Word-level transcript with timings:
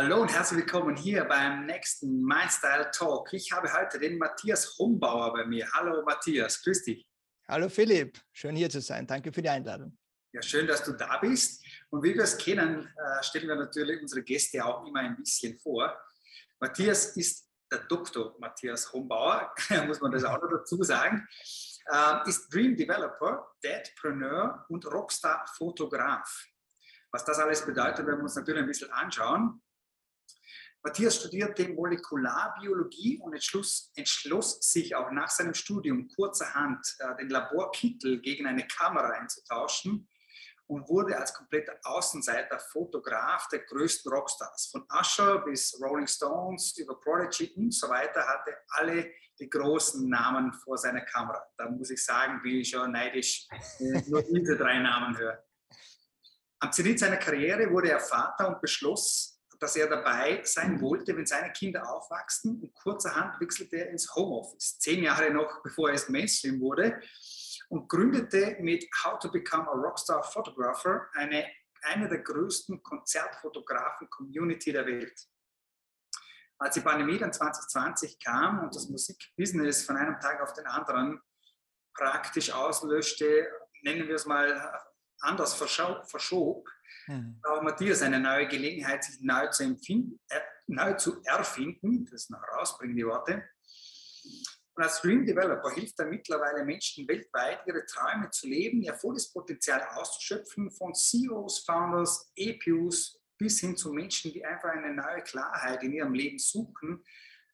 Hallo 0.00 0.20
und 0.22 0.32
herzlich 0.32 0.60
willkommen 0.60 0.94
hier 0.96 1.24
beim 1.24 1.66
nächsten 1.66 2.22
Mindstyle 2.22 2.88
Talk. 2.92 3.32
Ich 3.32 3.50
habe 3.50 3.68
heute 3.72 3.98
den 3.98 4.16
Matthias 4.16 4.78
Hombauer 4.78 5.32
bei 5.32 5.44
mir. 5.44 5.68
Hallo 5.72 6.04
Matthias, 6.04 6.62
grüß 6.62 6.84
dich. 6.84 7.04
Hallo 7.48 7.68
Philipp, 7.68 8.16
schön 8.32 8.54
hier 8.54 8.70
zu 8.70 8.80
sein. 8.80 9.08
Danke 9.08 9.32
für 9.32 9.42
die 9.42 9.48
Einladung. 9.48 9.98
Ja, 10.30 10.40
schön, 10.40 10.68
dass 10.68 10.84
du 10.84 10.92
da 10.92 11.16
bist. 11.16 11.64
Und 11.90 12.04
wie 12.04 12.14
wir 12.14 12.22
es 12.22 12.38
kennen, 12.38 12.86
äh, 12.86 13.22
stellen 13.24 13.48
wir 13.48 13.56
natürlich 13.56 14.00
unsere 14.00 14.22
Gäste 14.22 14.64
auch 14.64 14.86
immer 14.86 15.00
ein 15.00 15.16
bisschen 15.16 15.58
vor. 15.58 16.00
Matthias 16.60 17.16
ist 17.16 17.48
der 17.68 17.80
Doktor 17.80 18.36
Matthias 18.38 18.92
Hombauer, 18.92 19.52
muss 19.88 20.00
man 20.00 20.12
das 20.12 20.22
auch 20.22 20.40
noch 20.40 20.48
dazu 20.48 20.80
sagen, 20.84 21.26
äh, 21.90 22.28
ist 22.28 22.54
Dream 22.54 22.76
Developer, 22.76 23.50
Dadpreneur 23.64 24.64
und 24.68 24.86
Rockstar 24.86 25.44
Fotograf. 25.56 26.46
Was 27.10 27.24
das 27.24 27.40
alles 27.40 27.66
bedeutet, 27.66 28.06
werden 28.06 28.18
wir 28.18 28.22
uns 28.22 28.36
natürlich 28.36 28.60
ein 28.60 28.68
bisschen 28.68 28.92
anschauen. 28.92 29.60
Matthias 30.88 31.16
studierte 31.16 31.68
Molekularbiologie 31.68 33.20
und 33.20 33.34
entschloss, 33.34 33.92
entschloss, 33.94 34.58
sich 34.62 34.94
auch 34.94 35.10
nach 35.10 35.28
seinem 35.28 35.52
Studium 35.52 36.08
kurzerhand 36.08 36.80
äh, 37.00 37.14
den 37.16 37.28
Laborkittel 37.28 38.22
gegen 38.22 38.46
eine 38.46 38.66
Kamera 38.66 39.10
einzutauschen 39.10 40.08
und 40.66 40.88
wurde 40.88 41.18
als 41.18 41.34
kompletter 41.34 41.78
Außenseiter 41.82 42.58
Fotograf 42.58 43.48
der 43.48 43.58
größten 43.66 44.10
Rockstars. 44.10 44.70
Von 44.72 44.86
Usher 44.90 45.40
bis 45.44 45.78
Rolling 45.78 46.06
Stones 46.06 46.78
über 46.78 46.98
Prodigy 46.98 47.52
und 47.56 47.74
so 47.74 47.90
weiter 47.90 48.26
hatte 48.26 48.56
alle 48.68 49.10
die 49.38 49.50
großen 49.50 50.08
Namen 50.08 50.54
vor 50.54 50.78
seiner 50.78 51.02
Kamera. 51.02 51.44
Da 51.58 51.68
muss 51.68 51.90
ich 51.90 52.02
sagen, 52.02 52.40
bin 52.40 52.60
ich 52.60 52.70
schon 52.70 52.92
neidisch, 52.92 53.46
nur 54.06 54.22
diese 54.22 54.56
drei 54.56 54.78
Namen 54.78 55.18
höre. 55.18 55.44
Am 56.60 56.72
Zenit 56.72 56.98
seiner 56.98 57.18
Karriere 57.18 57.70
wurde 57.70 57.90
er 57.90 58.00
Vater 58.00 58.48
und 58.48 58.62
beschloss, 58.62 59.37
dass 59.58 59.76
er 59.76 59.88
dabei 59.88 60.42
sein 60.44 60.80
wollte, 60.80 61.16
wenn 61.16 61.26
seine 61.26 61.52
Kinder 61.52 61.90
aufwachsen. 61.90 62.60
Und 62.60 62.74
kurzerhand 62.74 63.40
wechselte 63.40 63.76
er 63.76 63.90
ins 63.90 64.14
Homeoffice, 64.14 64.78
zehn 64.78 65.02
Jahre 65.02 65.30
noch 65.30 65.62
bevor 65.62 65.88
er 65.88 65.94
es 65.94 66.08
Mainstream 66.08 66.60
wurde, 66.60 67.00
und 67.68 67.88
gründete 67.88 68.56
mit 68.60 68.88
How 69.04 69.18
to 69.18 69.30
Become 69.30 69.68
a 69.68 69.74
Rockstar 69.74 70.22
Photographer 70.22 71.08
eine, 71.12 71.46
eine 71.82 72.08
der 72.08 72.18
größten 72.18 72.82
Konzertfotografen-Community 72.82 74.72
der 74.72 74.86
Welt. 74.86 75.28
Als 76.58 76.74
die 76.74 76.80
Pandemie 76.80 77.18
dann 77.18 77.32
2020 77.32 78.18
kam 78.18 78.64
und 78.64 78.74
das 78.74 78.88
Musikbusiness 78.88 79.84
von 79.84 79.96
einem 79.96 80.18
Tag 80.18 80.40
auf 80.40 80.54
den 80.54 80.66
anderen 80.66 81.20
praktisch 81.94 82.52
auslöschte, 82.52 83.48
nennen 83.82 84.08
wir 84.08 84.16
es 84.16 84.26
mal 84.26 84.80
anders 85.20 85.54
verschob, 85.54 86.68
mhm. 87.06 87.40
aber 87.42 87.62
Matthias 87.62 88.02
eine 88.02 88.20
neue 88.20 88.48
Gelegenheit, 88.48 89.04
sich 89.04 89.20
neu 89.20 89.48
zu, 89.48 89.64
empfinden, 89.64 90.20
äh, 90.28 90.40
neu 90.66 90.94
zu 90.94 91.22
erfinden, 91.24 92.06
das 92.10 92.30
noch 92.30 92.42
rausbringen 92.56 92.96
die 92.96 93.06
Worte. 93.06 93.44
Und 94.74 94.84
als 94.84 95.00
Dream 95.00 95.26
Developer 95.26 95.70
hilft 95.70 95.98
er 95.98 96.06
mittlerweile 96.06 96.64
Menschen 96.64 97.08
weltweit, 97.08 97.66
ihre 97.66 97.84
Träume 97.84 98.30
zu 98.30 98.46
leben, 98.46 98.80
ihr 98.80 98.94
volles 98.94 99.32
Potenzial 99.32 99.82
auszuschöpfen, 99.94 100.70
von 100.70 100.94
CEOs, 100.94 101.64
Founders, 101.64 102.30
EPUs 102.36 103.20
bis 103.36 103.60
hin 103.60 103.76
zu 103.76 103.92
Menschen, 103.92 104.32
die 104.32 104.44
einfach 104.44 104.70
eine 104.70 104.94
neue 104.94 105.22
Klarheit 105.22 105.82
in 105.82 105.92
ihrem 105.92 106.14
Leben 106.14 106.38
suchen, 106.38 107.04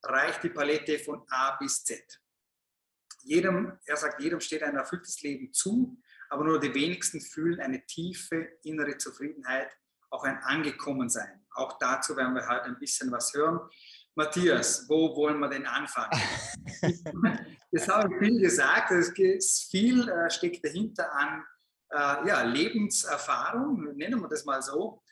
reicht 0.03 0.43
die 0.43 0.51
Palette 0.51 0.99
von 0.99 1.25
A 1.31 1.57
bis 1.57 1.85
Z. 1.85 2.03
Jedem, 3.23 3.79
er 3.87 3.97
sagt, 3.97 4.21
jedem 4.21 4.41
steht 4.41 4.63
ein 4.63 4.77
erfülltes 4.77 5.23
Leben 5.23 5.51
zu 5.53 5.97
aber 6.35 6.45
nur 6.45 6.59
die 6.59 6.75
wenigsten 6.75 7.21
fühlen 7.21 7.61
eine 7.61 7.87
tiefe 7.87 8.49
innere 8.65 8.99
Zufriedenheit, 8.99 9.71
auch 10.11 10.25
ein 10.25 10.37
Angekommensein. 10.39 11.47
Auch 11.55 11.79
dazu 11.79 12.17
werden 12.17 12.35
wir 12.35 12.49
heute 12.49 12.65
ein 12.65 12.79
bisschen 12.81 13.13
was 13.13 13.33
hören. 13.35 13.61
Matthias, 14.17 14.89
wo 14.89 15.15
wollen 15.15 15.39
wir 15.39 15.49
denn 15.49 15.65
anfangen? 15.65 16.21
Jetzt 17.71 17.89
habe 17.89 18.13
ich 18.13 18.19
viel 18.19 18.41
gesagt, 18.41 18.91
es 18.91 19.69
viel 19.71 20.09
äh, 20.09 20.29
steckt 20.29 20.65
dahinter 20.65 21.13
an 21.13 21.45
äh, 21.91 22.29
ja, 22.29 22.43
Lebenserfahrung, 22.43 23.95
nennen 23.97 24.21
wir 24.21 24.29
das 24.29 24.45
mal 24.45 24.61
so. 24.61 25.05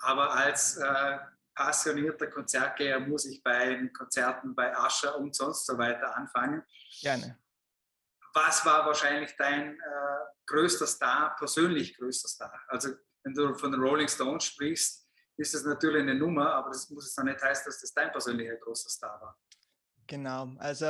Aber 0.00 0.30
als 0.30 0.76
äh, 0.76 1.18
passionierter 1.54 2.26
Konzertgeher 2.26 3.00
muss 3.00 3.24
ich 3.24 3.42
bei 3.42 3.88
Konzerten 3.96 4.54
bei 4.54 4.76
Ascher 4.76 5.18
und 5.18 5.34
sonst 5.34 5.64
so 5.64 5.78
weiter 5.78 6.14
anfangen. 6.14 6.62
Gerne. 7.00 7.38
Was 8.36 8.64
war 8.66 8.84
wahrscheinlich 8.86 9.34
dein 9.36 9.78
größter 10.46 10.86
Star, 10.86 11.34
persönlich 11.38 11.96
größter 11.96 12.28
Star. 12.28 12.52
Also 12.68 12.90
wenn 13.24 13.34
du 13.34 13.54
von 13.54 13.72
den 13.72 13.80
Rolling 13.80 14.08
Stones 14.08 14.44
sprichst, 14.44 15.06
ist 15.36 15.54
das 15.54 15.64
natürlich 15.64 16.02
eine 16.02 16.14
Nummer, 16.14 16.54
aber 16.54 16.70
das 16.70 16.88
muss 16.90 17.06
es 17.06 17.14
dann 17.14 17.26
nicht 17.26 17.42
heißen, 17.42 17.64
dass 17.66 17.80
das 17.80 17.92
dein 17.92 18.10
persönlicher 18.10 18.56
großer 18.56 18.88
Star 18.88 19.20
war. 19.20 19.38
Genau, 20.06 20.54
also 20.58 20.86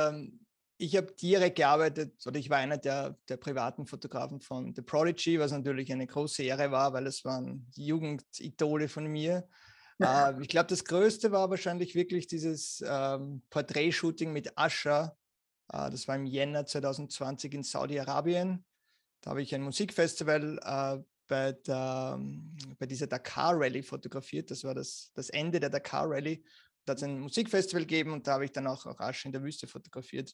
ich 0.77 0.95
habe 0.95 1.11
direkt 1.13 1.57
gearbeitet 1.57 2.25
oder 2.25 2.37
ich 2.37 2.49
war 2.49 2.57
einer 2.59 2.77
der, 2.77 3.17
der 3.27 3.37
privaten 3.37 3.87
Fotografen 3.87 4.39
von 4.39 4.73
The 4.75 4.83
Prodigy, 4.83 5.39
was 5.39 5.51
natürlich 5.51 5.91
eine 5.91 6.05
große 6.05 6.43
Ehre 6.43 6.71
war, 6.71 6.93
weil 6.93 7.07
es 7.07 7.25
waren 7.25 7.67
Jugendidole 7.75 8.87
von 8.87 9.07
mir. 9.07 9.49
äh, 9.99 10.39
ich 10.39 10.47
glaube, 10.47 10.67
das 10.67 10.85
Größte 10.85 11.31
war 11.31 11.49
wahrscheinlich 11.49 11.95
wirklich 11.95 12.27
dieses 12.27 12.83
ähm, 12.87 13.41
Porträtshooting 13.49 14.31
mit 14.31 14.55
Asha. 14.55 15.17
Äh, 15.71 15.89
das 15.89 16.07
war 16.07 16.15
im 16.15 16.25
Jänner 16.25 16.65
2020 16.65 17.53
in 17.53 17.63
Saudi-Arabien. 17.63 18.65
Da 19.21 19.31
habe 19.31 19.41
ich 19.41 19.53
ein 19.53 19.61
Musikfestival 19.61 20.59
äh, 20.63 21.03
bei, 21.27 21.51
der, 21.51 22.19
bei 22.79 22.85
dieser 22.85 23.07
Dakar 23.07 23.59
Rally 23.59 23.83
fotografiert. 23.83 24.51
Das 24.51 24.63
war 24.63 24.73
das, 24.73 25.11
das 25.13 25.29
Ende 25.29 25.59
der 25.59 25.69
Dakar 25.69 26.09
Rally. 26.09 26.43
Da 26.85 26.91
hat 26.91 26.97
es 26.97 27.03
ein 27.03 27.19
Musikfestival 27.19 27.81
gegeben 27.81 28.13
und 28.13 28.27
da 28.27 28.33
habe 28.33 28.45
ich 28.45 28.51
dann 28.51 28.67
auch, 28.67 28.85
auch 28.85 28.99
rasch 28.99 29.25
in 29.25 29.31
der 29.31 29.43
Wüste 29.43 29.67
fotografiert. 29.67 30.33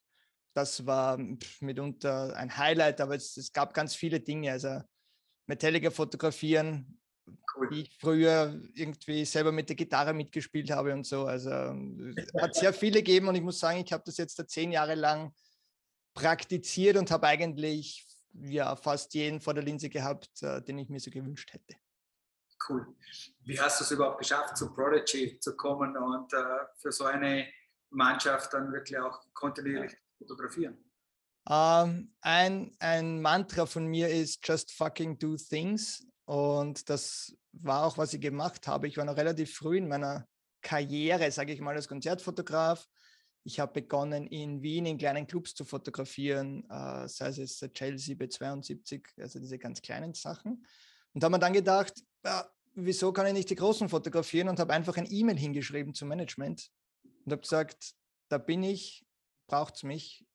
Das 0.53 0.85
war 0.85 1.17
mitunter 1.61 2.35
ein 2.35 2.55
Highlight, 2.55 3.01
aber 3.01 3.15
es, 3.15 3.37
es 3.37 3.51
gab 3.51 3.73
ganz 3.73 3.95
viele 3.95 4.19
Dinge. 4.19 4.51
Also 4.51 4.81
Metallica 5.47 5.89
fotografieren, 5.89 6.99
wie 7.69 7.81
ich 7.81 7.97
früher 7.99 8.59
irgendwie 8.73 9.25
selber 9.25 9.51
mit 9.51 9.69
der 9.69 9.75
Gitarre 9.75 10.13
mitgespielt 10.13 10.71
habe 10.71 10.93
und 10.93 11.05
so. 11.05 11.25
Also 11.25 11.49
hat 12.41 12.55
sehr 12.55 12.73
viele 12.73 12.99
gegeben 12.99 13.27
und 13.27 13.35
ich 13.35 13.41
muss 13.41 13.59
sagen, 13.59 13.83
ich 13.85 13.93
habe 13.93 14.03
das 14.05 14.17
jetzt 14.17 14.37
da 14.39 14.47
zehn 14.47 14.71
Jahre 14.71 14.95
lang 14.95 15.33
praktiziert 16.13 16.97
und 16.97 17.11
habe 17.11 17.27
eigentlich 17.27 18.05
ja 18.33 18.75
fast 18.75 19.13
jeden 19.13 19.41
vor 19.41 19.53
der 19.53 19.63
Linse 19.63 19.89
gehabt, 19.89 20.41
äh, 20.41 20.61
den 20.61 20.77
ich 20.77 20.89
mir 20.89 20.99
so 20.99 21.11
gewünscht 21.11 21.53
hätte. 21.53 21.75
Cool. 22.67 22.87
Wie 23.41 23.59
hast 23.59 23.79
du 23.79 23.83
es 23.83 23.91
überhaupt 23.91 24.19
geschafft, 24.19 24.57
zu 24.57 24.73
Prodigy 24.73 25.37
zu 25.39 25.55
kommen 25.55 25.97
und 25.97 26.33
äh, 26.33 26.65
für 26.77 26.91
so 26.91 27.05
eine 27.05 27.47
Mannschaft 27.89 28.53
dann 28.53 28.71
wirklich 28.71 28.97
auch 28.97 29.19
kontinuierlich 29.33 29.91
ja. 29.91 29.97
fotografieren? 30.17 30.77
Um, 31.45 31.53
ähm, 31.55 32.15
ein, 32.21 32.75
ein 32.79 33.21
Mantra 33.21 33.65
von 33.65 33.85
mir 33.87 34.07
ist 34.07 34.47
just 34.47 34.71
fucking 34.71 35.19
do 35.19 35.35
things. 35.35 36.05
Und 36.33 36.89
das 36.89 37.37
war 37.51 37.85
auch, 37.85 37.99
was 37.99 38.11
ich 38.15 38.19
gemacht 38.19 38.67
habe. 38.67 38.87
Ich 38.87 38.97
war 38.97 39.05
noch 39.05 39.17
relativ 39.17 39.53
früh 39.53 39.77
in 39.77 39.87
meiner 39.87 40.27
Karriere, 40.63 41.29
sage 41.31 41.53
ich 41.53 41.61
mal, 41.61 41.75
als 41.75 41.87
Konzertfotograf. 41.87 42.89
Ich 43.43 43.59
habe 43.59 43.71
begonnen, 43.71 44.25
in 44.25 44.63
Wien 44.63 44.87
in 44.87 44.97
kleinen 44.97 45.27
Clubs 45.27 45.53
zu 45.53 45.63
fotografieren, 45.63 46.67
äh, 46.71 47.07
sei 47.07 47.27
es 47.27 47.59
der 47.59 47.71
Chelsea 47.71 48.15
B72, 48.15 49.03
also 49.19 49.37
diese 49.37 49.59
ganz 49.59 49.79
kleinen 49.79 50.15
Sachen. 50.15 50.65
Und 51.13 51.23
habe 51.23 51.33
mir 51.33 51.39
dann 51.39 51.53
gedacht, 51.53 52.01
ja, 52.25 52.49
wieso 52.73 53.13
kann 53.13 53.27
ich 53.27 53.33
nicht 53.33 53.51
die 53.51 53.55
großen 53.55 53.87
fotografieren 53.87 54.49
und 54.49 54.59
habe 54.59 54.73
einfach 54.73 54.97
ein 54.97 55.05
E-Mail 55.07 55.37
hingeschrieben 55.37 55.93
zum 55.93 56.07
Management 56.07 56.71
und 57.25 57.31
habe 57.31 57.43
gesagt, 57.43 57.93
da 58.29 58.39
bin 58.39 58.63
ich, 58.63 59.05
braucht 59.45 59.75
es 59.75 59.83
mich. 59.83 60.25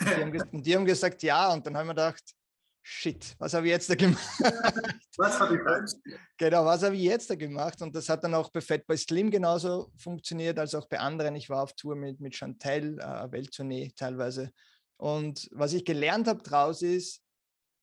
Und 0.00 0.06
die, 0.06 0.22
haben, 0.22 0.40
und 0.52 0.66
die 0.66 0.76
haben 0.76 0.84
gesagt, 0.84 1.22
ja. 1.22 1.50
Und 1.50 1.66
dann 1.66 1.78
haben 1.78 1.86
wir 1.86 1.94
gedacht, 1.94 2.34
shit, 2.82 3.34
was 3.38 3.54
habe 3.54 3.66
ich 3.66 3.70
jetzt 3.70 3.90
da 3.90 3.94
gemacht? 3.94 4.20
Was 5.16 5.38
habe 5.38 5.56
ich 5.56 5.62
falsch 5.62 5.92
Genau, 6.38 6.64
was 6.64 6.82
habe 6.82 6.96
ich 6.96 7.02
jetzt 7.02 7.28
da 7.28 7.34
gemacht? 7.34 7.82
Und 7.82 7.94
das 7.94 8.08
hat 8.08 8.24
dann 8.24 8.32
auch 8.32 8.48
bei 8.50 8.62
Fat 8.62 8.86
by 8.86 8.96
Slim 8.96 9.30
genauso 9.30 9.92
funktioniert, 9.98 10.58
als 10.58 10.74
auch 10.74 10.88
bei 10.88 10.98
anderen. 10.98 11.34
Ich 11.34 11.50
war 11.50 11.62
auf 11.62 11.74
Tour 11.74 11.94
mit, 11.94 12.20
mit 12.20 12.34
Chantel, 12.34 12.98
äh, 12.98 13.30
Welttournee 13.30 13.92
teilweise. 13.94 14.50
Und 14.96 15.48
was 15.52 15.74
ich 15.74 15.84
gelernt 15.84 16.26
habe 16.26 16.42
daraus 16.42 16.80
ist, 16.80 17.22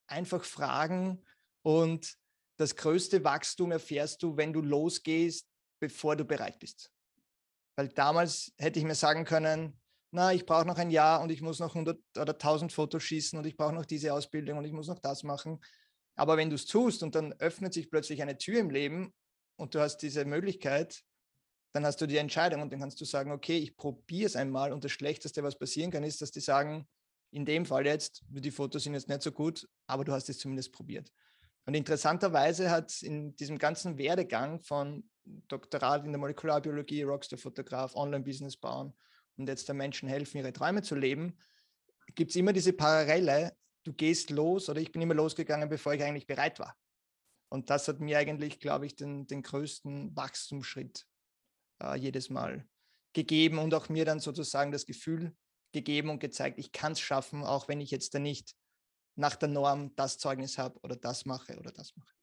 einfach 0.07 0.43
fragen 0.43 1.23
und 1.61 2.17
das 2.57 2.75
größte 2.75 3.23
Wachstum 3.23 3.71
erfährst 3.71 4.23
du, 4.23 4.35
wenn 4.35 4.51
du 4.51 4.61
losgehst, 4.61 5.47
bevor 5.79 6.15
du 6.15 6.25
bereit 6.25 6.57
bist. 6.57 6.91
Weil 7.75 7.89
damals 7.89 8.51
hätte 8.57 8.79
ich 8.79 8.85
mir 8.85 8.95
sagen 8.95 9.25
können, 9.25 9.79
na, 10.11 10.33
ich 10.33 10.45
brauche 10.45 10.65
noch 10.65 10.77
ein 10.77 10.89
Jahr 10.89 11.21
und 11.21 11.31
ich 11.31 11.41
muss 11.41 11.59
noch 11.59 11.75
100 11.75 11.99
oder 12.17 12.33
1000 12.33 12.71
Fotos 12.71 13.03
schießen 13.03 13.37
und 13.37 13.45
ich 13.45 13.57
brauche 13.57 13.73
noch 13.73 13.85
diese 13.85 14.13
Ausbildung 14.13 14.57
und 14.57 14.65
ich 14.65 14.71
muss 14.71 14.87
noch 14.87 14.99
das 14.99 15.23
machen. 15.23 15.59
Aber 16.15 16.37
wenn 16.37 16.49
du 16.49 16.55
es 16.55 16.65
tust 16.65 17.03
und 17.03 17.15
dann 17.15 17.33
öffnet 17.33 17.73
sich 17.73 17.89
plötzlich 17.89 18.21
eine 18.21 18.37
Tür 18.37 18.59
im 18.59 18.69
Leben 18.69 19.13
und 19.57 19.75
du 19.75 19.79
hast 19.79 19.97
diese 19.97 20.25
Möglichkeit, 20.25 21.03
dann 21.73 21.85
hast 21.85 21.99
du 21.99 22.07
die 22.07 22.17
Entscheidung 22.17 22.61
und 22.61 22.71
dann 22.71 22.79
kannst 22.79 22.99
du 23.01 23.05
sagen, 23.05 23.31
okay, 23.31 23.57
ich 23.57 23.75
probiere 23.75 24.25
es 24.25 24.35
einmal 24.35 24.71
und 24.71 24.83
das 24.83 24.91
Schlechteste, 24.91 25.43
was 25.43 25.59
passieren 25.59 25.91
kann, 25.91 26.03
ist, 26.03 26.21
dass 26.21 26.31
die 26.31 26.39
sagen, 26.39 26.87
in 27.31 27.45
dem 27.45 27.65
Fall 27.65 27.85
jetzt, 27.85 28.23
die 28.29 28.51
Fotos 28.51 28.83
sind 28.83 28.93
jetzt 28.93 29.09
nicht 29.09 29.21
so 29.21 29.31
gut, 29.31 29.67
aber 29.85 30.05
du 30.05 30.13
hast 30.13 30.29
es 30.29 30.39
zumindest 30.39 30.71
probiert. 30.71 31.11
Und 31.65 31.73
interessanterweise 31.73 32.71
hat 32.71 33.01
in 33.03 33.35
diesem 33.35 33.57
ganzen 33.57 33.97
Werdegang 33.97 34.61
von 34.61 35.07
Doktorat 35.25 36.05
in 36.05 36.13
der 36.13 36.19
Molekularbiologie, 36.19 37.03
Rockstar-Fotograf, 37.03 37.93
Online-Business 37.95 38.55
bauen 38.55 38.93
und 39.37 39.47
jetzt 39.47 39.69
den 39.69 39.77
Menschen 39.77 40.09
helfen, 40.09 40.37
ihre 40.37 40.53
Träume 40.53 40.81
zu 40.81 40.95
leben, 40.95 41.37
gibt 42.15 42.31
es 42.31 42.35
immer 42.35 42.53
diese 42.53 42.73
Parallele, 42.73 43.55
du 43.83 43.93
gehst 43.93 44.29
los 44.29 44.69
oder 44.69 44.81
ich 44.81 44.91
bin 44.91 45.01
immer 45.01 45.13
losgegangen, 45.13 45.69
bevor 45.69 45.93
ich 45.93 46.03
eigentlich 46.03 46.27
bereit 46.27 46.59
war. 46.59 46.75
Und 47.49 47.69
das 47.69 47.87
hat 47.87 47.99
mir 47.99 48.17
eigentlich, 48.17 48.59
glaube 48.59 48.85
ich, 48.85 48.95
den, 48.95 49.27
den 49.27 49.41
größten 49.41 50.15
Wachstumsschritt 50.15 51.05
äh, 51.81 51.97
jedes 51.97 52.29
Mal 52.29 52.67
gegeben 53.13 53.59
und 53.59 53.73
auch 53.73 53.89
mir 53.89 54.05
dann 54.05 54.19
sozusagen 54.19 54.71
das 54.71 54.85
Gefühl 54.85 55.35
gegeben 55.71 56.09
und 56.09 56.19
gezeigt, 56.19 56.59
ich 56.59 56.71
kann 56.71 56.93
es 56.93 56.99
schaffen, 56.99 57.43
auch 57.43 57.67
wenn 57.67 57.81
ich 57.81 57.91
jetzt 57.91 58.13
da 58.13 58.19
nicht 58.19 58.55
nach 59.15 59.35
der 59.35 59.49
Norm 59.49 59.95
das 59.95 60.17
Zeugnis 60.17 60.57
habe 60.57 60.79
oder 60.81 60.95
das 60.95 61.25
mache 61.25 61.57
oder 61.57 61.71
das 61.71 61.95
mache. 61.95 62.16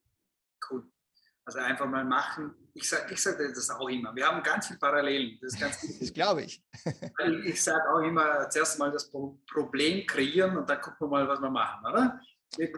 Also 1.55 1.67
einfach 1.67 1.85
mal 1.85 2.03
machen. 2.03 2.53
Ich 2.73 2.89
sage 2.89 3.13
ich 3.13 3.21
sag 3.21 3.37
das 3.37 3.69
auch 3.69 3.87
immer. 3.87 4.13
Wir 4.13 4.27
haben 4.27 4.43
ganz 4.43 4.67
viele 4.67 4.79
Parallelen. 4.79 5.39
Das 5.41 5.53
Das 5.57 6.13
glaube 6.13 6.43
ich. 6.43 6.61
ich 7.45 7.63
sage 7.63 7.89
auch 7.93 8.01
immer, 8.01 8.49
zuerst 8.49 8.77
mal 8.77 8.91
das 8.91 9.09
Problem 9.09 10.05
kreieren 10.05 10.57
und 10.57 10.69
dann 10.69 10.81
gucken 10.81 10.99
wir 10.99 11.07
mal, 11.07 11.27
was 11.27 11.39
wir 11.39 11.49
machen, 11.49 11.85
oder? 11.85 12.19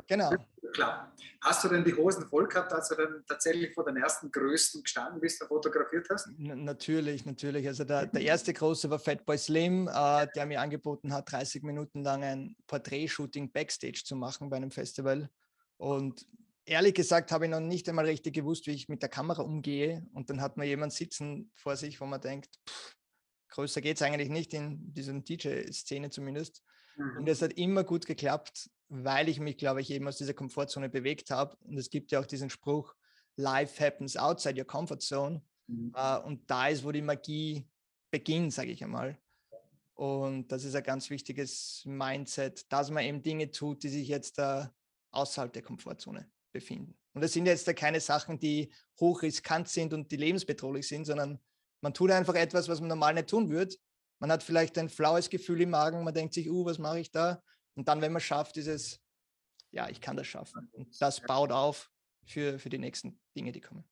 Genau. 0.08 0.32
Klar. 0.74 1.14
Hast 1.42 1.64
du 1.64 1.70
denn 1.70 1.84
die 1.84 1.94
Hosen 1.96 2.28
voll 2.28 2.48
gehabt, 2.48 2.72
als 2.74 2.90
du 2.90 2.96
dann 2.96 3.24
tatsächlich 3.28 3.74
vor 3.74 3.86
den 3.86 3.98
ersten 3.98 4.32
Größten 4.32 4.84
gestanden 4.84 5.20
bist 5.22 5.42
und 5.42 5.48
fotografiert 5.48 6.08
hast? 6.12 6.28
N 6.28 6.64
natürlich, 6.64 7.26
natürlich. 7.26 7.68
Also 7.68 7.84
der, 7.84 8.08
der 8.08 8.22
erste 8.22 8.54
große 8.54 8.90
war 8.90 9.00
Fatboy 9.00 9.38
Slim, 9.38 9.88
äh, 9.88 10.28
der 10.36 10.46
mir 10.46 10.62
angeboten 10.62 11.14
hat, 11.14 11.32
30 11.32 11.64
Minuten 11.64 12.04
lang 12.04 12.24
ein 12.24 12.56
Porträtshooting 12.68 13.52
Backstage 13.52 14.04
zu 14.04 14.16
machen 14.16 14.50
bei 14.50 14.58
einem 14.58 14.72
Festival. 14.72 15.30
Und 15.78 16.26
ehrlich 16.68 16.94
gesagt 16.94 17.32
habe 17.32 17.46
ich 17.46 17.52
noch 17.52 17.60
nicht 17.60 17.88
einmal 17.90 18.06
richtig 18.06 18.36
gewusst, 18.36 18.68
wie 18.68 18.72
ich 18.72 18.90
mit 18.90 19.02
der 19.02 19.10
Kamera 19.10 19.42
umgehe. 19.42 20.06
Und 20.14 20.30
dann 20.30 20.42
hat 20.42 20.58
man 20.58 20.68
jemand 20.68 20.94
sitzen 20.94 21.50
vor 21.56 21.76
sich, 21.76 22.00
wo 22.00 22.06
man 22.06 22.22
denkt, 22.22 22.60
pff, 22.70 22.96
größer 23.50 23.82
geht 23.82 23.98
es 23.98 24.04
eigentlich 24.04 24.30
nicht 24.30 24.54
in 24.54 24.94
dieser 24.94 25.14
DJ-Szene 25.14 26.10
zumindest. 26.10 26.62
Mhm. 26.98 27.20
Und 27.20 27.30
es 27.30 27.42
hat 27.42 27.54
immer 27.54 27.84
gut 27.84 28.06
geklappt, 28.06 28.70
weil 28.90 29.30
ich 29.30 29.40
mich, 29.40 29.58
glaube 29.58 29.82
ich, 29.82 29.90
eben 29.90 30.08
aus 30.08 30.18
dieser 30.18 30.34
Komfortzone 30.34 30.90
bewegt 30.90 31.32
habe. 31.32 31.56
Und 31.62 31.78
es 31.78 31.90
gibt 31.90 32.12
ja 32.12 32.20
auch 32.20 32.26
diesen 32.26 32.50
Spruch, 32.50 32.94
Life 33.38 33.84
happens 33.84 34.18
outside 34.18 34.60
your 34.60 34.68
comfort 34.68 35.00
zone. 35.00 35.42
Mhm. 35.68 35.94
Uh, 35.96 36.26
und 36.26 36.50
da 36.50 36.68
ist, 36.68 36.84
wo 36.84 36.92
die 36.92 37.02
Magie 37.02 37.66
beginnt, 38.12 38.54
sage 38.54 38.72
ich 38.72 38.84
einmal. 38.84 39.18
Und 39.96 40.52
das 40.52 40.64
ist 40.64 40.76
ein 40.76 40.84
ganz 40.84 41.10
wichtiges 41.10 41.82
Mindset, 41.86 42.72
dass 42.72 42.92
man 42.92 43.04
eben 43.04 43.24
Dinge 43.24 43.50
tut, 43.52 43.84
die 43.84 43.90
sich 43.90 44.08
jetzt 44.08 44.38
uh, 44.38 44.66
außerhalb 45.12 45.52
der 45.54 45.64
Komfortzone 45.64 46.30
befinden. 46.58 46.98
Und 47.14 47.22
das 47.22 47.34
sind 47.34 47.46
jetzt 47.46 47.68
da 47.68 47.74
keine 47.74 48.00
Sachen, 48.00 48.40
die 48.40 48.72
hochriskant 49.00 49.70
sind 49.70 49.94
und 49.94 50.12
die 50.12 50.18
lebensbedrohlich 50.18 50.88
sind, 50.88 51.06
sondern 51.06 51.40
man 51.82 51.94
tut 51.94 52.12
einfach 52.12 52.36
etwas, 52.36 52.68
was 52.68 52.80
man 52.80 52.90
normal 52.90 53.14
nicht 53.14 53.30
tun 53.30 53.50
würde. 53.50 53.76
Man 54.20 54.32
hat 54.32 54.44
vielleicht 54.44 54.78
ein 54.78 54.90
flaues 54.90 55.30
Gefühl 55.30 55.62
im 55.62 55.70
Magen, 55.70 56.04
man 56.04 56.14
denkt 56.14 56.34
sich, 56.34 56.50
uh, 56.50 56.66
was 56.66 56.80
mache 56.80 57.00
ich 57.00 57.12
da? 57.12 57.42
Und 57.76 57.88
dann, 57.88 58.02
wenn 58.02 58.12
man 58.12 58.22
schafft, 58.22 58.58
ist 58.58 58.68
es, 58.68 59.00
ja, 59.72 59.88
ich 59.90 60.02
kann 60.02 60.18
das 60.18 60.28
schaffen. 60.28 60.70
Und 60.74 61.00
das 61.00 61.22
baut 61.22 61.52
auf 61.52 61.92
für, 62.26 62.58
für 62.58 62.70
die 62.70 62.80
nächsten 62.80 63.20
Dinge, 63.36 63.52
die 63.52 63.62
kommen. 63.62 63.84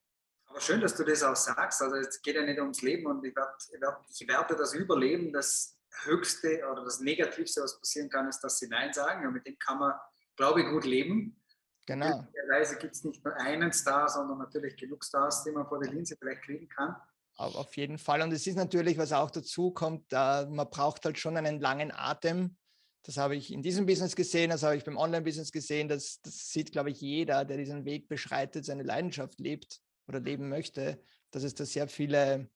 Aber 0.48 0.60
schön, 0.60 0.82
dass 0.82 0.96
du 0.96 1.04
das 1.04 1.22
auch 1.22 1.36
sagst. 1.36 1.82
Also 1.82 1.96
es 1.98 2.22
geht 2.22 2.36
ja 2.36 2.42
nicht 2.42 2.60
ums 2.60 2.82
Leben 2.82 3.06
und 3.06 3.24
ich, 3.24 3.36
werd, 3.36 3.56
ich, 3.72 3.82
werd, 3.82 3.98
ich 4.10 4.28
werde 4.28 4.56
das 4.56 4.74
Überleben 4.74 5.32
das 5.32 5.78
Höchste 6.04 6.62
oder 6.72 6.84
das 6.84 7.00
Negativste, 7.00 7.62
was 7.62 7.80
passieren 7.80 8.10
kann, 8.10 8.28
ist, 8.28 8.40
dass 8.42 8.60
sie 8.60 8.68
Nein 8.68 8.94
sagen. 8.94 9.28
Und 9.28 9.34
mit 9.34 9.46
dem 9.46 9.58
kann 9.60 9.80
man, 9.80 9.94
glaube 10.36 10.62
ich, 10.62 10.68
gut 10.68 10.86
leben. 10.86 11.42
Genau. 11.86 12.22
Möglicherweise 12.22 12.78
gibt 12.78 12.96
es 12.96 13.04
nicht 13.04 13.24
nur 13.24 13.36
einen 13.36 13.72
Star, 13.72 14.10
sondern 14.10 14.40
natürlich 14.40 14.76
genug 14.76 15.04
Stars, 15.04 15.44
die 15.44 15.52
man 15.52 15.68
vor 15.68 15.80
der 15.80 15.92
Linse 15.92 16.16
vielleicht 16.18 16.42
kriegen 16.42 16.68
kann. 16.68 16.96
Auf 17.38 17.76
jeden 17.76 17.98
Fall. 17.98 18.22
Und 18.22 18.32
es 18.32 18.48
ist 18.48 18.56
natürlich, 18.56 18.98
was 18.98 19.12
auch 19.12 19.30
dazu 19.30 19.72
kommt, 19.72 20.12
man 20.12 20.70
braucht 20.70 21.06
halt 21.06 21.20
schon 21.20 21.36
einen 21.38 21.60
langen 21.60 21.92
Atem. 21.92 22.56
Das 23.04 23.18
habe 23.18 23.36
ich 23.36 23.54
in 23.54 23.62
diesem 23.62 23.86
Business 23.86 24.16
gesehen, 24.16 24.50
das 24.50 24.64
habe 24.64 24.78
ich 24.78 24.84
beim 24.84 24.98
Online-Business 24.98 25.52
gesehen. 25.52 25.88
Das, 25.88 26.22
das 26.22 26.50
sieht, 26.50 26.72
glaube 26.72 26.90
ich, 26.90 27.02
jeder, 27.02 27.46
der 27.46 27.58
diesen 27.58 27.86
Weg 27.86 28.08
beschreitet, 28.08 28.66
seine 28.66 28.84
Leidenschaft 28.84 29.40
lebt 29.40 29.82
oder 30.08 30.20
leben 30.20 30.50
möchte, 30.50 31.00
dass 31.30 31.44
es 31.44 31.54
da 31.54 31.66
sehr 31.66 31.88
viele 31.88 32.50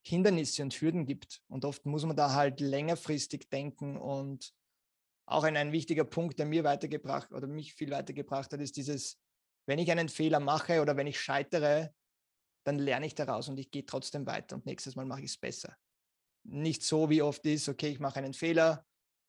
Hindernisse 0.00 0.62
und 0.62 0.74
Hürden 0.74 1.06
gibt. 1.06 1.42
Und 1.46 1.64
oft 1.64 1.86
muss 1.86 2.04
man 2.04 2.16
da 2.16 2.32
halt 2.32 2.60
längerfristig 2.60 3.50
denken 3.50 3.96
und 3.96 4.52
auch 5.26 5.44
ein, 5.44 5.56
ein 5.56 5.72
wichtiger 5.72 6.04
Punkt, 6.04 6.38
der 6.38 6.46
mir 6.46 6.64
weitergebracht 6.64 7.32
oder 7.32 7.46
mich 7.46 7.74
viel 7.74 7.90
weitergebracht 7.90 8.52
hat, 8.52 8.60
ist 8.60 8.76
dieses, 8.76 9.18
wenn 9.66 9.78
ich 9.78 9.90
einen 9.90 10.08
Fehler 10.08 10.40
mache 10.40 10.80
oder 10.80 10.96
wenn 10.96 11.06
ich 11.06 11.20
scheitere, 11.20 11.94
dann 12.64 12.78
lerne 12.78 13.06
ich 13.06 13.14
daraus 13.14 13.48
und 13.48 13.58
ich 13.58 13.70
gehe 13.70 13.84
trotzdem 13.84 14.26
weiter 14.26 14.56
und 14.56 14.66
nächstes 14.66 14.96
Mal 14.96 15.06
mache 15.06 15.20
ich 15.20 15.30
es 15.30 15.38
besser. 15.38 15.76
Nicht 16.44 16.82
so 16.82 17.10
wie 17.10 17.22
oft 17.22 17.44
ist, 17.46 17.68
okay, 17.68 17.88
ich 17.88 18.00
mache 18.00 18.18
einen 18.18 18.34
Fehler, 18.34 18.84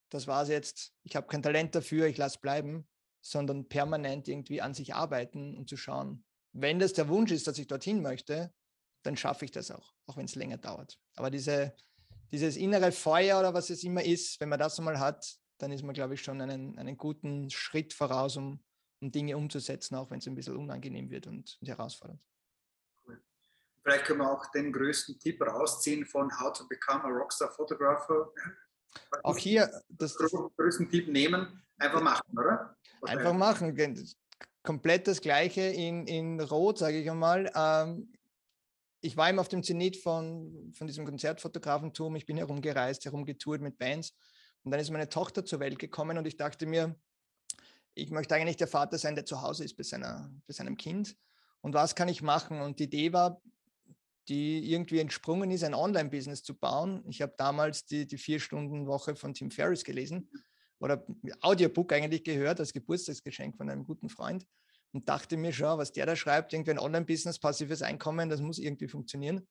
das 0.09 0.27
war 0.27 0.43
es 0.43 0.49
jetzt, 0.49 0.93
ich 1.03 1.15
habe 1.15 1.27
kein 1.27 1.43
Talent 1.43 1.75
dafür, 1.75 2.07
ich 2.07 2.17
lasse 2.17 2.39
bleiben, 2.39 2.87
sondern 3.21 3.67
permanent 3.67 4.27
irgendwie 4.27 4.61
an 4.61 4.73
sich 4.73 4.93
arbeiten 4.93 5.55
und 5.55 5.69
zu 5.69 5.77
schauen, 5.77 6.25
wenn 6.51 6.79
das 6.79 6.93
der 6.93 7.09
Wunsch 7.09 7.31
ist, 7.31 7.47
dass 7.47 7.57
ich 7.57 7.67
dorthin 7.67 8.01
möchte, 8.01 8.53
dann 9.03 9.17
schaffe 9.17 9.45
ich 9.45 9.51
das 9.51 9.71
auch, 9.71 9.93
auch 10.05 10.17
wenn 10.17 10.25
es 10.25 10.35
länger 10.35 10.57
dauert. 10.57 10.99
Aber 11.15 11.31
diese, 11.31 11.75
dieses 12.31 12.57
innere 12.57 12.91
Feuer 12.91 13.39
oder 13.39 13.53
was 13.53 13.69
es 13.69 13.83
immer 13.83 14.03
ist, 14.03 14.39
wenn 14.39 14.49
man 14.49 14.59
das 14.59 14.77
einmal 14.77 14.99
hat, 14.99 15.37
dann 15.57 15.71
ist 15.71 15.83
man, 15.83 15.93
glaube 15.93 16.15
ich, 16.15 16.21
schon 16.21 16.41
einen, 16.41 16.77
einen 16.77 16.97
guten 16.97 17.49
Schritt 17.49 17.93
voraus, 17.93 18.37
um, 18.37 18.59
um 19.01 19.11
Dinge 19.11 19.37
umzusetzen, 19.37 19.95
auch 19.95 20.09
wenn 20.11 20.19
es 20.19 20.27
ein 20.27 20.35
bisschen 20.35 20.57
unangenehm 20.57 21.09
wird 21.09 21.27
und, 21.27 21.57
und 21.61 21.67
herausfordernd. 21.67 22.21
Cool. 23.05 23.21
Vielleicht 23.83 24.05
können 24.05 24.19
wir 24.19 24.31
auch 24.31 24.45
den 24.51 24.71
größten 24.71 25.19
Tipp 25.19 25.41
rausziehen 25.41 26.05
von 26.05 26.31
How 26.39 26.53
to 26.53 26.67
Become 26.67 27.03
a 27.03 27.07
Rockstar 27.07 27.51
Photographer. 27.51 28.31
Auch 29.23 29.37
hier 29.37 29.69
das, 29.89 30.15
das 30.15 30.31
größten 30.31 30.89
Tipp 30.89 31.07
nehmen, 31.07 31.63
einfach 31.77 32.01
machen, 32.01 32.37
oder? 32.37 32.77
Einfach 33.01 33.33
machen. 33.33 33.75
Komplett 34.61 35.07
das 35.07 35.19
Gleiche 35.19 35.61
in, 35.61 36.07
in 36.07 36.39
Rot, 36.39 36.77
sage 36.77 36.99
ich 36.99 37.09
einmal. 37.09 37.51
Ähm, 37.55 38.13
ich 39.01 39.17
war 39.17 39.29
immer 39.29 39.41
auf 39.41 39.49
dem 39.49 39.63
Zenit 39.63 39.97
von, 39.97 40.71
von 40.73 40.87
diesem 40.87 41.05
Konzertfotografentum. 41.05 42.15
Ich 42.15 42.25
bin 42.25 42.37
herumgereist, 42.37 43.03
herumgetourt 43.03 43.59
mit 43.59 43.77
Bands 43.77 44.15
und 44.63 44.71
dann 44.71 44.79
ist 44.79 44.89
meine 44.89 45.09
Tochter 45.09 45.45
zur 45.45 45.59
Welt 45.59 45.79
gekommen 45.79 46.17
und 46.17 46.25
ich 46.25 46.37
dachte 46.37 46.65
mir, 46.65 46.95
ich 47.95 48.09
möchte 48.09 48.35
eigentlich 48.35 48.57
der 48.57 48.67
Vater 48.67 48.97
sein, 48.97 49.15
der 49.15 49.25
zu 49.25 49.41
Hause 49.41 49.63
ist 49.63 49.75
bei, 49.75 49.83
seiner, 49.83 50.31
bei 50.47 50.53
seinem 50.53 50.77
Kind. 50.77 51.15
Und 51.61 51.73
was 51.73 51.95
kann 51.95 52.09
ich 52.09 52.21
machen? 52.21 52.61
Und 52.61 52.79
die 52.79 52.85
Idee 52.85 53.13
war, 53.13 53.41
die 54.27 54.71
irgendwie 54.71 54.99
entsprungen 54.99 55.51
ist, 55.51 55.63
ein 55.63 55.73
Online-Business 55.73 56.43
zu 56.43 56.57
bauen. 56.57 57.03
Ich 57.07 57.21
habe 57.21 57.33
damals 57.37 57.85
die, 57.85 58.07
die 58.07 58.17
Vier-Stunden-Woche 58.17 59.15
von 59.15 59.33
Tim 59.33 59.51
Ferriss 59.51 59.83
gelesen 59.83 60.29
oder 60.79 61.05
Audiobook 61.41 61.93
eigentlich 61.93 62.23
gehört 62.23 62.59
als 62.59 62.73
Geburtstagsgeschenk 62.73 63.57
von 63.57 63.69
einem 63.69 63.83
guten 63.83 64.09
Freund 64.09 64.45
und 64.91 65.09
dachte 65.09 65.37
mir 65.37 65.53
schon, 65.53 65.77
was 65.77 65.91
der 65.91 66.05
da 66.05 66.15
schreibt, 66.15 66.53
irgendwie 66.53 66.71
ein 66.71 66.79
Online-Business, 66.79 67.39
passives 67.39 67.81
Einkommen, 67.81 68.29
das 68.29 68.41
muss 68.41 68.59
irgendwie 68.59 68.87
funktionieren. 68.87 69.47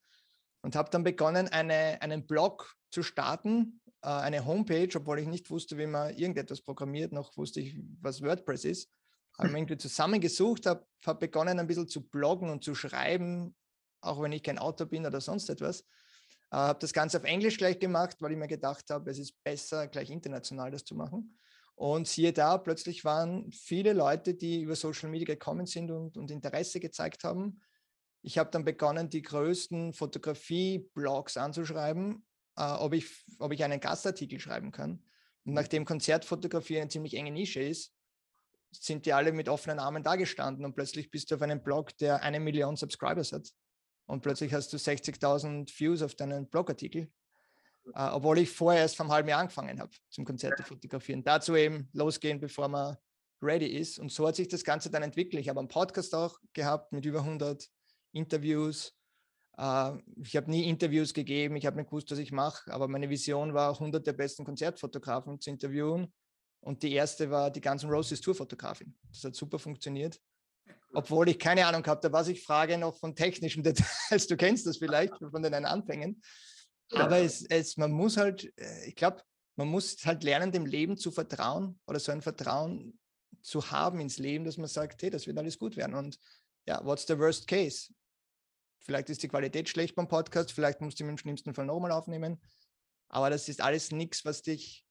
Und 0.63 0.77
habe 0.77 0.91
dann 0.91 1.03
begonnen, 1.03 1.49
eine, 1.49 2.01
einen 2.01 2.27
Blog 2.27 2.77
zu 2.91 3.03
starten, 3.03 3.82
äh, 4.03 4.09
eine 4.09 4.45
Homepage, 4.45 4.91
obwohl 4.97 5.21
ich 5.21 5.29
nicht 5.29 5.51
wusste, 5.51 5.79
wie 5.79 5.87
man 5.87 6.15
irgendetwas 6.15 6.61
programmiert, 6.61 7.13
noch 7.13 7.37
wusste 7.37 7.61
ich, 7.61 7.77
was 8.01 8.23
WordPress 8.23 8.65
ist. 8.65 8.91
Habe 9.39 9.51
mir 9.51 9.59
irgendwie 9.59 9.79
zusammengesucht, 9.79 10.67
habe 10.67 10.87
hab 11.07 11.21
begonnen, 11.21 11.59
ein 11.59 11.67
bisschen 11.67 11.89
zu 11.89 12.09
bloggen 12.09 12.51
und 12.51 12.65
zu 12.65 12.75
schreiben, 12.75 13.55
auch 14.01 14.21
wenn 14.21 14.33
ich 14.33 14.43
kein 14.43 14.59
Autor 14.59 14.89
bin 14.89 15.07
oder 15.07 15.21
sonst 15.21 15.49
etwas. 15.49 15.83
Äh, 16.51 16.57
habe 16.57 16.81
das 16.81 16.93
Ganze 16.93 17.19
auf 17.19 17.25
Englisch 17.25 17.59
gleich 17.59 17.79
gemacht, 17.79 18.17
weil 18.21 18.33
ich 18.33 18.39
mir 18.39 18.49
gedacht 18.49 18.91
habe, 18.91 19.11
es 19.11 19.19
ist 19.19 19.43
besser, 19.45 19.87
gleich 19.87 20.11
international 20.11 20.71
das 20.71 20.85
zu 20.85 20.95
machen. 20.95 21.39
Und 21.75 22.07
siehe 22.07 22.33
da, 22.33 22.59
plötzlich 22.59 23.05
waren 23.05 23.51
viele 23.53 23.93
Leute, 23.93 24.35
die 24.35 24.63
über 24.63 24.77
Social 24.77 25.09
Media 25.09 25.27
gekommen 25.27 25.67
sind 25.67 25.91
und, 25.91 26.17
und 26.17 26.31
Interesse 26.31 26.81
gezeigt 26.81 27.25
haben. 27.25 27.61
Ich 28.21 28.39
habe 28.39 28.51
dann 28.51 28.65
begonnen, 28.65 29.09
die 29.09 29.23
größten 29.23 29.93
Fotografie-Blogs 29.93 31.37
anzuschreiben 31.37 32.25
äh, 32.57 32.63
ob, 32.63 32.95
ich, 32.95 33.07
ob 33.39 33.53
ich 33.53 33.65
einen 33.65 33.81
Gastartikel 33.81 34.41
schreiben 34.41 34.73
kann. 34.73 35.03
Und 35.45 35.53
mhm. 35.53 35.55
nachdem 35.55 35.85
Konzertfotografie 35.85 36.81
eine 36.81 36.89
ziemlich 36.89 37.15
enge 37.15 37.31
Nische 37.31 37.61
ist, 37.61 37.95
sind 38.71 39.05
die 39.07 39.13
alle 39.13 39.33
mit 39.33 39.49
offenen 39.49 39.79
Armen 39.79 40.03
dagestanden 40.03 40.65
und 40.65 40.75
plötzlich 40.75 41.11
bist 41.11 41.31
du 41.31 41.35
auf 41.35 41.43
einem 41.43 41.63
Blog, 41.63 41.97
der 41.99 42.23
eine 42.23 42.41
Million 42.41 42.77
Subscribers 42.77 43.33
hat. 43.33 43.51
Und 44.07 44.23
plötzlich 44.23 44.53
hast 44.53 44.73
du 44.73 44.77
60.000 44.77 45.79
Views 45.79 46.03
auf 46.03 46.15
deinen 46.15 46.49
Blogartikel, 46.49 47.11
äh, 47.95 48.09
obwohl 48.09 48.39
ich 48.39 48.51
vorher 48.51 48.83
erst 48.83 48.97
vom 48.97 49.11
halben 49.11 49.29
Jahr 49.29 49.41
angefangen 49.41 49.79
habe 49.79 49.91
zum 50.09 50.25
Konzerte 50.25 50.63
fotografieren. 50.63 51.23
Dazu 51.23 51.55
eben 51.55 51.89
losgehen, 51.93 52.41
bevor 52.41 52.69
man 52.69 52.97
ready 53.43 53.67
ist. 53.67 53.99
Und 53.99 54.11
so 54.11 54.27
hat 54.27 54.37
sich 54.37 54.49
das 54.49 54.65
Ganze 54.65 54.91
dann 54.91 55.03
entwickelt. 55.03 55.41
Ich 55.41 55.49
habe 55.49 55.59
einen 55.59 55.69
Podcast 55.69 56.15
auch 56.15 56.39
gehabt 56.53 56.93
mit 56.93 57.05
über 57.05 57.21
100 57.21 57.69
Interviews, 58.13 58.95
ich 59.55 60.37
habe 60.37 60.51
nie 60.51 60.69
Interviews 60.69 61.13
gegeben, 61.13 61.57
ich 61.57 61.67
habe 61.67 61.77
nicht 61.77 61.91
gewusst, 61.91 62.11
was 62.11 62.19
ich 62.19 62.33
mache, 62.33 62.73
aber 62.73 62.89
meine 62.89 63.11
Vision 63.11 63.53
war, 63.53 63.73
100 63.73 64.07
der 64.07 64.15
besten 64.15 64.45
Konzertfotografen 64.45 65.41
zu 65.41 65.51
interviewen. 65.51 66.13
Und 66.61 66.83
die 66.83 66.93
erste 66.93 67.31
war 67.31 67.51
die 67.51 67.61
ganzen 67.61 67.91
Roses 67.91 68.21
Tour-Fotografin. 68.21 68.97
Das 69.11 69.25
hat 69.25 69.35
super 69.35 69.59
funktioniert. 69.59 70.21
obwohl 70.95 71.29
ich 71.29 71.39
keine 71.39 71.67
Ahnung 71.67 71.85
habe, 71.87 72.13
was 72.13 72.29
ich 72.29 72.43
frage 72.43 72.79
noch 72.79 72.97
von 72.99 73.17
technischen 73.17 73.63
Details. 73.65 74.27
Du 74.27 74.37
kennst 74.37 74.67
das 74.67 74.79
vielleicht 74.79 75.13
von 75.31 75.43
den 75.43 75.55
Anfängen. 75.55 76.23
Aber 76.93 77.19
es, 77.19 77.45
es, 77.49 77.77
man 77.77 77.91
muss 77.91 78.17
halt, 78.17 78.53
äh, 78.59 78.87
ich 78.87 78.95
glaube, 78.95 79.23
man 79.57 79.69
muss 79.69 79.97
halt 80.05 80.23
lernen, 80.23 80.53
dem 80.53 80.67
Leben 80.67 80.97
zu 80.97 81.11
vertrauen 81.11 81.79
oder 81.87 81.99
so 81.99 82.13
ein 82.13 82.23
Vertrauen 82.23 82.99
zu 83.43 83.71
haben 83.71 84.01
ins 84.01 84.19
Leben, 84.19 84.45
dass 84.45 84.57
man 84.57 84.69
sagt, 84.69 85.03
hey, 85.03 85.11
das 85.11 85.27
wird 85.27 85.39
alles 85.39 85.59
gut 85.59 85.77
werden. 85.77 85.95
Und 85.95 86.19
ja, 86.67 86.85
what's 86.85 87.07
the 87.07 87.19
worst 87.19 87.47
case? 87.49 87.93
Vielleicht 88.83 89.11
ist 89.11 89.23
die 89.23 89.29
Qualität 89.29 89.69
schlecht 89.69 89.95
beim 89.95 90.09
Podcast, 90.09 90.53
vielleicht 90.53 90.81
musst 90.81 90.99
du 90.99 91.05
ihn 91.05 91.11
im 91.11 91.19
schlimmsten 91.19 91.55
Fall 91.55 91.67
nochmal 91.67 91.93
aufnehmen. 91.93 92.41
Aber 93.09 93.31
das 93.31 93.49
ist 93.49 93.61
alles 93.61 93.93
nichts, 93.93 94.25
was 94.25 94.43
dich 94.43 94.85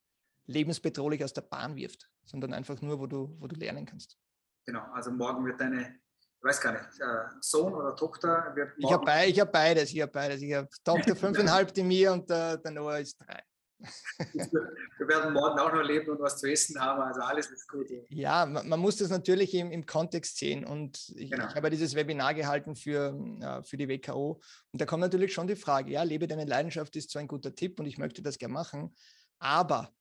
lebensbedrohlich 0.46 1.22
aus 1.24 1.32
der 1.32 1.42
Bahn 1.42 1.76
wirft, 1.76 2.08
sondern 2.24 2.54
einfach 2.54 2.80
nur, 2.80 2.98
wo 2.98 3.06
du, 3.06 3.36
wo 3.38 3.46
du 3.46 3.56
lernen 3.56 3.84
kannst. 3.84 4.16
Genau, 4.64 4.82
also 4.92 5.10
morgen 5.10 5.44
wird 5.44 5.60
deine, 5.60 5.82
ich 5.82 6.42
weiß 6.42 6.60
gar 6.60 6.72
nicht, 6.72 7.00
äh, 7.00 7.38
Sohn 7.40 7.74
oder 7.74 7.94
Tochter 7.96 8.52
wird 8.54 8.72
Ich 8.78 8.92
habe 8.92 9.04
be 9.04 9.10
hab 9.12 9.52
beides, 9.52 9.92
ich 9.92 10.00
habe 10.00 10.12
beides. 10.12 10.40
Ich 10.40 10.54
habe 10.54 10.68
Tochter 10.84 11.16
fünfeinhalb, 11.16 11.74
die 11.74 11.82
mir 11.82 12.12
und 12.12 12.30
der, 12.30 12.58
der 12.58 12.70
Noah 12.70 12.98
ist 12.98 13.18
drei. 13.18 13.42
Wir 14.32 15.08
werden 15.08 15.32
morgen 15.32 15.58
auch 15.58 15.72
noch 15.72 15.82
leben 15.82 16.10
und 16.10 16.20
was 16.20 16.38
zu 16.38 16.50
essen 16.50 16.80
haben, 16.80 17.02
also 17.02 17.20
alles 17.20 17.50
ist 17.50 17.68
gut. 17.68 17.88
Ja, 18.08 18.46
man, 18.46 18.68
man 18.68 18.80
muss 18.80 18.96
das 18.96 19.10
natürlich 19.10 19.54
im, 19.54 19.70
im 19.70 19.86
Kontext 19.86 20.38
sehen 20.38 20.64
und 20.64 21.12
ich, 21.16 21.30
genau. 21.30 21.48
ich 21.48 21.54
habe 21.54 21.70
dieses 21.70 21.94
Webinar 21.94 22.34
gehalten 22.34 22.76
für, 22.76 23.18
äh, 23.40 23.62
für 23.64 23.76
die 23.76 23.88
WKO 23.88 24.40
und 24.72 24.80
da 24.80 24.86
kommt 24.86 25.00
natürlich 25.00 25.32
schon 25.32 25.46
die 25.46 25.56
Frage, 25.56 25.92
ja, 25.92 26.02
lebe 26.02 26.26
deine 26.26 26.44
Leidenschaft 26.44 26.94
ist 26.96 27.10
zwar 27.10 27.20
ein 27.20 27.28
guter 27.28 27.54
Tipp 27.54 27.80
und 27.80 27.86
ich 27.86 27.98
möchte 27.98 28.22
das 28.22 28.38
gerne 28.38 28.54
machen, 28.54 28.94
aber, 29.38 29.92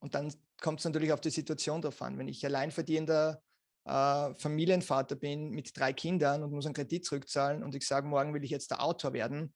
und 0.00 0.14
dann 0.14 0.32
kommt 0.60 0.80
es 0.80 0.84
natürlich 0.84 1.12
auf 1.12 1.20
die 1.20 1.30
Situation 1.30 1.82
drauf 1.82 2.00
an, 2.02 2.18
wenn 2.18 2.28
ich 2.28 2.44
alleinverdienender 2.44 3.42
äh, 3.84 4.34
Familienvater 4.34 5.16
bin 5.16 5.50
mit 5.50 5.76
drei 5.76 5.92
Kindern 5.92 6.42
und 6.42 6.52
muss 6.52 6.66
einen 6.66 6.74
Kredit 6.74 7.04
zurückzahlen 7.04 7.62
und 7.62 7.74
ich 7.74 7.86
sage, 7.86 8.06
morgen 8.06 8.34
will 8.34 8.44
ich 8.44 8.50
jetzt 8.50 8.70
der 8.70 8.82
Autor 8.82 9.12
werden, 9.12 9.54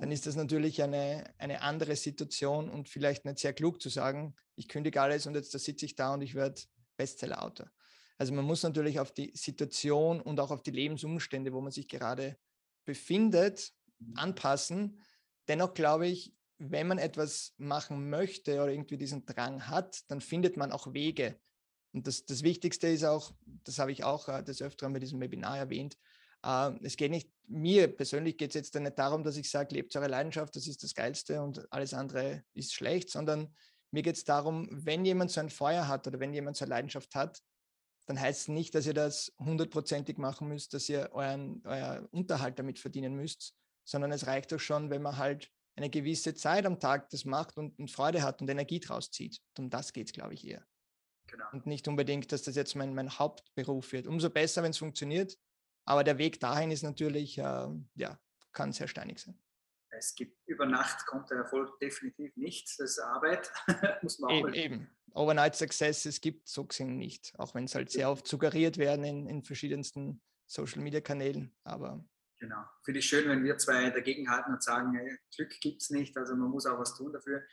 dann 0.00 0.10
ist 0.10 0.26
das 0.26 0.36
natürlich 0.36 0.82
eine, 0.82 1.24
eine 1.38 1.60
andere 1.60 1.96
Situation 1.96 2.70
und 2.70 2.88
vielleicht 2.88 3.24
nicht 3.24 3.38
sehr 3.38 3.52
klug 3.52 3.82
zu 3.82 3.90
sagen, 3.90 4.34
ich 4.56 4.68
kündige 4.68 5.00
alles 5.00 5.26
und 5.26 5.34
jetzt 5.34 5.54
da 5.54 5.58
sitze 5.58 5.84
ich 5.84 5.94
da 5.94 6.14
und 6.14 6.22
ich 6.22 6.34
werde 6.34 6.60
Bestseller-Autor. 6.96 7.70
Also 8.16 8.32
man 8.32 8.44
muss 8.44 8.62
natürlich 8.62 9.00
auf 9.00 9.12
die 9.12 9.32
Situation 9.34 10.20
und 10.20 10.40
auch 10.40 10.50
auf 10.50 10.62
die 10.62 10.70
Lebensumstände, 10.70 11.52
wo 11.52 11.60
man 11.60 11.72
sich 11.72 11.88
gerade 11.88 12.38
befindet, 12.84 13.72
mhm. 13.98 14.16
anpassen. 14.16 15.00
Dennoch 15.48 15.74
glaube 15.74 16.06
ich, 16.06 16.34
wenn 16.58 16.86
man 16.86 16.98
etwas 16.98 17.54
machen 17.58 18.08
möchte 18.08 18.62
oder 18.62 18.70
irgendwie 18.70 18.96
diesen 18.96 19.26
Drang 19.26 19.66
hat, 19.66 20.08
dann 20.08 20.20
findet 20.20 20.56
man 20.56 20.72
auch 20.72 20.92
Wege. 20.94 21.38
Und 21.92 22.06
das, 22.06 22.24
das 22.24 22.42
Wichtigste 22.42 22.88
ist 22.88 23.04
auch, 23.04 23.32
das 23.64 23.78
habe 23.78 23.92
ich 23.92 24.04
auch 24.04 24.28
äh, 24.28 24.42
des 24.42 24.62
Öfteren 24.62 24.92
bei 24.92 25.00
diesem 25.00 25.20
Webinar 25.20 25.58
erwähnt, 25.58 25.94
äh, 25.94 25.98
es 26.42 26.96
geht 26.96 27.10
nicht, 27.10 27.30
mir 27.46 27.88
persönlich 27.88 28.36
geht 28.36 28.50
es 28.50 28.54
jetzt 28.54 28.74
nicht 28.74 28.98
darum, 28.98 29.22
dass 29.22 29.36
ich 29.36 29.50
sage, 29.50 29.74
lebt 29.74 29.94
eure 29.94 30.08
Leidenschaft, 30.08 30.56
das 30.56 30.66
ist 30.66 30.82
das 30.82 30.94
Geilste 30.94 31.42
und 31.42 31.70
alles 31.72 31.94
andere 31.94 32.44
ist 32.54 32.74
schlecht, 32.74 33.10
sondern 33.10 33.54
mir 33.92 34.02
geht 34.02 34.16
es 34.16 34.24
darum, 34.24 34.68
wenn 34.70 35.04
jemand 35.04 35.30
so 35.30 35.40
ein 35.40 35.50
Feuer 35.50 35.86
hat 35.86 36.06
oder 36.06 36.18
wenn 36.18 36.32
jemand 36.32 36.56
so 36.56 36.64
eine 36.64 36.70
Leidenschaft 36.70 37.14
hat, 37.14 37.40
dann 38.06 38.20
heißt 38.20 38.42
es 38.42 38.48
nicht, 38.48 38.74
dass 38.74 38.86
ihr 38.86 38.94
das 38.94 39.32
hundertprozentig 39.38 40.18
machen 40.18 40.48
müsst, 40.48 40.74
dass 40.74 40.88
ihr 40.88 41.10
euren, 41.12 41.62
euer 41.64 42.08
Unterhalt 42.10 42.58
damit 42.58 42.78
verdienen 42.78 43.14
müsst, 43.14 43.54
sondern 43.84 44.10
es 44.10 44.26
reicht 44.26 44.50
doch 44.50 44.58
schon, 44.58 44.90
wenn 44.90 45.02
man 45.02 45.18
halt 45.18 45.50
eine 45.76 45.90
gewisse 45.90 46.34
Zeit 46.34 46.66
am 46.66 46.80
Tag 46.80 47.10
das 47.10 47.24
macht 47.24 47.56
und, 47.56 47.78
und 47.78 47.90
Freude 47.90 48.22
hat 48.22 48.40
und 48.40 48.50
Energie 48.50 48.80
draus 48.80 49.10
zieht. 49.10 49.40
Und 49.56 49.64
um 49.64 49.70
das 49.70 49.92
geht 49.92 50.08
es, 50.08 50.12
glaube 50.12 50.34
ich, 50.34 50.46
eher. 50.46 50.66
Genau. 51.28 51.44
Und 51.52 51.66
nicht 51.66 51.86
unbedingt, 51.88 52.32
dass 52.32 52.42
das 52.42 52.56
jetzt 52.56 52.74
mein, 52.74 52.94
mein 52.94 53.18
Hauptberuf 53.18 53.92
wird. 53.92 54.06
Umso 54.06 54.28
besser, 54.28 54.62
wenn 54.62 54.72
es 54.72 54.78
funktioniert, 54.78 55.38
aber 55.84 56.04
der 56.04 56.18
Weg 56.18 56.40
dahin 56.40 56.70
ist 56.70 56.82
natürlich, 56.82 57.38
äh, 57.38 57.68
ja, 57.94 58.18
kann 58.52 58.72
sehr 58.72 58.88
steinig 58.88 59.20
sein. 59.20 59.38
Es 59.90 60.14
gibt 60.14 60.38
über 60.46 60.64
Nacht 60.64 61.04
kommt 61.06 61.30
der 61.30 61.38
Erfolg 61.38 61.78
definitiv 61.78 62.34
nicht. 62.36 62.68
Das 62.78 62.92
ist 62.92 62.98
Arbeit, 62.98 63.52
muss 64.02 64.18
man 64.18 64.30
auch 64.30 64.48
eben, 64.48 64.54
eben. 64.54 64.90
Overnight 65.12 65.54
Success, 65.54 66.06
es 66.06 66.20
gibt 66.20 66.48
so 66.48 66.64
gesehen 66.64 66.96
nicht, 66.96 67.34
auch 67.38 67.54
wenn 67.54 67.64
es 67.64 67.74
halt 67.74 67.90
sehr 67.90 68.10
oft 68.10 68.26
suggeriert 68.26 68.78
werden 68.78 69.04
in, 69.04 69.26
in 69.26 69.42
verschiedensten 69.42 70.22
Social 70.46 70.80
Media 70.80 71.02
Kanälen. 71.02 71.54
Aber 71.64 72.02
Genau. 72.42 72.64
Finde 72.84 72.98
ich 72.98 73.06
schön, 73.06 73.28
wenn 73.28 73.44
wir 73.44 73.56
zwei 73.56 73.88
dagegenhalten 73.90 74.52
und 74.52 74.60
sagen, 74.60 74.92
hey, 74.96 75.16
Glück 75.36 75.60
gibt 75.60 75.80
es 75.80 75.90
nicht, 75.90 76.16
also 76.16 76.34
man 76.34 76.50
muss 76.50 76.66
auch 76.66 76.76
was 76.76 76.92
tun 76.92 77.12
dafür. 77.12 77.44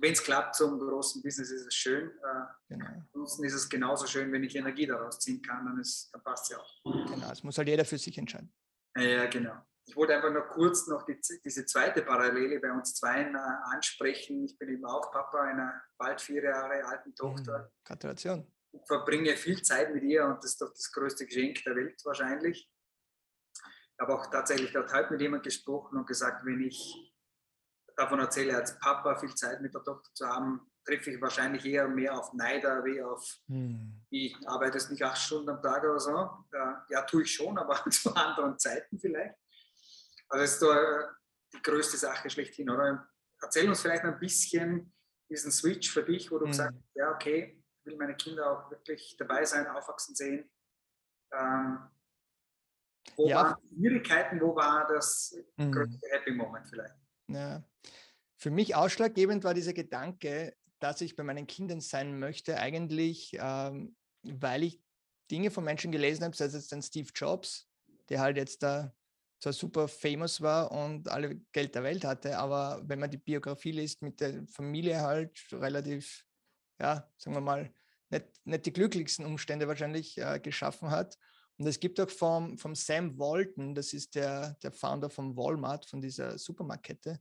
Wenn 0.00 0.12
es 0.12 0.22
klappt 0.22 0.54
zum 0.54 0.78
großen 0.78 1.22
Business, 1.22 1.50
ist 1.50 1.66
es 1.66 1.74
schön. 1.74 2.08
Äh, 2.08 2.46
genau. 2.70 2.86
Ansonsten 3.12 3.44
ist 3.44 3.52
es 3.52 3.68
genauso 3.68 4.06
schön, 4.06 4.32
wenn 4.32 4.42
ich 4.42 4.56
Energie 4.56 4.86
daraus 4.86 5.18
ziehen 5.18 5.42
kann, 5.42 5.66
dann, 5.66 5.76
dann 5.76 6.22
passt 6.24 6.44
es 6.44 6.48
ja 6.48 6.58
auch. 6.58 6.82
Genau, 6.82 7.30
es 7.30 7.42
muss 7.42 7.58
halt 7.58 7.68
jeder 7.68 7.84
für 7.84 7.98
sich 7.98 8.16
entscheiden. 8.16 8.50
Ja, 8.96 9.26
genau. 9.26 9.52
Ich 9.84 9.94
wollte 9.94 10.16
einfach 10.16 10.32
noch 10.32 10.48
kurz 10.48 10.86
noch 10.86 11.04
die, 11.04 11.20
diese 11.44 11.66
zweite 11.66 12.00
Parallele 12.00 12.58
bei 12.58 12.72
uns 12.72 12.94
zweien 12.94 13.34
äh, 13.34 13.74
ansprechen. 13.74 14.46
Ich 14.46 14.56
bin 14.56 14.70
eben 14.70 14.86
auch 14.86 15.12
Papa 15.12 15.42
einer 15.42 15.78
bald 15.98 16.22
vier 16.22 16.42
Jahre 16.42 16.86
alten 16.86 17.14
Tochter. 17.14 17.64
Mhm. 17.64 17.84
Gratulation. 17.84 18.52
Ich 18.72 18.86
verbringe 18.86 19.36
viel 19.36 19.60
Zeit 19.60 19.92
mit 19.92 20.04
ihr 20.04 20.24
und 20.24 20.38
das 20.38 20.52
ist 20.52 20.62
doch 20.62 20.72
das 20.72 20.90
größte 20.90 21.26
Geschenk 21.26 21.62
der 21.64 21.76
Welt 21.76 22.00
wahrscheinlich 22.06 22.66
habe 24.00 24.14
auch 24.14 24.26
tatsächlich 24.30 24.72
dort 24.72 24.92
heute 24.92 25.12
mit 25.12 25.20
jemandem 25.20 25.44
gesprochen 25.44 25.98
und 25.98 26.06
gesagt, 26.06 26.44
wenn 26.44 26.60
ich 26.60 27.12
davon 27.96 28.20
erzähle, 28.20 28.56
als 28.56 28.78
Papa 28.78 29.16
viel 29.16 29.34
Zeit 29.34 29.60
mit 29.60 29.74
der 29.74 29.82
Tochter 29.82 30.08
zu 30.14 30.26
haben, 30.26 30.70
treffe 30.84 31.10
ich 31.10 31.20
wahrscheinlich 31.20 31.64
eher 31.66 31.88
mehr 31.88 32.18
auf 32.18 32.32
Neider 32.32 32.84
wie 32.84 33.02
auf, 33.02 33.22
hm. 33.46 34.06
ich 34.10 34.36
arbeite 34.46 34.78
nicht 34.90 35.02
acht 35.02 35.18
Stunden 35.18 35.50
am 35.50 35.60
Tag 35.60 35.82
oder 35.82 36.00
so. 36.00 36.10
Ja, 36.52 36.86
ja 36.88 37.02
tue 37.02 37.22
ich 37.22 37.34
schon, 37.34 37.58
aber 37.58 37.84
zu 37.90 38.14
anderen 38.14 38.58
Zeiten 38.58 38.98
vielleicht. 38.98 39.34
Also 40.28 40.44
das 40.44 40.52
ist 40.52 40.62
da 40.62 41.16
die 41.52 41.62
größte 41.62 41.96
Sache 41.96 42.30
schlechthin, 42.30 42.70
oder? 42.70 43.06
Erzähl 43.40 43.68
uns 43.68 43.80
vielleicht 43.80 44.04
ein 44.04 44.18
bisschen 44.18 44.94
diesen 45.30 45.52
Switch 45.52 45.92
für 45.92 46.02
dich, 46.02 46.30
wo 46.30 46.38
du 46.38 46.44
hm. 46.44 46.52
gesagt 46.52 46.74
hast, 46.74 46.94
ja, 46.94 47.12
okay, 47.12 47.62
ich 47.80 47.86
will 47.86 47.96
meine 47.96 48.16
Kinder 48.16 48.50
auch 48.50 48.70
wirklich 48.70 49.16
dabei 49.18 49.44
sein, 49.44 49.66
aufwachsen 49.66 50.14
sehen. 50.14 50.50
Ähm, 51.32 51.78
wo 53.16 53.28
ja. 53.28 53.36
waren 53.36 53.56
Schwierigkeiten, 53.74 54.40
wo 54.40 54.54
war 54.54 54.86
das 54.86 55.36
mhm. 55.56 55.72
größte 55.72 56.08
Happy 56.10 56.32
Moment 56.32 56.66
vielleicht? 56.68 56.94
Ja. 57.28 57.62
Für 58.36 58.50
mich 58.50 58.74
ausschlaggebend 58.74 59.44
war 59.44 59.54
dieser 59.54 59.72
Gedanke, 59.72 60.54
dass 60.78 61.00
ich 61.00 61.16
bei 61.16 61.24
meinen 61.24 61.46
Kindern 61.46 61.80
sein 61.80 62.18
möchte, 62.18 62.58
eigentlich, 62.58 63.36
ähm, 63.40 63.96
weil 64.22 64.62
ich 64.62 64.80
Dinge 65.30 65.50
von 65.50 65.64
Menschen 65.64 65.92
gelesen 65.92 66.24
habe, 66.24 66.36
sei 66.36 66.46
es 66.46 66.54
jetzt 66.54 66.72
ein 66.72 66.82
Steve 66.82 67.10
Jobs, 67.14 67.68
der 68.08 68.20
halt 68.20 68.36
jetzt 68.36 68.62
da 68.62 68.94
zwar 69.40 69.52
super 69.52 69.88
famous 69.88 70.40
war 70.40 70.72
und 70.72 71.08
alle 71.08 71.36
Geld 71.52 71.74
der 71.74 71.82
Welt 71.82 72.04
hatte, 72.04 72.38
aber 72.38 72.82
wenn 72.84 72.98
man 72.98 73.10
die 73.10 73.18
Biografie 73.18 73.72
liest, 73.72 74.02
mit 74.02 74.20
der 74.20 74.46
Familie 74.46 75.00
halt 75.00 75.46
relativ, 75.52 76.24
ja, 76.80 77.08
sagen 77.16 77.36
wir 77.36 77.40
mal, 77.40 77.72
nicht, 78.10 78.26
nicht 78.44 78.66
die 78.66 78.72
glücklichsten 78.72 79.24
Umstände 79.24 79.68
wahrscheinlich 79.68 80.18
äh, 80.18 80.40
geschaffen 80.40 80.90
hat. 80.90 81.18
Und 81.58 81.66
es 81.66 81.80
gibt 81.80 82.00
auch 82.00 82.08
vom, 82.08 82.56
vom 82.56 82.74
Sam 82.74 83.18
Walton, 83.18 83.74
das 83.74 83.92
ist 83.92 84.14
der, 84.14 84.54
der 84.62 84.70
Founder 84.70 85.10
von 85.10 85.36
Walmart, 85.36 85.86
von 85.86 86.00
dieser 86.00 86.38
Supermarktkette. 86.38 87.20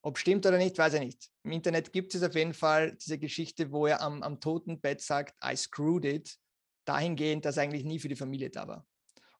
Ob 0.00 0.18
stimmt 0.18 0.46
oder 0.46 0.58
nicht, 0.58 0.78
weiß 0.78 0.94
ich 0.94 1.00
nicht. 1.00 1.30
Im 1.42 1.52
Internet 1.52 1.92
gibt 1.92 2.14
es 2.14 2.22
auf 2.22 2.34
jeden 2.34 2.54
Fall 2.54 2.94
diese 2.96 3.18
Geschichte, 3.18 3.72
wo 3.72 3.86
er 3.86 4.00
am, 4.00 4.22
am 4.22 4.40
Totenbett 4.40 5.00
sagt, 5.00 5.34
I 5.44 5.56
screwed 5.56 6.04
it, 6.04 6.38
dahingehend, 6.84 7.44
dass 7.44 7.56
er 7.56 7.64
eigentlich 7.64 7.84
nie 7.84 7.98
für 7.98 8.08
die 8.08 8.16
Familie 8.16 8.50
da 8.50 8.68
war. 8.68 8.86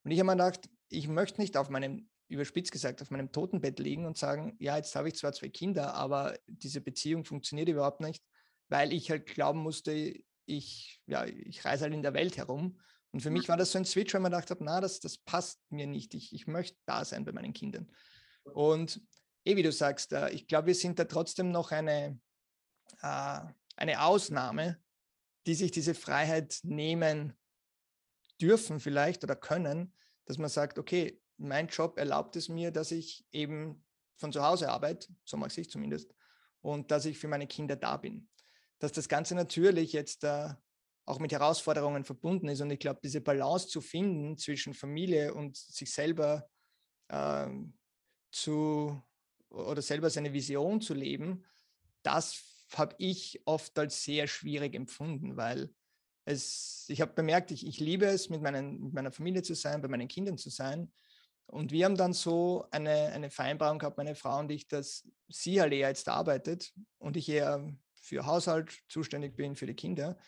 Und 0.02 0.10
ich 0.10 0.18
habe 0.18 0.26
mir 0.26 0.32
gedacht, 0.32 0.68
ich 0.88 1.06
möchte 1.06 1.40
nicht 1.40 1.56
auf 1.56 1.68
meinem, 1.68 2.08
überspitzt 2.28 2.72
gesagt, 2.72 3.02
auf 3.02 3.10
meinem 3.10 3.30
Totenbett 3.30 3.78
liegen 3.78 4.04
und 4.04 4.18
sagen, 4.18 4.56
ja, 4.58 4.76
jetzt 4.76 4.96
habe 4.96 5.08
ich 5.08 5.14
zwar 5.14 5.32
zwei 5.32 5.48
Kinder, 5.48 5.94
aber 5.94 6.36
diese 6.46 6.80
Beziehung 6.80 7.24
funktioniert 7.24 7.68
überhaupt 7.68 8.00
nicht, 8.00 8.24
weil 8.68 8.92
ich 8.92 9.10
halt 9.10 9.26
glauben 9.26 9.60
musste, 9.60 10.14
ich, 10.46 11.00
ja, 11.06 11.24
ich 11.24 11.64
reise 11.64 11.84
halt 11.84 11.94
in 11.94 12.02
der 12.02 12.14
Welt 12.14 12.36
herum 12.36 12.80
und 13.14 13.21
für 13.21 13.30
mich 13.30 13.49
war 13.49 13.56
das 13.56 13.71
so 13.71 13.78
ein 13.78 13.85
Switch, 13.85 14.12
weil 14.12 14.21
man 14.23 14.33
gedacht 14.33 14.50
hat, 14.50 14.61
na, 14.61 14.80
das, 14.80 14.99
das 14.99 15.18
passt 15.18 15.61
mir 15.71 15.87
nicht. 15.87 16.14
Ich, 16.14 16.33
ich 16.33 16.49
möchte 16.49 16.76
da 16.85 17.04
sein 17.04 17.25
bei 17.25 17.30
meinen 17.30 17.52
Kindern. 17.52 17.88
Und 18.42 19.00
eh 19.44 19.54
wie 19.54 19.62
du 19.62 19.71
sagst, 19.71 20.12
äh, 20.12 20.30
ich 20.30 20.49
glaube, 20.49 20.66
wir 20.66 20.75
sind 20.75 20.99
da 20.99 21.04
trotzdem 21.04 21.52
noch 21.52 21.71
eine, 21.71 22.18
äh, 23.02 23.40
eine 23.76 24.02
Ausnahme, 24.02 24.83
die 25.47 25.54
sich 25.54 25.71
diese 25.71 25.94
Freiheit 25.94 26.59
nehmen 26.64 27.35
dürfen 28.40 28.80
vielleicht 28.80 29.23
oder 29.23 29.37
können, 29.37 29.94
dass 30.25 30.38
man 30.38 30.50
sagt, 30.50 30.76
okay, 30.76 31.23
mein 31.37 31.68
Job 31.68 31.99
erlaubt 31.99 32.35
es 32.35 32.49
mir, 32.49 32.73
dass 32.73 32.90
ich 32.90 33.25
eben 33.30 33.87
von 34.16 34.33
zu 34.33 34.42
Hause 34.42 34.71
arbeite, 34.71 35.06
so 35.25 35.37
mache 35.37 35.61
ich 35.61 35.71
zumindest, 35.71 36.12
und 36.62 36.90
dass 36.90 37.04
ich 37.04 37.16
für 37.16 37.28
meine 37.28 37.47
Kinder 37.47 37.76
da 37.76 37.97
bin. 37.97 38.28
Dass 38.80 38.90
das 38.90 39.09
Ganze 39.09 39.37
natürlich 39.37 39.92
jetzt 39.92 40.25
äh, 40.25 40.49
auch 41.06 41.18
mit 41.18 41.32
Herausforderungen 41.32 42.04
verbunden 42.04 42.49
ist. 42.49 42.61
Und 42.61 42.70
ich 42.70 42.78
glaube, 42.78 43.00
diese 43.02 43.20
Balance 43.20 43.68
zu 43.68 43.80
finden 43.80 44.38
zwischen 44.38 44.75
Familie 44.75 45.34
und 45.34 45.56
sich 45.56 45.92
selber 45.92 46.49
ähm, 47.11 47.76
zu 48.30 49.02
oder 49.50 49.82
selber 49.82 50.11
seine 50.11 50.32
Vision 50.32 50.80
zu 50.80 50.94
leben, 50.94 51.44
das 52.02 52.42
habe 52.75 52.94
ich 52.99 53.40
oft 53.44 53.78
als 53.78 54.02
sehr 54.02 54.26
schwierig 54.26 54.75
empfunden, 54.75 55.37
weil 55.37 55.73
es, 56.25 56.87
ich 56.88 57.00
habe 57.00 57.12
bemerkt, 57.12 57.50
ich, 57.50 57.66
ich 57.66 57.78
liebe 57.78 58.06
es, 58.06 58.30
mit, 58.30 58.42
meinen, 58.42 58.80
mit 58.82 58.94
meiner 58.94 59.12
Familie 59.12 59.42
zu 59.42 59.54
sein, 59.54 59.82
bei 59.82 59.88
meinen 59.88 60.08
Kindern 60.08 60.38
zu 60.38 60.50
sein. 60.50 60.92
Und 61.46 61.70
wir 61.70 61.84
haben 61.84 61.96
dann 61.96 62.14
so 62.14 62.66
eine, 62.70 63.12
eine 63.12 63.30
Vereinbarung 63.30 63.78
gehabt, 63.78 63.99
meine 63.99 64.14
Frau 64.14 64.38
und 64.38 64.50
ich, 64.50 64.66
dass 64.66 65.06
sie 65.28 65.61
halt 65.61 65.73
eher 65.73 65.88
jetzt 65.88 66.08
arbeitet 66.08 66.73
und 66.99 67.16
ich 67.16 67.28
eher 67.28 67.70
für 67.94 68.26
Haushalt 68.26 68.82
zuständig 68.88 69.37
bin, 69.37 69.54
für 69.54 69.66
die 69.66 69.75
Kinder. 69.75 70.18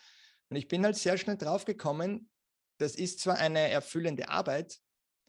Und 0.49 0.55
ich 0.57 0.67
bin 0.67 0.83
halt 0.85 0.95
sehr 0.95 1.17
schnell 1.17 1.37
drauf 1.37 1.65
gekommen, 1.65 2.29
das 2.77 2.95
ist 2.95 3.19
zwar 3.19 3.37
eine 3.37 3.69
erfüllende 3.69 4.29
Arbeit, 4.29 4.79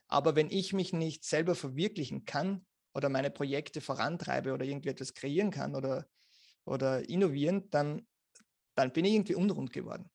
aber 0.07 0.37
wenn 0.37 0.51
ich 0.51 0.73
mich 0.73 0.93
nicht 0.93 1.25
selber 1.25 1.55
verwirklichen 1.55 2.25
kann 2.25 2.67
oder 2.95 3.09
meine 3.09 3.31
Projekte 3.31 3.81
vorantreibe 3.81 4.53
oder 4.53 4.65
irgendwie 4.65 4.91
etwas 4.91 5.15
kreieren 5.15 5.51
kann 5.51 5.75
oder, 5.75 6.07
oder 6.65 7.09
innovieren, 7.09 7.71
dann, 7.71 8.07
dann 8.75 8.93
bin 8.93 9.05
ich 9.05 9.15
irgendwie 9.15 9.35
unrund 9.35 9.73
geworden. 9.73 10.11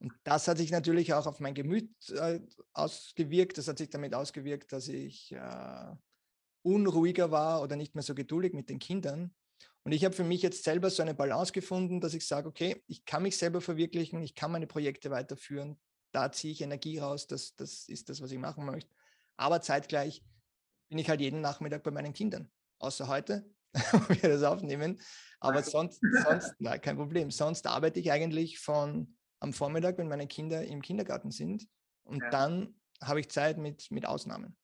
Und 0.00 0.12
das 0.24 0.48
hat 0.48 0.58
sich 0.58 0.72
natürlich 0.72 1.14
auch 1.14 1.26
auf 1.26 1.38
mein 1.38 1.54
Gemüt 1.54 1.90
äh, 2.10 2.40
ausgewirkt. 2.72 3.56
Das 3.58 3.68
hat 3.68 3.78
sich 3.78 3.88
damit 3.88 4.14
ausgewirkt, 4.14 4.72
dass 4.72 4.88
ich 4.88 5.30
äh, 5.30 5.94
unruhiger 6.62 7.30
war 7.30 7.62
oder 7.62 7.76
nicht 7.76 7.94
mehr 7.94 8.02
so 8.02 8.14
geduldig 8.14 8.52
mit 8.52 8.68
den 8.68 8.80
Kindern. 8.80 9.32
Und 9.84 9.92
ich 9.92 10.04
habe 10.04 10.14
für 10.14 10.24
mich 10.24 10.42
jetzt 10.42 10.62
selber 10.64 10.90
so 10.90 11.02
eine 11.02 11.14
Balance 11.14 11.52
gefunden, 11.52 12.00
dass 12.00 12.14
ich 12.14 12.26
sage, 12.26 12.48
okay, 12.48 12.82
ich 12.86 13.04
kann 13.04 13.22
mich 13.22 13.36
selber 13.36 13.60
verwirklichen, 13.60 14.22
ich 14.22 14.34
kann 14.34 14.52
meine 14.52 14.66
Projekte 14.66 15.10
weiterführen, 15.10 15.80
da 16.12 16.30
ziehe 16.30 16.52
ich 16.52 16.60
Energie 16.60 16.98
raus, 16.98 17.26
das, 17.26 17.56
das 17.56 17.88
ist 17.88 18.08
das, 18.08 18.22
was 18.22 18.30
ich 18.30 18.38
machen 18.38 18.64
möchte. 18.64 18.94
Aber 19.36 19.60
zeitgleich 19.60 20.24
bin 20.88 20.98
ich 20.98 21.08
halt 21.08 21.20
jeden 21.20 21.40
Nachmittag 21.40 21.82
bei 21.82 21.90
meinen 21.90 22.12
Kindern. 22.12 22.50
Außer 22.78 23.08
heute, 23.08 23.50
wo 23.92 24.08
wir 24.08 24.28
das 24.28 24.42
aufnehmen. 24.42 25.00
Aber 25.40 25.62
sonst, 25.62 26.00
sonst, 26.22 26.54
na, 26.58 26.78
kein 26.78 26.96
Problem. 26.96 27.30
Sonst 27.30 27.66
arbeite 27.66 27.98
ich 27.98 28.12
eigentlich 28.12 28.60
von 28.60 29.16
am 29.40 29.52
Vormittag, 29.52 29.98
wenn 29.98 30.08
meine 30.08 30.28
Kinder 30.28 30.64
im 30.64 30.82
Kindergarten 30.82 31.32
sind. 31.32 31.66
Und 32.04 32.22
ja. 32.22 32.30
dann 32.30 32.80
habe 33.02 33.20
ich 33.20 33.30
Zeit 33.30 33.58
mit, 33.58 33.90
mit 33.90 34.06
Ausnahmen. 34.06 34.56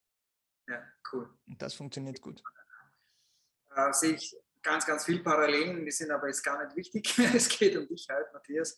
Ja, 0.69 0.81
cool. 1.13 1.29
Und 1.49 1.61
das 1.61 1.75
funktioniert 1.75 2.21
gut. 2.21 2.43
Äh, 3.75 3.93
sehe 3.93 4.13
ich 4.13 4.37
ganz, 4.63 4.87
ganz 4.87 5.05
viel 5.05 5.23
Parallelen, 5.23 5.85
die 5.85 5.91
sind 5.91 6.11
aber 6.11 6.29
jetzt 6.29 6.43
gar 6.43 6.63
nicht 6.65 6.77
wichtig. 6.77 7.19
es 7.35 7.49
geht 7.49 7.77
um 7.77 7.87
dich 7.87 8.07
halt, 8.09 8.27
Matthias. 8.33 8.77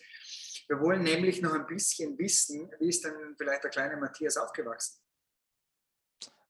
Wir 0.68 0.78
wollen 0.80 1.02
nämlich 1.02 1.42
noch 1.42 1.54
ein 1.54 1.66
bisschen 1.66 2.16
wissen, 2.18 2.70
wie 2.78 2.88
ist 2.88 3.04
denn 3.04 3.34
vielleicht 3.36 3.64
der 3.64 3.70
kleine 3.70 3.96
Matthias 3.96 4.36
aufgewachsen? 4.36 5.00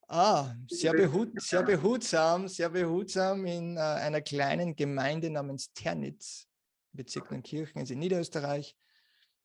Ah, 0.09 0.53
sehr, 0.69 0.93
behut, 0.93 1.41
sehr 1.41 1.63
behutsam, 1.63 2.49
sehr 2.49 2.69
behutsam 2.69 3.47
in 3.47 3.77
äh, 3.77 3.81
einer 3.81 4.21
kleinen 4.21 4.75
Gemeinde 4.75 5.31
namens 5.31 5.73
Ternitz, 5.73 6.49
Bezirk 6.93 7.31
Neunkirchen 7.31 7.87
in 7.87 7.99
Niederösterreich. 8.01 8.77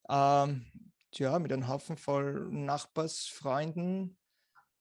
Ähm, 0.10 0.66
ja, 1.14 1.38
mit 1.40 1.54
einem 1.54 1.68
Haufen 1.68 1.98
voll 1.98 2.50
Nachbarsfreunden, 2.50 4.18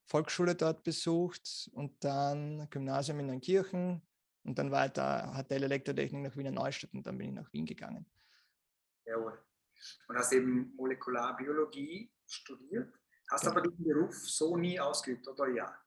Volksschule 0.06 0.54
dort 0.54 0.84
besucht 0.84 1.70
und 1.75 2.02
dann 2.02 2.66
Gymnasium 2.70 3.20
in 3.20 3.26
Neunkirchen 3.26 4.02
und 4.44 4.58
dann 4.58 4.70
weiter 4.70 5.34
Hotel 5.36 5.64
Elektrotechnik 5.64 6.22
nach 6.22 6.36
Wiener 6.36 6.50
Neustadt 6.50 6.92
und 6.92 7.06
dann 7.06 7.18
bin 7.18 7.28
ich 7.30 7.34
nach 7.34 7.52
Wien 7.52 7.66
gegangen. 7.66 8.06
Jawohl. 9.06 9.38
Und 10.08 10.16
hast 10.16 10.32
eben 10.32 10.74
Molekularbiologie 10.76 12.10
studiert, 12.26 12.92
hast 13.30 13.44
ja. 13.44 13.50
aber 13.50 13.62
diesen 13.62 13.84
Beruf 13.84 14.14
so 14.14 14.56
nie 14.56 14.78
ausgeübt, 14.78 15.26
oder 15.28 15.48
ja? 15.48 15.78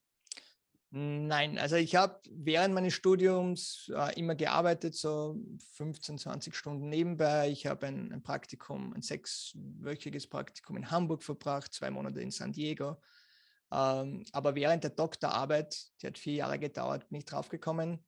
Nein, 0.89 1.57
also 1.57 1.75
ich 1.75 1.97
habe 1.97 2.21
während 2.31 2.73
meines 2.73 2.93
Studiums 2.93 3.91
äh, 3.93 4.17
immer 4.17 4.35
gearbeitet, 4.35 4.95
so 4.95 5.37
15, 5.73 6.17
20 6.17 6.55
Stunden 6.55 6.87
nebenbei. 6.87 7.49
Ich 7.49 7.67
habe 7.67 7.87
ein, 7.87 8.13
ein, 8.13 8.23
Praktikum, 8.23 8.93
ein 8.93 9.01
sechswöchiges 9.01 10.27
Praktikum 10.27 10.77
in 10.77 10.89
Hamburg 10.89 11.23
verbracht, 11.23 11.73
zwei 11.73 11.91
Monate 11.91 12.21
in 12.21 12.31
San 12.31 12.53
Diego. 12.53 13.01
Ähm, 13.69 14.23
aber 14.31 14.55
während 14.55 14.85
der 14.85 14.91
Doktorarbeit, 14.91 15.77
die 16.01 16.07
hat 16.07 16.17
vier 16.17 16.35
Jahre 16.35 16.57
gedauert, 16.57 17.09
bin 17.09 17.19
ich 17.19 17.25
draufgekommen. 17.25 17.99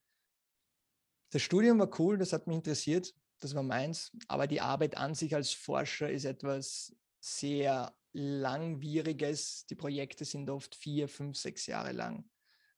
Das 1.31 1.41
Studium 1.41 1.79
war 1.79 1.89
cool, 1.99 2.17
das 2.17 2.33
hat 2.33 2.47
mich 2.47 2.57
interessiert, 2.57 3.13
das 3.39 3.53
war 3.55 3.63
meins. 3.63 4.11
Aber 4.27 4.47
die 4.47 4.61
Arbeit 4.61 4.97
an 4.97 5.15
sich 5.15 5.35
als 5.35 5.51
Forscher 5.51 6.09
ist 6.09 6.25
etwas 6.25 6.95
sehr 7.19 7.93
langwieriges. 8.13 9.65
Die 9.67 9.75
Projekte 9.75 10.25
sind 10.25 10.49
oft 10.49 10.75
vier, 10.75 11.07
fünf, 11.07 11.37
sechs 11.37 11.67
Jahre 11.67 11.91
lang 11.91 12.25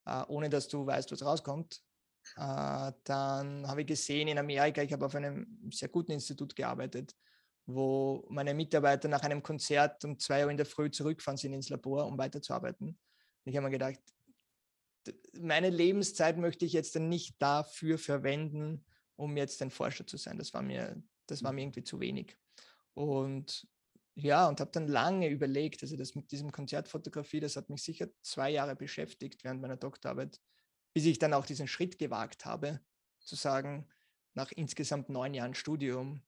äh, 0.06 0.24
ohne 0.28 0.50
dass 0.50 0.68
du 0.68 0.86
weißt, 0.86 1.12
was 1.12 1.26
rauskommt. 1.26 1.82
Äh, 2.38 2.92
dann 3.04 3.68
habe 3.68 3.82
ich 3.82 3.88
gesehen 3.88 4.28
in 4.28 4.38
Amerika, 4.38 4.82
ich 4.82 4.94
habe 4.94 5.06
auf 5.06 5.16
einem 5.16 5.70
sehr 5.72 5.90
guten 5.90 6.12
Institut 6.12 6.56
gearbeitet, 6.56 7.16
wo 7.66 8.26
meine 8.30 8.54
Mitarbeiter 8.54 9.08
nach 9.08 9.22
einem 9.24 9.42
Konzert 9.42 10.04
um 10.06 10.20
zwei 10.20 10.46
Uhr 10.46 10.52
in 10.52 10.58
der 10.58 10.66
Früh 10.66 10.92
zurückfahren 10.92 11.38
sind 11.38 11.54
ins 11.54 11.70
Labor, 11.70 12.06
um 12.06 12.18
weiterzuarbeiten. 12.18 12.98
Ich 13.44 13.56
habe 13.56 13.66
mir 13.66 13.72
gedacht, 13.72 14.00
meine 15.40 15.70
Lebenszeit 15.70 16.38
möchte 16.38 16.66
ich 16.66 16.74
jetzt 16.74 16.96
nicht 16.96 17.42
dafür 17.42 17.98
verwenden, 17.98 18.86
um 19.16 19.38
jetzt 19.38 19.62
ein 19.62 19.72
Forscher 19.72 20.06
zu 20.06 20.18
sein. 20.18 20.38
Das 20.38 20.54
war 20.54 20.62
mir, 20.62 21.02
das 21.28 21.44
war 21.44 21.54
mir 21.54 21.62
irgendwie 21.62 21.84
zu 21.84 22.00
wenig. 22.00 22.38
Und 22.94 23.68
ja, 24.16 24.48
und 24.48 24.60
habe 24.60 24.72
dann 24.72 24.88
lange 24.88 25.30
überlegt, 25.30 25.82
also 25.84 25.96
das 25.96 26.16
mit 26.16 26.32
diesem 26.32 26.52
Konzertfotografie, 26.52 27.40
das 27.40 27.56
hat 27.56 27.70
mich 27.70 27.82
sicher 27.82 28.10
zwei 28.22 28.50
Jahre 28.50 28.76
beschäftigt 28.76 29.44
während 29.44 29.62
meiner 29.62 29.78
Doktorarbeit, 29.78 30.42
bis 30.94 31.06
ich 31.06 31.18
dann 31.18 31.34
auch 31.34 31.46
diesen 31.46 31.68
Schritt 31.68 31.98
gewagt 31.98 32.46
habe, 32.46 32.82
zu 33.20 33.36
sagen, 33.36 33.88
nach 34.34 34.52
insgesamt 34.52 35.10
neun 35.10 35.34
Jahren 35.34 35.56
Studium 35.56 36.22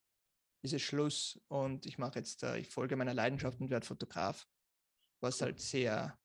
ist 0.62 0.72
es 0.72 0.82
Schluss 0.82 1.40
und 1.48 1.84
ich 1.84 1.98
mache 1.98 2.18
jetzt, 2.18 2.42
äh, 2.42 2.58
ich 2.58 2.68
folge 2.68 2.96
meiner 2.96 3.14
Leidenschaft 3.14 3.60
und 3.60 3.70
werde 3.70 3.86
Fotograf, 3.86 4.48
was 5.20 5.42
halt 5.42 5.60
sehr 5.60 6.18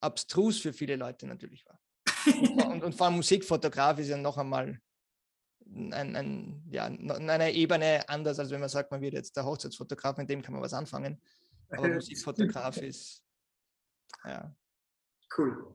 abstrus 0.00 0.60
für 0.60 0.72
viele 0.72 0.96
Leute 0.96 1.26
natürlich 1.26 1.66
war. 1.66 1.78
Und, 2.26 2.84
und 2.84 2.94
vor 2.94 3.06
allem 3.06 3.16
Musikfotograf 3.16 3.98
ist 3.98 4.08
ja 4.08 4.16
noch 4.16 4.38
einmal 4.38 4.80
ein, 5.66 6.16
ein, 6.16 6.62
ja, 6.70 6.86
in 6.86 7.30
einer 7.30 7.50
Ebene 7.50 8.08
anders, 8.08 8.38
als 8.38 8.50
wenn 8.50 8.60
man 8.60 8.68
sagt, 8.68 8.90
man 8.90 9.00
wird 9.00 9.14
jetzt 9.14 9.36
der 9.36 9.44
Hochzeitsfotograf, 9.44 10.16
mit 10.16 10.28
dem 10.28 10.42
kann 10.42 10.54
man 10.54 10.62
was 10.62 10.74
anfangen. 10.74 11.20
Aber 11.70 11.88
Musikfotograf 11.88 12.76
ist, 12.78 13.24
ja. 14.24 14.54
Cool, 15.36 15.74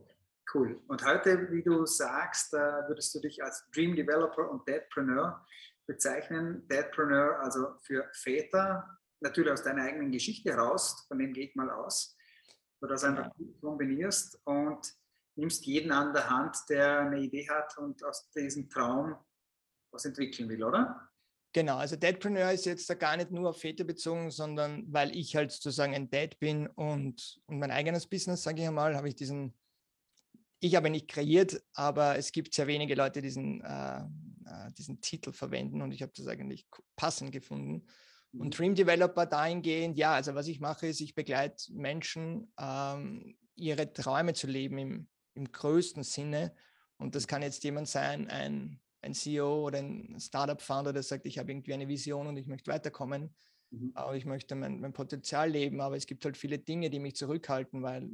cool. 0.53 0.81
Und 0.87 1.03
heute, 1.03 1.51
wie 1.51 1.63
du 1.63 1.85
sagst, 1.85 2.53
würdest 2.53 3.15
du 3.15 3.19
dich 3.19 3.43
als 3.43 3.65
Dream 3.73 3.95
Developer 3.95 4.49
und 4.49 4.67
Dadpreneur 4.69 5.43
bezeichnen. 5.87 6.67
Dadpreneur, 6.67 7.39
also 7.39 7.75
für 7.81 8.07
Väter, 8.13 8.99
natürlich 9.21 9.51
aus 9.51 9.63
deiner 9.63 9.83
eigenen 9.83 10.11
Geschichte 10.11 10.51
heraus, 10.51 11.05
von 11.07 11.17
dem 11.17 11.33
ich 11.33 11.55
mal 11.55 11.71
aus, 11.71 12.15
wo 12.79 12.87
du 12.87 12.93
das 12.93 13.03
einfach 13.03 13.31
ja. 13.37 13.45
kombinierst 13.61 14.39
und 14.43 14.93
nimmst 15.37 15.65
jeden 15.65 15.91
an 15.91 16.13
der 16.13 16.29
Hand, 16.29 16.57
der 16.69 16.99
eine 17.01 17.19
Idee 17.19 17.47
hat 17.49 17.77
und 17.77 18.03
aus 18.03 18.29
diesem 18.31 18.69
Traum 18.69 19.15
was 19.91 20.05
entwickeln 20.05 20.49
will, 20.49 20.63
oder? 20.63 21.09
Genau, 21.53 21.77
also 21.77 21.95
Dadpreneur 21.95 22.51
ist 22.51 22.65
jetzt 22.65 22.89
da 22.89 22.93
gar 22.93 23.17
nicht 23.17 23.31
nur 23.31 23.49
auf 23.49 23.59
Väter 23.59 23.83
bezogen, 23.83 24.29
sondern 24.29 24.83
weil 24.91 25.15
ich 25.15 25.35
halt 25.35 25.51
sozusagen 25.51 25.95
ein 25.95 26.09
Dad 26.09 26.37
bin 26.39 26.67
und, 26.67 27.39
und 27.47 27.59
mein 27.59 27.71
eigenes 27.71 28.05
Business, 28.05 28.43
sage 28.43 28.61
ich 28.61 28.67
einmal, 28.67 28.95
habe 28.95 29.07
ich 29.07 29.15
diesen, 29.15 29.57
ich 30.59 30.75
habe 30.75 30.89
nicht 30.89 31.07
kreiert, 31.07 31.61
aber 31.73 32.17
es 32.17 32.31
gibt 32.31 32.53
sehr 32.53 32.67
wenige 32.67 32.95
Leute, 32.95 33.21
die 33.21 33.27
diesen, 33.27 33.61
äh, 33.61 33.99
äh, 33.99 34.71
diesen 34.77 35.01
Titel 35.01 35.31
verwenden 35.31 35.81
und 35.81 35.93
ich 35.93 36.01
habe 36.01 36.11
das 36.15 36.27
eigentlich 36.27 36.67
passend 36.95 37.31
gefunden. 37.31 37.87
Und 38.33 38.47
mhm. 38.47 38.51
Dream 38.51 38.75
Developer 38.75 39.25
dahingehend, 39.25 39.97
ja, 39.97 40.13
also 40.13 40.35
was 40.35 40.47
ich 40.47 40.59
mache, 40.59 40.87
ist, 40.87 41.01
ich 41.01 41.15
begleite 41.15 41.73
Menschen, 41.73 42.53
ähm, 42.59 43.37
ihre 43.55 43.91
Träume 43.91 44.33
zu 44.33 44.47
leben 44.47 44.77
im, 44.77 45.07
im 45.37 45.51
größten 45.51 46.03
Sinne. 46.03 46.53
Und 46.97 47.15
das 47.15 47.27
kann 47.27 47.41
jetzt 47.41 47.63
jemand 47.63 47.87
sein, 47.87 48.29
ein 48.29 48.81
ein 49.01 49.13
CEO 49.13 49.65
oder 49.65 49.79
ein 49.79 50.19
Startup-Founder, 50.19 50.93
der 50.93 51.03
sagt, 51.03 51.25
ich 51.25 51.37
habe 51.37 51.51
irgendwie 51.51 51.73
eine 51.73 51.87
Vision 51.87 52.27
und 52.27 52.37
ich 52.37 52.47
möchte 52.47 52.71
weiterkommen, 52.71 53.33
mhm. 53.71 53.91
aber 53.93 54.15
ich 54.15 54.25
möchte 54.25 54.55
mein, 54.55 54.79
mein 54.79 54.93
Potenzial 54.93 55.49
leben, 55.49 55.81
aber 55.81 55.95
es 55.95 56.05
gibt 56.05 56.25
halt 56.25 56.37
viele 56.37 56.59
Dinge, 56.59 56.89
die 56.89 56.99
mich 56.99 57.15
zurückhalten, 57.15 57.83
weil 57.83 58.09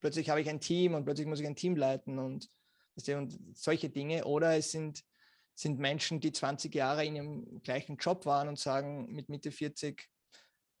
plötzlich 0.00 0.30
habe 0.30 0.40
ich 0.40 0.48
ein 0.48 0.60
Team 0.60 0.94
und 0.94 1.04
plötzlich 1.04 1.26
muss 1.26 1.40
ich 1.40 1.46
ein 1.46 1.56
Team 1.56 1.76
leiten 1.76 2.18
und, 2.18 2.48
und 3.08 3.38
solche 3.54 3.90
Dinge. 3.90 4.24
Oder 4.24 4.56
es 4.56 4.72
sind, 4.72 5.04
sind 5.54 5.78
Menschen, 5.78 6.20
die 6.20 6.32
20 6.32 6.74
Jahre 6.74 7.04
in 7.04 7.16
ihrem 7.16 7.62
gleichen 7.62 7.96
Job 7.96 8.26
waren 8.26 8.48
und 8.48 8.58
sagen 8.58 9.12
mit 9.12 9.28
Mitte 9.28 9.50
40, 9.50 10.08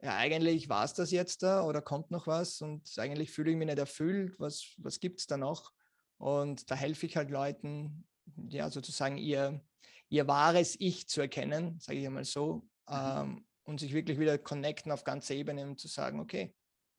ja, 0.02 0.16
eigentlich 0.16 0.68
war 0.68 0.84
es 0.84 0.94
das 0.94 1.12
jetzt 1.12 1.44
da 1.44 1.62
oder 1.62 1.80
kommt 1.80 2.10
noch 2.10 2.26
was 2.26 2.60
und 2.60 2.92
eigentlich 2.98 3.30
fühle 3.30 3.52
ich 3.52 3.56
mich 3.56 3.66
nicht 3.66 3.78
erfüllt, 3.78 4.38
was, 4.38 4.74
was 4.78 4.98
gibt 4.98 5.20
es 5.20 5.26
da 5.28 5.36
noch? 5.36 5.72
Und 6.18 6.70
da 6.70 6.74
helfe 6.74 7.06
ich 7.06 7.16
halt 7.16 7.30
Leuten, 7.30 8.04
ja, 8.48 8.68
sozusagen 8.68 9.16
ihr, 9.16 9.64
ihr 10.08 10.26
wahres 10.26 10.76
Ich 10.80 11.08
zu 11.08 11.20
erkennen, 11.20 11.78
sage 11.78 12.00
ich 12.00 12.06
einmal 12.06 12.24
so, 12.24 12.68
mhm. 12.88 12.94
ähm, 12.94 13.46
und 13.64 13.78
sich 13.78 13.92
wirklich 13.92 14.18
wieder 14.18 14.38
connecten 14.38 14.90
auf 14.90 15.04
ganzer 15.04 15.34
Ebene 15.34 15.64
und 15.64 15.78
zu 15.78 15.86
sagen, 15.86 16.18
okay, 16.18 16.52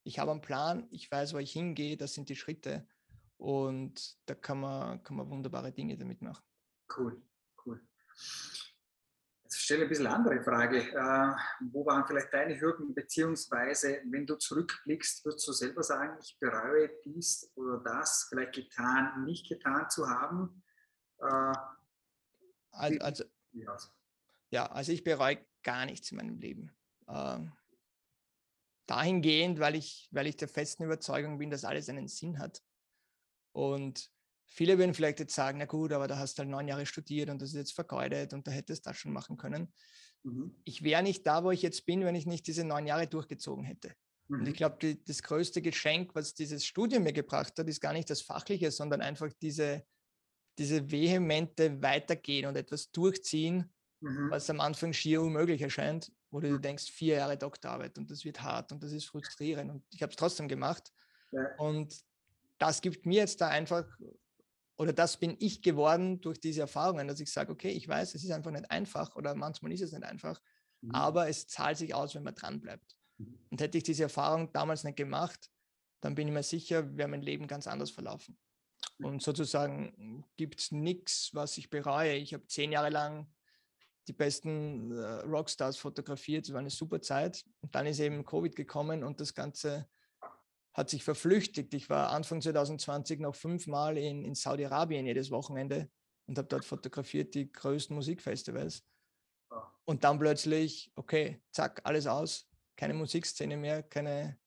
ich 0.05 0.19
habe 0.19 0.31
einen 0.31 0.41
Plan, 0.41 0.87
ich 0.89 1.11
weiß, 1.11 1.33
wo 1.33 1.39
ich 1.39 1.51
hingehe, 1.51 1.97
das 1.97 2.13
sind 2.13 2.29
die 2.29 2.37
Schritte 2.37 2.87
und 3.37 4.17
da 4.25 4.35
kann 4.35 4.61
man, 4.61 5.03
kann 5.03 5.17
man 5.17 5.29
wunderbare 5.29 5.73
Dinge 5.73 5.97
damit 5.97 6.21
machen. 6.21 6.43
Cool, 6.95 7.21
cool. 7.65 7.81
Stelle 9.57 9.83
ein 9.83 9.89
bisschen 9.89 10.07
andere 10.07 10.41
Frage. 10.43 10.79
Äh, 10.79 11.35
wo 11.71 11.85
waren 11.85 12.05
vielleicht 12.07 12.33
deine 12.33 12.59
Hürden, 12.59 12.93
beziehungsweise 12.93 14.01
wenn 14.05 14.25
du 14.25 14.35
zurückblickst, 14.35 15.25
würdest 15.25 15.47
du 15.47 15.51
selber 15.51 15.83
sagen, 15.83 16.17
ich 16.21 16.37
bereue 16.39 16.89
dies 17.05 17.51
oder 17.55 17.79
das 17.79 18.27
vielleicht 18.29 18.53
getan, 18.53 19.23
nicht 19.23 19.47
getan 19.47 19.89
zu 19.89 20.09
haben? 20.09 20.63
Äh, 21.19 21.53
also, 22.71 23.23
ja, 24.49 24.65
also 24.67 24.91
ich 24.91 25.03
bereue 25.03 25.45
gar 25.63 25.85
nichts 25.85 26.11
in 26.11 26.17
meinem 26.17 26.37
Leben. 26.37 26.71
Ähm, 27.07 27.53
dahingehend, 28.85 29.59
weil 29.59 29.75
ich, 29.75 30.07
weil 30.11 30.27
ich 30.27 30.37
der 30.37 30.47
festen 30.47 30.83
Überzeugung 30.83 31.37
bin, 31.37 31.49
dass 31.49 31.65
alles 31.65 31.89
einen 31.89 32.07
Sinn 32.07 32.39
hat. 32.39 32.61
Und 33.51 34.11
Viele 34.47 34.77
würden 34.77 34.93
vielleicht 34.93 35.19
jetzt 35.19 35.35
sagen, 35.35 35.57
na 35.57 35.65
gut, 35.65 35.91
aber 35.91 36.07
da 36.07 36.17
hast 36.17 36.37
du 36.37 36.41
halt 36.41 36.49
neun 36.49 36.67
Jahre 36.67 36.85
studiert 36.85 37.29
und 37.29 37.41
das 37.41 37.49
ist 37.49 37.55
jetzt 37.55 37.73
vergeudet 37.73 38.33
und 38.33 38.47
da 38.47 38.51
hättest 38.51 38.85
du 38.85 38.89
das 38.89 38.97
schon 38.97 39.11
machen 39.11 39.37
können. 39.37 39.73
Mhm. 40.23 40.55
Ich 40.63 40.83
wäre 40.83 41.03
nicht 41.03 41.25
da, 41.25 41.43
wo 41.43 41.51
ich 41.51 41.61
jetzt 41.61 41.85
bin, 41.85 42.05
wenn 42.05 42.15
ich 42.15 42.25
nicht 42.25 42.47
diese 42.47 42.63
neun 42.63 42.85
Jahre 42.85 43.07
durchgezogen 43.07 43.63
hätte. 43.63 43.93
Mhm. 44.27 44.39
Und 44.39 44.47
ich 44.47 44.55
glaube, 44.55 44.95
das 44.95 45.23
größte 45.23 45.61
Geschenk, 45.61 46.15
was 46.15 46.33
dieses 46.33 46.65
Studium 46.65 47.03
mir 47.03 47.13
gebracht 47.13 47.57
hat, 47.57 47.67
ist 47.67 47.81
gar 47.81 47.93
nicht 47.93 48.09
das 48.09 48.21
Fachliche, 48.21 48.71
sondern 48.71 49.01
einfach 49.01 49.31
diese, 49.41 49.83
diese 50.57 50.91
vehemente 50.91 51.81
Weitergehen 51.81 52.45
und 52.45 52.55
etwas 52.55 52.91
durchziehen, 52.91 53.73
mhm. 54.01 54.29
was 54.29 54.49
am 54.49 54.61
Anfang 54.61 54.93
schier 54.93 55.21
unmöglich 55.21 55.61
erscheint, 55.61 56.11
wo 56.31 56.39
du 56.39 56.49
mhm. 56.49 56.61
denkst, 56.61 56.91
vier 56.91 57.15
Jahre 57.15 57.37
Doktorarbeit 57.37 57.97
und 57.97 58.09
das 58.09 58.23
wird 58.23 58.41
hart 58.41 58.71
und 58.71 58.83
das 58.83 58.91
ist 58.91 59.05
frustrierend. 59.05 59.71
Und 59.71 59.83
ich 59.91 60.01
habe 60.01 60.11
es 60.11 60.15
trotzdem 60.17 60.47
gemacht. 60.47 60.91
Ja. 61.31 61.55
Und 61.57 61.93
das 62.59 62.81
gibt 62.81 63.05
mir 63.05 63.21
jetzt 63.21 63.41
da 63.41 63.49
einfach 63.49 63.85
oder 64.83 64.91
das 64.91 65.15
bin 65.15 65.37
ich 65.39 65.61
geworden 65.61 66.19
durch 66.19 66.41
diese 66.41 66.59
Erfahrungen, 66.59 67.07
dass 67.07 67.21
ich 67.21 67.31
sage, 67.31 67.53
okay, 67.53 67.69
ich 67.69 67.87
weiß, 67.87 68.15
es 68.15 68.23
ist 68.25 68.31
einfach 68.31 68.51
nicht 68.51 68.69
einfach 68.69 69.15
oder 69.15 69.33
manchmal 69.33 69.71
ist 69.71 69.79
es 69.79 69.93
nicht 69.93 70.03
einfach, 70.03 70.41
mhm. 70.81 70.91
aber 70.91 71.29
es 71.29 71.47
zahlt 71.47 71.77
sich 71.77 71.95
aus, 71.95 72.15
wenn 72.15 72.23
man 72.23 72.35
dran 72.35 72.59
bleibt. 72.59 72.97
Mhm. 73.17 73.39
Und 73.49 73.61
hätte 73.61 73.77
ich 73.77 73.85
diese 73.85 74.03
Erfahrung 74.03 74.51
damals 74.51 74.83
nicht 74.83 74.97
gemacht, 74.97 75.49
dann 76.01 76.15
bin 76.15 76.27
ich 76.27 76.33
mir 76.33 76.43
sicher, 76.43 76.97
wäre 76.97 77.07
mein 77.07 77.21
Leben 77.21 77.47
ganz 77.47 77.65
anders 77.65 77.91
verlaufen. 77.91 78.37
Und 79.01 79.23
sozusagen 79.23 80.25
gibt 80.35 80.59
es 80.59 80.71
nichts, 80.73 81.33
was 81.33 81.57
ich 81.57 81.69
bereue. 81.69 82.15
Ich 82.15 82.33
habe 82.33 82.45
zehn 82.47 82.73
Jahre 82.73 82.89
lang 82.89 83.33
die 84.09 84.13
besten 84.13 84.91
äh, 84.91 85.21
Rockstars 85.21 85.77
fotografiert. 85.77 86.45
Es 86.45 86.51
war 86.51 86.59
eine 86.59 86.69
super 86.69 87.01
Zeit. 87.01 87.45
Und 87.61 87.73
dann 87.73 87.85
ist 87.85 88.01
eben 88.01 88.25
Covid 88.25 88.53
gekommen 88.53 89.01
und 89.05 89.21
das 89.21 89.33
Ganze 89.33 89.87
hat 90.73 90.89
sich 90.89 91.03
verflüchtigt. 91.03 91.73
Ich 91.73 91.89
war 91.89 92.09
Anfang 92.09 92.41
2020 92.41 93.19
noch 93.19 93.35
fünfmal 93.35 93.97
in, 93.97 94.25
in 94.25 94.35
Saudi-Arabien 94.35 95.05
jedes 95.05 95.29
Wochenende 95.31 95.89
und 96.25 96.37
habe 96.37 96.47
dort 96.47 96.65
fotografiert 96.65 97.35
die 97.35 97.51
größten 97.51 97.95
Musikfestivals. 97.95 98.83
Und 99.85 100.03
dann 100.03 100.17
plötzlich, 100.17 100.91
okay, 100.95 101.41
zack, 101.51 101.81
alles 101.83 102.07
aus, 102.07 102.49
keine 102.75 102.93
Musikszene 102.93 103.57
mehr, 103.57 103.83
keine, 103.83 104.39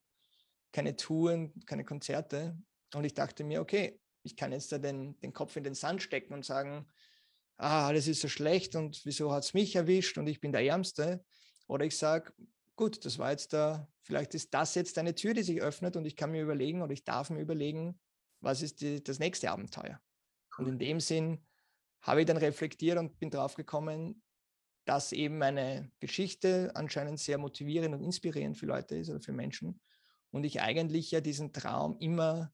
keine 0.73 0.95
Touren, 0.95 1.53
keine 1.65 1.85
Konzerte. 1.85 2.57
Und 2.93 3.05
ich 3.05 3.13
dachte 3.13 3.43
mir, 3.43 3.61
okay, 3.61 4.01
ich 4.23 4.35
kann 4.35 4.51
jetzt 4.51 4.71
da 4.71 4.77
den, 4.77 5.17
den 5.19 5.31
Kopf 5.31 5.55
in 5.55 5.63
den 5.63 5.75
Sand 5.75 6.01
stecken 6.01 6.33
und 6.33 6.43
sagen, 6.43 6.87
ah, 7.57 7.87
alles 7.87 8.07
ist 8.07 8.21
so 8.21 8.27
schlecht 8.27 8.75
und 8.75 9.01
wieso 9.05 9.31
hat 9.31 9.43
es 9.43 9.53
mich 9.53 9.75
erwischt 9.75 10.17
und 10.17 10.27
ich 10.27 10.41
bin 10.41 10.51
der 10.51 10.65
Ärmste. 10.65 11.23
Oder 11.67 11.85
ich 11.85 11.97
sage, 11.97 12.33
gut, 12.77 13.03
das 13.03 13.19
war 13.19 13.31
jetzt 13.31 13.51
da, 13.51 13.91
vielleicht 14.03 14.33
ist 14.35 14.53
das 14.53 14.75
jetzt 14.75 14.97
eine 14.97 15.15
Tür, 15.15 15.33
die 15.33 15.43
sich 15.43 15.61
öffnet 15.61 15.97
und 15.97 16.05
ich 16.05 16.15
kann 16.15 16.31
mir 16.31 16.41
überlegen 16.41 16.81
oder 16.81 16.93
ich 16.93 17.03
darf 17.03 17.29
mir 17.29 17.41
überlegen, 17.41 17.99
was 18.39 18.61
ist 18.61 18.79
die, 18.79 19.03
das 19.03 19.19
nächste 19.19 19.51
Abenteuer. 19.51 19.99
Und 20.57 20.67
in 20.67 20.79
dem 20.79 20.99
Sinn 21.01 21.45
habe 22.01 22.21
ich 22.21 22.27
dann 22.27 22.37
reflektiert 22.37 22.97
und 22.97 23.19
bin 23.19 23.29
drauf 23.29 23.55
gekommen, 23.55 24.23
dass 24.85 25.11
eben 25.11 25.37
meine 25.37 25.91
Geschichte 25.99 26.71
anscheinend 26.75 27.19
sehr 27.19 27.37
motivierend 27.37 27.93
und 27.93 28.03
inspirierend 28.03 28.57
für 28.57 28.67
Leute 28.67 28.95
ist 28.95 29.09
oder 29.09 29.19
für 29.19 29.33
Menschen. 29.33 29.81
Und 30.31 30.45
ich 30.45 30.61
eigentlich 30.61 31.11
ja 31.11 31.19
diesen 31.19 31.51
Traum 31.51 31.97
immer 31.99 32.53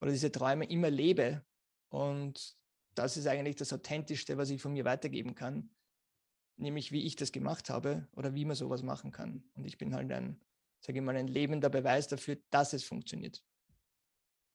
oder 0.00 0.10
diese 0.10 0.32
Träume 0.32 0.64
immer 0.64 0.90
lebe. 0.90 1.44
Und 1.88 2.56
das 2.94 3.16
ist 3.16 3.26
eigentlich 3.26 3.56
das 3.56 3.72
Authentischste, 3.72 4.36
was 4.38 4.50
ich 4.50 4.60
von 4.60 4.72
mir 4.72 4.84
weitergeben 4.84 5.34
kann 5.34 5.70
nämlich 6.58 6.92
wie 6.92 7.06
ich 7.06 7.16
das 7.16 7.32
gemacht 7.32 7.70
habe 7.70 8.06
oder 8.16 8.34
wie 8.34 8.44
man 8.44 8.56
sowas 8.56 8.82
machen 8.82 9.12
kann. 9.12 9.42
Und 9.54 9.64
ich 9.64 9.78
bin 9.78 9.94
halt 9.94 10.10
ein, 10.12 10.40
sage 10.80 10.98
ich 10.98 11.04
mal, 11.04 11.16
ein 11.16 11.28
lebender 11.28 11.70
Beweis 11.70 12.08
dafür, 12.08 12.36
dass 12.50 12.72
es 12.72 12.84
funktioniert. 12.84 13.42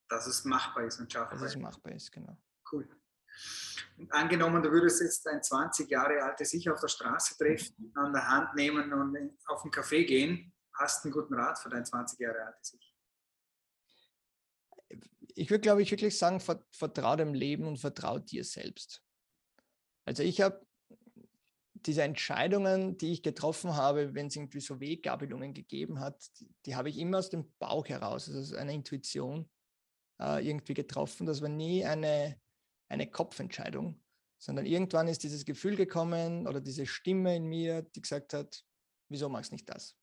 Dass 0.09 0.27
es 0.27 0.43
machbar 0.45 0.85
ist 0.85 0.99
und 0.99 1.11
schaffbar 1.11 1.35
ist. 1.35 1.41
Dass 1.41 1.51
es 1.51 1.57
machbar 1.57 1.93
ist, 1.93 2.11
genau. 2.11 2.37
Cool. 2.71 2.87
Und 3.97 4.11
angenommen, 4.11 4.61
du 4.61 4.69
würdest 4.71 5.01
jetzt 5.01 5.27
ein 5.27 5.41
20 5.41 5.89
Jahre 5.89 6.21
altes 6.21 6.53
Ich 6.53 6.69
auf 6.69 6.79
der 6.79 6.87
Straße 6.87 7.37
treffen, 7.37 7.91
an 7.95 8.13
der 8.13 8.27
Hand 8.27 8.53
nehmen 8.55 8.91
und 8.93 9.37
auf 9.47 9.63
einen 9.63 9.73
Café 9.73 10.05
gehen, 10.05 10.53
hast 10.73 11.03
du 11.03 11.07
einen 11.07 11.13
guten 11.13 11.33
Rat 11.33 11.57
für 11.59 11.69
dein 11.69 11.85
20 11.85 12.19
Jahre 12.19 12.45
altes 12.45 12.73
Ich? 12.73 12.95
Ich 15.35 15.49
würde, 15.49 15.61
glaube 15.61 15.81
ich, 15.81 15.89
wirklich 15.89 16.17
sagen, 16.17 16.39
vertraue 16.39 17.17
dem 17.17 17.33
Leben 17.33 17.65
und 17.65 17.77
vertraue 17.77 18.21
dir 18.21 18.43
selbst. 18.43 19.03
Also 20.05 20.21
ich 20.21 20.41
habe 20.41 20.63
diese 21.85 22.03
Entscheidungen, 22.03 22.97
die 22.97 23.11
ich 23.11 23.23
getroffen 23.23 23.75
habe, 23.75 24.13
wenn 24.13 24.27
es 24.27 24.35
irgendwie 24.35 24.61
so 24.61 24.79
Weggabelungen 24.79 25.53
gegeben 25.53 25.99
hat, 25.99 26.29
die, 26.39 26.49
die 26.65 26.75
habe 26.75 26.89
ich 26.89 26.97
immer 26.97 27.19
aus 27.19 27.29
dem 27.29 27.51
Bauch 27.59 27.87
heraus, 27.87 28.29
also 28.29 28.55
eine 28.55 28.73
Intuition 28.73 29.49
äh, 30.21 30.47
irgendwie 30.47 30.73
getroffen. 30.73 31.25
Das 31.25 31.41
war 31.41 31.49
nie 31.49 31.85
eine, 31.85 32.39
eine 32.89 33.09
Kopfentscheidung, 33.09 34.01
sondern 34.37 34.65
irgendwann 34.65 35.07
ist 35.07 35.23
dieses 35.23 35.45
Gefühl 35.45 35.75
gekommen 35.75 36.47
oder 36.47 36.61
diese 36.61 36.85
Stimme 36.85 37.35
in 37.35 37.45
mir, 37.45 37.81
die 37.81 38.01
gesagt 38.01 38.33
hat, 38.33 38.63
wieso 39.09 39.29
machst 39.29 39.51
du 39.51 39.55
nicht 39.55 39.69
das? 39.69 39.95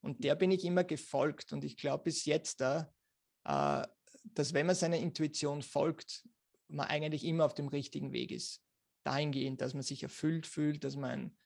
Und 0.00 0.22
der 0.22 0.34
bin 0.34 0.50
ich 0.50 0.64
immer 0.64 0.84
gefolgt 0.84 1.52
und 1.52 1.64
ich 1.64 1.76
glaube 1.76 2.04
bis 2.04 2.24
jetzt 2.24 2.60
da, 2.60 2.92
äh, 3.44 3.86
dass 4.34 4.54
wenn 4.54 4.66
man 4.66 4.74
seiner 4.74 4.98
Intuition 4.98 5.62
folgt, 5.62 6.26
man 6.68 6.86
eigentlich 6.86 7.24
immer 7.24 7.44
auf 7.44 7.54
dem 7.54 7.68
richtigen 7.68 8.12
Weg 8.12 8.30
ist 8.30 8.63
dahingehend, 9.04 9.60
dass 9.60 9.74
man 9.74 9.82
sich 9.82 10.02
erfüllt 10.02 10.46
fühlt, 10.46 10.84
dass 10.84 10.96
man, 10.96 11.36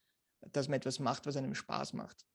dass 0.53 0.69
man 0.69 0.77
etwas 0.77 0.99
macht, 0.99 1.27
was 1.27 1.37
einem 1.37 1.55
Spaß 1.55 1.93
macht. 1.93 2.27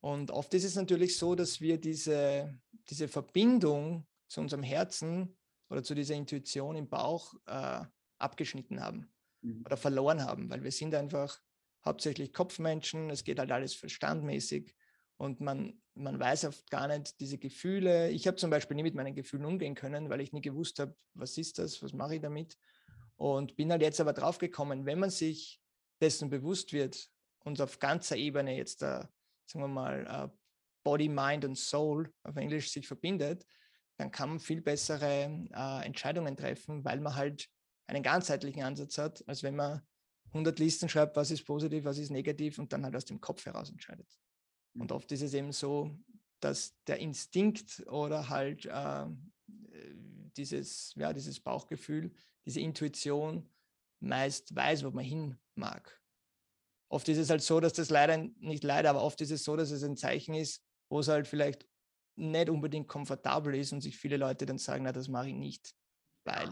Und 0.00 0.30
oft 0.30 0.54
ist 0.54 0.64
es 0.64 0.76
natürlich 0.76 1.18
so, 1.18 1.34
dass 1.34 1.60
wir 1.60 1.78
diese, 1.78 2.56
diese 2.88 3.08
Verbindung 3.08 4.06
zu 4.28 4.40
unserem 4.40 4.62
Herzen 4.62 5.36
oder 5.68 5.82
zu 5.82 5.94
dieser 5.94 6.14
Intuition 6.14 6.76
im 6.76 6.88
Bauch 6.88 7.34
äh, 7.46 7.84
abgeschnitten 8.18 8.80
haben 8.80 9.10
mhm. 9.42 9.62
oder 9.66 9.76
verloren 9.76 10.22
haben, 10.22 10.50
weil 10.50 10.62
wir 10.62 10.72
sind 10.72 10.94
einfach 10.94 11.40
hauptsächlich 11.84 12.32
Kopfmenschen, 12.32 13.10
es 13.10 13.24
geht 13.24 13.38
halt 13.38 13.50
alles 13.50 13.74
verstandmäßig 13.74 14.74
und 15.16 15.40
man, 15.40 15.80
man 15.94 16.18
weiß 16.18 16.44
oft 16.44 16.70
gar 16.70 16.86
nicht 16.86 17.18
diese 17.20 17.38
Gefühle. 17.38 18.10
Ich 18.10 18.26
habe 18.26 18.36
zum 18.36 18.50
Beispiel 18.50 18.76
nie 18.76 18.84
mit 18.84 18.94
meinen 18.94 19.14
Gefühlen 19.14 19.44
umgehen 19.44 19.74
können, 19.74 20.10
weil 20.10 20.20
ich 20.20 20.32
nie 20.32 20.40
gewusst 20.40 20.78
habe, 20.78 20.96
was 21.14 21.36
ist 21.38 21.58
das, 21.58 21.82
was 21.82 21.92
mache 21.92 22.16
ich 22.16 22.20
damit. 22.20 22.56
Und 23.18 23.56
bin 23.56 23.70
halt 23.70 23.82
jetzt 23.82 24.00
aber 24.00 24.12
drauf 24.12 24.38
gekommen, 24.38 24.86
wenn 24.86 25.00
man 25.00 25.10
sich 25.10 25.60
dessen 26.00 26.30
bewusst 26.30 26.72
wird 26.72 27.10
und 27.40 27.60
auf 27.60 27.80
ganzer 27.80 28.16
Ebene 28.16 28.56
jetzt, 28.56 28.82
äh, 28.82 29.04
sagen 29.46 29.64
wir 29.64 29.68
mal, 29.68 30.06
äh, 30.06 30.38
Body, 30.84 31.08
Mind 31.08 31.44
und 31.44 31.58
Soul 31.58 32.12
auf 32.22 32.36
Englisch 32.36 32.70
sich 32.70 32.86
verbindet, 32.86 33.44
dann 33.98 34.12
kann 34.12 34.28
man 34.30 34.38
viel 34.38 34.60
bessere 34.60 35.48
äh, 35.52 35.84
Entscheidungen 35.84 36.36
treffen, 36.36 36.84
weil 36.84 37.00
man 37.00 37.16
halt 37.16 37.48
einen 37.88 38.04
ganzheitlichen 38.04 38.62
Ansatz 38.62 38.96
hat, 38.98 39.26
als 39.26 39.42
wenn 39.42 39.56
man 39.56 39.82
100 40.28 40.58
Listen 40.58 40.88
schreibt, 40.88 41.16
was 41.16 41.32
ist 41.32 41.44
positiv, 41.44 41.84
was 41.84 41.98
ist 41.98 42.10
negativ 42.10 42.58
und 42.58 42.72
dann 42.72 42.84
halt 42.84 42.94
aus 42.94 43.06
dem 43.06 43.20
Kopf 43.20 43.44
heraus 43.46 43.70
entscheidet. 43.70 44.08
Und 44.74 44.92
oft 44.92 45.10
ist 45.10 45.22
es 45.22 45.34
eben 45.34 45.52
so, 45.52 45.98
dass 46.40 46.76
der 46.86 46.98
Instinkt 46.98 47.84
oder 47.88 48.28
halt 48.28 48.66
äh, 48.66 49.06
dieses, 50.38 50.94
ja, 50.96 51.12
dieses 51.12 51.40
Bauchgefühl 51.40 52.12
diese 52.48 52.60
Intuition 52.60 53.46
meist 54.00 54.56
weiß, 54.56 54.82
wo 54.82 54.90
man 54.90 55.04
hin 55.04 55.38
mag. 55.54 56.00
Oft 56.90 57.06
ist 57.10 57.18
es 57.18 57.28
halt 57.28 57.42
so, 57.42 57.60
dass 57.60 57.74
das 57.74 57.90
leider, 57.90 58.16
nicht 58.16 58.64
leider, 58.64 58.88
aber 58.88 59.02
oft 59.02 59.20
ist 59.20 59.30
es 59.30 59.44
so, 59.44 59.54
dass 59.54 59.70
es 59.70 59.84
ein 59.84 59.98
Zeichen 59.98 60.34
ist, 60.34 60.64
wo 60.88 61.00
es 61.00 61.08
halt 61.08 61.28
vielleicht 61.28 61.68
nicht 62.16 62.48
unbedingt 62.48 62.88
komfortabel 62.88 63.54
ist 63.54 63.74
und 63.74 63.82
sich 63.82 63.98
viele 63.98 64.16
Leute 64.16 64.46
dann 64.46 64.56
sagen, 64.56 64.84
na, 64.84 64.92
das 64.92 65.08
mache 65.08 65.28
ich 65.28 65.34
nicht, 65.34 65.74
weil. 66.24 66.50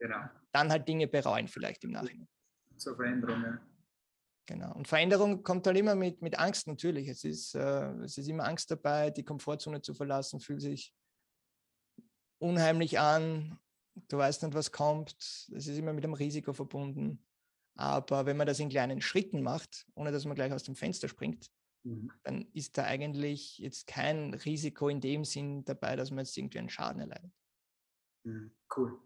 Genau. 0.00 0.28
Dann 0.52 0.70
halt 0.70 0.86
Dinge 0.86 1.08
bereuen 1.08 1.48
vielleicht 1.48 1.82
im 1.84 1.92
Nachhinein. 1.92 2.28
Zur 2.76 2.94
Veränderung, 2.96 3.42
ja. 3.42 3.58
Genau. 4.44 4.74
Und 4.74 4.86
Veränderung 4.86 5.42
kommt 5.42 5.66
halt 5.66 5.78
immer 5.78 5.94
mit, 5.94 6.20
mit 6.20 6.38
Angst 6.38 6.66
natürlich. 6.66 7.08
Es 7.08 7.24
ist, 7.24 7.54
äh, 7.54 7.92
es 8.02 8.18
ist 8.18 8.28
immer 8.28 8.44
Angst 8.44 8.70
dabei, 8.70 9.10
die 9.10 9.24
Komfortzone 9.24 9.80
zu 9.80 9.94
verlassen, 9.94 10.40
fühlt 10.40 10.60
sich 10.60 10.92
unheimlich 12.40 12.98
an 12.98 13.60
du 14.08 14.18
weißt 14.18 14.42
nicht, 14.42 14.54
was 14.54 14.72
kommt, 14.72 15.16
es 15.18 15.48
ist 15.66 15.68
immer 15.68 15.92
mit 15.92 16.04
einem 16.04 16.14
Risiko 16.14 16.52
verbunden. 16.52 17.24
Aber 17.74 18.26
wenn 18.26 18.36
man 18.36 18.46
das 18.46 18.60
in 18.60 18.68
kleinen 18.68 19.00
Schritten 19.00 19.42
macht, 19.42 19.86
ohne 19.94 20.12
dass 20.12 20.24
man 20.24 20.34
gleich 20.34 20.52
aus 20.52 20.64
dem 20.64 20.74
Fenster 20.74 21.08
springt, 21.08 21.50
mhm. 21.84 22.12
dann 22.24 22.46
ist 22.52 22.76
da 22.76 22.84
eigentlich 22.84 23.58
jetzt 23.58 23.86
kein 23.86 24.34
Risiko 24.34 24.88
in 24.88 25.00
dem 25.00 25.24
Sinn 25.24 25.64
dabei, 25.64 25.96
dass 25.96 26.10
man 26.10 26.24
jetzt 26.24 26.36
irgendwie 26.36 26.58
einen 26.58 26.68
Schaden 26.68 27.00
erleidet. 27.00 27.32
Mhm. 28.24 28.52
Cool. 28.76 29.00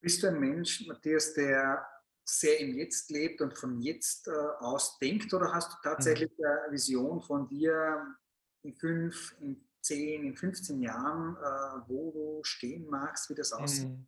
Bist 0.00 0.22
du 0.22 0.28
ein 0.28 0.40
Mensch, 0.40 0.86
Matthias, 0.86 1.34
der 1.34 1.86
sehr 2.24 2.60
im 2.60 2.76
Jetzt 2.76 3.10
lebt 3.10 3.40
und 3.40 3.56
von 3.58 3.80
jetzt 3.80 4.28
äh, 4.28 4.30
aus 4.60 4.98
denkt 4.98 5.32
oder 5.34 5.52
hast 5.52 5.72
du 5.72 5.76
tatsächlich 5.82 6.30
mhm. 6.38 6.44
eine 6.44 6.72
Vision 6.72 7.20
von 7.20 7.48
dir 7.48 8.16
in 8.62 8.74
fünf, 8.76 9.36
in 9.40 9.68
zehn, 9.82 10.24
in 10.24 10.36
15 10.36 10.80
Jahren, 10.80 11.36
äh, 11.36 11.88
wo 11.88 12.12
du 12.12 12.44
stehen 12.44 12.86
magst, 12.88 13.28
wie 13.30 13.34
das 13.34 13.52
aussieht? 13.52 13.88
Mhm. 13.88 14.06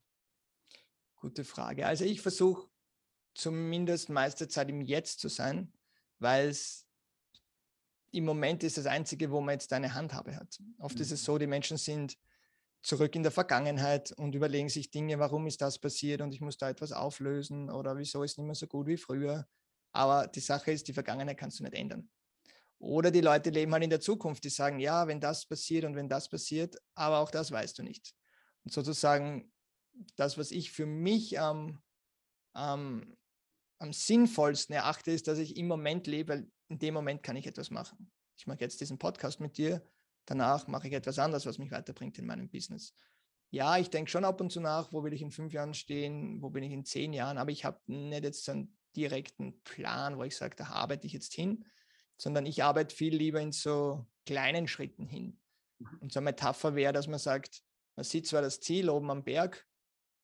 Gute 1.16 1.44
Frage. 1.44 1.86
Also 1.86 2.04
ich 2.04 2.20
versuche 2.20 2.68
zumindest 3.34 4.08
meiste 4.08 4.48
Zeit 4.48 4.68
im 4.68 4.80
Jetzt 4.80 5.20
zu 5.20 5.28
sein, 5.28 5.72
weil 6.18 6.48
es 6.48 6.86
im 8.12 8.24
Moment 8.24 8.62
ist 8.62 8.78
das 8.78 8.86
Einzige, 8.86 9.30
wo 9.30 9.40
man 9.40 9.54
jetzt 9.54 9.72
eine 9.72 9.94
Handhabe 9.94 10.36
hat. 10.36 10.60
Oft 10.78 10.96
mhm. 10.96 11.02
ist 11.02 11.10
es 11.10 11.22
mhm. 11.22 11.24
so, 11.24 11.38
die 11.38 11.46
Menschen 11.46 11.76
sind 11.76 12.16
zurück 12.82 13.16
in 13.16 13.22
der 13.22 13.32
Vergangenheit 13.32 14.12
und 14.12 14.34
überlegen 14.34 14.68
sich 14.68 14.90
Dinge, 14.90 15.18
warum 15.18 15.46
ist 15.46 15.62
das 15.62 15.78
passiert 15.78 16.20
und 16.20 16.34
ich 16.34 16.40
muss 16.40 16.58
da 16.58 16.68
etwas 16.68 16.92
auflösen 16.92 17.70
oder 17.70 17.96
wieso 17.96 18.22
ist 18.22 18.38
nicht 18.38 18.46
mehr 18.46 18.54
so 18.54 18.66
gut 18.66 18.86
wie 18.86 18.98
früher. 18.98 19.48
Aber 19.92 20.26
die 20.28 20.40
Sache 20.40 20.70
ist, 20.70 20.86
die 20.86 20.92
Vergangenheit 20.92 21.38
kannst 21.38 21.58
du 21.58 21.64
nicht 21.64 21.74
ändern. 21.74 22.10
Oder 22.78 23.10
die 23.10 23.20
Leute 23.20 23.50
leben 23.50 23.72
halt 23.72 23.84
in 23.84 23.90
der 23.90 24.00
Zukunft, 24.00 24.44
die 24.44 24.50
sagen, 24.50 24.78
ja, 24.78 25.06
wenn 25.06 25.20
das 25.20 25.46
passiert 25.46 25.84
und 25.84 25.96
wenn 25.96 26.08
das 26.08 26.28
passiert, 26.28 26.76
aber 26.94 27.18
auch 27.18 27.30
das 27.30 27.50
weißt 27.50 27.78
du 27.78 27.82
nicht. 27.82 28.14
Und 28.64 28.72
sozusagen 28.72 29.52
das, 30.16 30.36
was 30.38 30.50
ich 30.50 30.72
für 30.72 30.86
mich 30.86 31.38
am, 31.38 31.82
am, 32.52 33.16
am 33.78 33.92
sinnvollsten 33.92 34.74
erachte, 34.74 35.12
ist, 35.12 35.28
dass 35.28 35.38
ich 35.38 35.56
im 35.56 35.68
Moment 35.68 36.06
lebe, 36.06 36.32
weil 36.32 36.50
in 36.68 36.78
dem 36.78 36.94
Moment 36.94 37.22
kann 37.22 37.36
ich 37.36 37.46
etwas 37.46 37.70
machen. 37.70 38.10
Ich 38.36 38.46
mache 38.46 38.60
jetzt 38.60 38.80
diesen 38.80 38.98
Podcast 38.98 39.40
mit 39.40 39.56
dir, 39.56 39.86
danach 40.26 40.66
mache 40.66 40.88
ich 40.88 40.94
etwas 40.94 41.18
anderes, 41.18 41.46
was 41.46 41.58
mich 41.58 41.70
weiterbringt 41.70 42.18
in 42.18 42.26
meinem 42.26 42.48
Business. 42.48 42.94
Ja, 43.50 43.78
ich 43.78 43.88
denke 43.88 44.10
schon 44.10 44.24
ab 44.24 44.40
und 44.40 44.50
zu 44.50 44.60
nach, 44.60 44.92
wo 44.92 45.04
will 45.04 45.12
ich 45.12 45.22
in 45.22 45.30
fünf 45.30 45.52
Jahren 45.52 45.74
stehen, 45.74 46.42
wo 46.42 46.50
bin 46.50 46.64
ich 46.64 46.72
in 46.72 46.84
zehn 46.84 47.12
Jahren, 47.12 47.38
aber 47.38 47.52
ich 47.52 47.64
habe 47.64 47.80
nicht 47.86 48.24
jetzt 48.24 48.44
so 48.44 48.52
einen 48.52 48.76
direkten 48.96 49.62
Plan, 49.62 50.18
wo 50.18 50.24
ich 50.24 50.36
sage, 50.36 50.56
da 50.56 50.66
arbeite 50.66 51.06
ich 51.06 51.12
jetzt 51.12 51.34
hin, 51.34 51.64
sondern 52.16 52.46
ich 52.46 52.62
arbeite 52.62 52.94
viel 52.94 53.14
lieber 53.14 53.40
in 53.40 53.52
so 53.52 54.06
kleinen 54.26 54.68
Schritten 54.68 55.06
hin. 55.06 55.40
Mhm. 55.78 55.98
Und 56.00 56.12
so 56.12 56.20
eine 56.20 56.24
Metapher 56.24 56.74
wäre, 56.74 56.92
dass 56.92 57.06
man 57.06 57.18
sagt, 57.18 57.62
man 57.96 58.04
sieht 58.04 58.26
zwar 58.26 58.42
das 58.42 58.60
Ziel 58.60 58.90
oben 58.90 59.10
am 59.10 59.24
Berg 59.24 59.66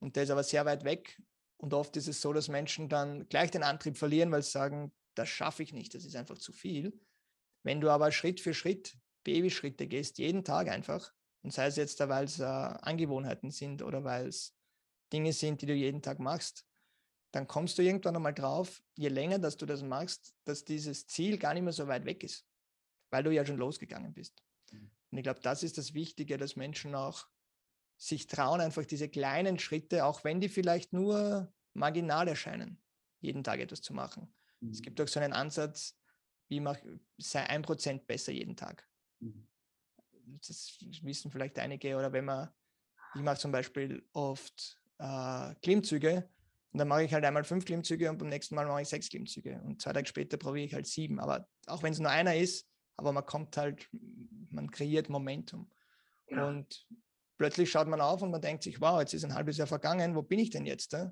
und 0.00 0.16
der 0.16 0.24
ist 0.24 0.30
aber 0.30 0.42
sehr 0.42 0.64
weit 0.64 0.84
weg. 0.84 1.20
Und 1.56 1.74
oft 1.74 1.96
ist 1.96 2.08
es 2.08 2.20
so, 2.20 2.32
dass 2.32 2.48
Menschen 2.48 2.88
dann 2.88 3.28
gleich 3.28 3.50
den 3.50 3.62
Antrieb 3.62 3.98
verlieren, 3.98 4.32
weil 4.32 4.42
sie 4.42 4.50
sagen, 4.50 4.92
das 5.14 5.28
schaffe 5.28 5.62
ich 5.62 5.72
nicht, 5.72 5.94
das 5.94 6.04
ist 6.04 6.16
einfach 6.16 6.38
zu 6.38 6.52
viel. 6.52 6.98
Wenn 7.62 7.80
du 7.80 7.90
aber 7.90 8.10
Schritt 8.12 8.40
für 8.40 8.54
Schritt 8.54 8.96
Babyschritte 9.24 9.86
gehst, 9.86 10.18
jeden 10.18 10.44
Tag 10.44 10.68
einfach, 10.68 11.12
und 11.42 11.52
sei 11.52 11.66
es 11.66 11.76
jetzt, 11.76 12.00
weil 12.00 12.24
es 12.24 12.38
äh, 12.38 12.44
Angewohnheiten 12.44 13.50
sind 13.50 13.82
oder 13.82 14.04
weil 14.04 14.28
es 14.28 14.56
Dinge 15.12 15.32
sind, 15.32 15.60
die 15.62 15.66
du 15.66 15.74
jeden 15.74 16.02
Tag 16.02 16.18
machst, 16.18 16.66
dann 17.32 17.46
kommst 17.46 17.78
du 17.78 17.82
irgendwann 17.82 18.16
einmal 18.16 18.34
drauf, 18.34 18.82
je 18.96 19.08
länger, 19.08 19.38
dass 19.38 19.56
du 19.56 19.66
das 19.66 19.82
machst, 19.82 20.34
dass 20.44 20.64
dieses 20.64 21.06
Ziel 21.06 21.38
gar 21.38 21.54
nicht 21.54 21.62
mehr 21.62 21.72
so 21.72 21.86
weit 21.86 22.04
weg 22.04 22.24
ist, 22.24 22.46
weil 23.10 23.22
du 23.22 23.30
ja 23.30 23.44
schon 23.44 23.56
losgegangen 23.56 24.12
bist. 24.12 24.42
Mhm. 24.72 24.90
Und 25.10 25.18
ich 25.18 25.22
glaube, 25.22 25.40
das 25.40 25.62
ist 25.62 25.78
das 25.78 25.94
Wichtige, 25.94 26.38
dass 26.38 26.56
Menschen 26.56 26.94
auch 26.94 27.28
sich 27.96 28.26
trauen, 28.26 28.60
einfach 28.60 28.84
diese 28.84 29.08
kleinen 29.08 29.58
Schritte, 29.58 30.04
auch 30.04 30.24
wenn 30.24 30.40
die 30.40 30.48
vielleicht 30.48 30.92
nur 30.92 31.52
marginal 31.74 32.26
erscheinen, 32.26 32.82
jeden 33.20 33.44
Tag 33.44 33.60
etwas 33.60 33.82
zu 33.82 33.92
machen. 33.92 34.32
Mhm. 34.60 34.70
Es 34.70 34.82
gibt 34.82 35.00
auch 35.00 35.08
so 35.08 35.20
einen 35.20 35.32
Ansatz, 35.32 35.96
wie 36.48 36.60
mach, 36.60 36.78
sei 37.18 37.48
ein 37.48 37.62
Prozent 37.62 38.06
besser 38.06 38.32
jeden 38.32 38.56
Tag. 38.56 38.88
Mhm. 39.20 39.46
Das 40.46 40.78
wissen 41.02 41.30
vielleicht 41.30 41.58
einige, 41.58 41.96
oder 41.96 42.12
wenn 42.12 42.24
man, 42.24 42.48
ich 43.14 43.20
mache 43.20 43.38
zum 43.38 43.52
Beispiel 43.52 44.08
oft 44.12 44.80
äh, 44.98 45.54
Klimmzüge 45.56 46.28
und 46.72 46.78
dann 46.78 46.88
mache 46.88 47.02
ich 47.02 47.12
halt 47.12 47.24
einmal 47.24 47.44
fünf 47.44 47.64
Klimmzüge 47.64 48.08
und 48.10 48.18
beim 48.18 48.28
nächsten 48.28 48.54
Mal 48.54 48.66
mache 48.66 48.82
ich 48.82 48.88
sechs 48.88 49.08
Klimmzüge 49.08 49.60
und 49.64 49.82
zwei 49.82 49.92
Tage 49.92 50.06
später 50.06 50.36
probiere 50.36 50.66
ich 50.66 50.74
halt 50.74 50.86
sieben. 50.86 51.18
Aber 51.18 51.48
auch 51.66 51.82
wenn 51.82 51.92
es 51.92 51.98
nur 51.98 52.10
einer 52.10 52.36
ist, 52.36 52.68
aber 52.96 53.12
man 53.12 53.26
kommt 53.26 53.56
halt, 53.56 53.88
man 54.50 54.70
kreiert 54.70 55.08
Momentum. 55.08 55.70
Ja. 56.28 56.46
Und 56.46 56.86
plötzlich 57.38 57.70
schaut 57.70 57.88
man 57.88 58.00
auf 58.00 58.22
und 58.22 58.30
man 58.30 58.40
denkt 58.40 58.62
sich, 58.62 58.80
wow, 58.80 59.00
jetzt 59.00 59.14
ist 59.14 59.24
ein 59.24 59.34
halbes 59.34 59.56
Jahr 59.56 59.66
vergangen, 59.66 60.14
wo 60.14 60.22
bin 60.22 60.38
ich 60.38 60.50
denn 60.50 60.64
jetzt? 60.64 60.94
Äh? 60.94 61.10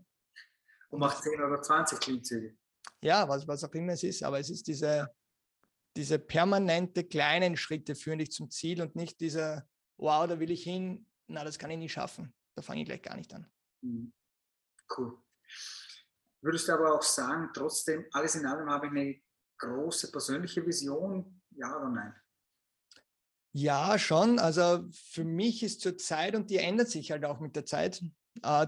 Und 0.91 1.01
macht 1.01 1.23
10 1.23 1.43
oder 1.43 1.61
20 1.61 1.99
Klimmzüge. 1.99 2.57
Ja, 3.03 3.29
was, 3.29 3.47
was 3.49 3.65
auch 3.65 3.73
immer 3.73 3.95
es 3.95 4.05
ist, 4.05 4.23
aber 4.23 4.39
es 4.39 4.51
ist 4.51 4.67
diese, 4.69 5.13
diese 5.97 6.21
permanente 6.21 7.03
kleinen 7.03 7.57
Schritte 7.57 7.97
führen 7.97 8.21
dich 8.21 8.31
zum 8.31 8.51
Ziel 8.51 8.81
und 8.81 8.95
nicht 8.95 9.21
dieser, 9.21 9.69
wow, 9.97 10.27
da 10.27 10.39
will 10.39 10.53
ich 10.53 10.63
hin, 10.63 11.07
na, 11.27 11.43
das 11.43 11.59
kann 11.59 11.71
ich 11.71 11.79
nicht 11.79 11.93
schaffen. 11.93 12.33
Da 12.55 12.63
fange 12.63 12.83
ich 12.83 12.87
gleich 12.87 13.03
gar 13.03 13.17
nicht 13.17 13.35
an. 13.35 13.51
Mhm. 13.83 14.13
Cool. 14.97 15.19
Würdest 16.41 16.69
du 16.69 16.73
aber 16.73 16.95
auch 16.95 17.03
sagen, 17.03 17.51
trotzdem, 17.53 18.07
alles 18.13 18.35
in 18.37 18.47
allem 18.47 18.71
habe 18.71 18.87
ich 18.87 18.93
eine 18.93 19.21
große 19.59 20.13
persönliche 20.13 20.65
Vision, 20.65 21.43
ja 21.51 21.77
oder 21.77 21.89
nein? 21.89 22.15
Ja, 23.53 23.99
schon. 23.99 24.39
Also 24.39 24.87
für 24.93 25.25
mich 25.25 25.63
ist 25.63 25.81
zur 25.81 25.97
Zeit 25.99 26.35
und 26.35 26.51
die 26.51 26.59
ändert 26.59 26.89
sich 26.89 27.11
halt 27.11 27.25
auch 27.25 27.41
mit 27.41 27.57
der 27.57 27.67
Zeit. 27.67 28.03
Äh, 28.43 28.67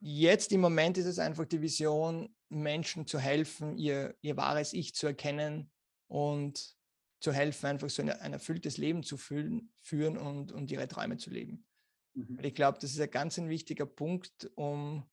jetzt 0.00 0.52
im 0.52 0.60
Moment 0.60 0.98
ist 0.98 1.06
es 1.06 1.18
einfach 1.18 1.46
die 1.46 1.62
Vision, 1.62 2.34
Menschen 2.50 3.06
zu 3.06 3.18
helfen, 3.18 3.78
ihr, 3.78 4.16
ihr 4.20 4.36
wahres 4.36 4.72
Ich 4.72 4.94
zu 4.94 5.06
erkennen 5.06 5.70
und 6.08 6.76
zu 7.20 7.32
helfen, 7.32 7.66
einfach 7.66 7.88
so 7.88 8.02
ein, 8.02 8.10
ein 8.10 8.32
erfülltes 8.32 8.76
Leben 8.76 9.02
zu 9.02 9.16
fühlen, 9.16 9.72
führen 9.82 10.18
und, 10.18 10.52
und 10.52 10.70
ihre 10.70 10.88
Träume 10.88 11.16
zu 11.16 11.30
leben. 11.30 11.66
Mhm. 12.14 12.38
Ich 12.42 12.54
glaube, 12.54 12.78
das 12.80 12.90
ist 12.90 13.00
ein 13.00 13.10
ganz 13.10 13.38
ein 13.38 13.48
wichtiger 13.48 13.86
Punkt, 13.86 14.50
um 14.54 15.08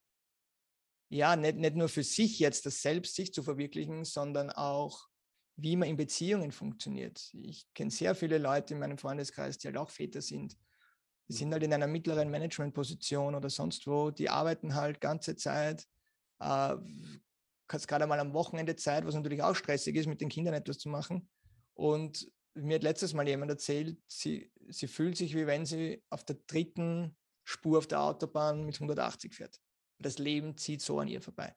ja, 1.09 1.35
nicht, 1.35 1.57
nicht 1.57 1.75
nur 1.75 1.89
für 1.89 2.03
sich 2.03 2.39
jetzt 2.39 2.65
das 2.65 2.81
Selbst 2.81 3.15
sich 3.15 3.33
zu 3.33 3.43
verwirklichen, 3.43 4.03
sondern 4.03 4.49
auch, 4.49 5.07
wie 5.55 5.75
man 5.75 5.89
in 5.89 5.97
Beziehungen 5.97 6.51
funktioniert. 6.51 7.33
Ich 7.33 7.65
kenne 7.73 7.91
sehr 7.91 8.13
viele 8.13 8.37
Leute 8.37 8.73
in 8.73 8.79
meinem 8.79 8.97
Freundeskreis, 8.97 9.57
die 9.57 9.67
halt 9.67 9.77
auch 9.77 9.89
Väter 9.89 10.21
sind. 10.21 10.57
Die 11.29 11.33
sind 11.33 11.51
halt 11.51 11.63
in 11.63 11.73
einer 11.73 11.87
mittleren 11.87 12.29
Managementposition 12.29 13.35
oder 13.35 13.49
sonst 13.49 13.87
wo, 13.87 14.11
die 14.11 14.29
arbeiten 14.29 14.75
halt 14.75 15.01
ganze 15.01 15.35
Zeit, 15.35 15.87
äh, 16.39 16.75
hast 17.69 17.87
gerade 17.87 18.07
mal 18.07 18.19
am 18.19 18.33
Wochenende 18.33 18.75
Zeit, 18.75 19.05
was 19.05 19.15
natürlich 19.15 19.41
auch 19.41 19.55
stressig 19.55 19.95
ist, 19.95 20.07
mit 20.07 20.21
den 20.21 20.29
Kindern 20.29 20.53
etwas 20.53 20.77
zu 20.77 20.89
machen. 20.89 21.27
Und 21.73 22.31
mir 22.53 22.75
hat 22.75 22.83
letztes 22.83 23.13
Mal 23.13 23.27
jemand 23.27 23.51
erzählt, 23.51 23.97
sie, 24.07 24.51
sie 24.67 24.87
fühlt 24.87 25.17
sich, 25.17 25.35
wie 25.35 25.47
wenn 25.47 25.65
sie 25.65 26.03
auf 26.09 26.23
der 26.23 26.37
dritten 26.47 27.15
Spur 27.43 27.77
auf 27.77 27.87
der 27.87 28.01
Autobahn 28.01 28.63
mit 28.63 28.75
180 28.75 29.33
fährt. 29.33 29.59
Das 29.99 30.17
Leben 30.17 30.57
zieht 30.57 30.81
so 30.81 30.99
an 30.99 31.07
ihr 31.07 31.21
vorbei, 31.21 31.55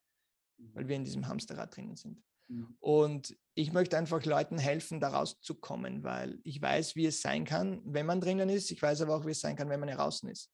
weil 0.72 0.88
wir 0.88 0.96
in 0.96 1.04
diesem 1.04 1.28
Hamsterrad 1.28 1.76
drinnen 1.76 1.96
sind. 1.96 2.22
Mhm. 2.48 2.76
Und 2.80 3.36
ich 3.54 3.72
möchte 3.72 3.96
einfach 3.96 4.24
Leuten 4.24 4.58
helfen, 4.58 5.00
da 5.00 5.08
rauszukommen, 5.08 6.02
weil 6.02 6.40
ich 6.44 6.60
weiß, 6.60 6.96
wie 6.96 7.06
es 7.06 7.20
sein 7.20 7.44
kann, 7.44 7.80
wenn 7.84 8.06
man 8.06 8.20
drinnen 8.20 8.48
ist. 8.48 8.70
Ich 8.70 8.80
weiß 8.80 9.02
aber 9.02 9.16
auch, 9.16 9.26
wie 9.26 9.32
es 9.32 9.40
sein 9.40 9.56
kann, 9.56 9.68
wenn 9.68 9.80
man 9.80 9.88
draußen 9.88 10.28
ist. 10.28 10.50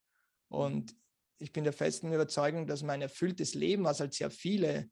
Mhm. 0.51 0.57
Und 0.57 0.97
ich 1.39 1.53
bin 1.53 1.65
der 1.65 1.73
festen 1.73 2.13
Überzeugung, 2.13 2.67
dass 2.67 2.83
mein 2.83 3.03
erfülltes 3.03 3.55
Leben, 3.55 3.85
was 3.85 4.01
halt 4.01 4.15
sehr 4.15 4.31
viele 4.31 4.91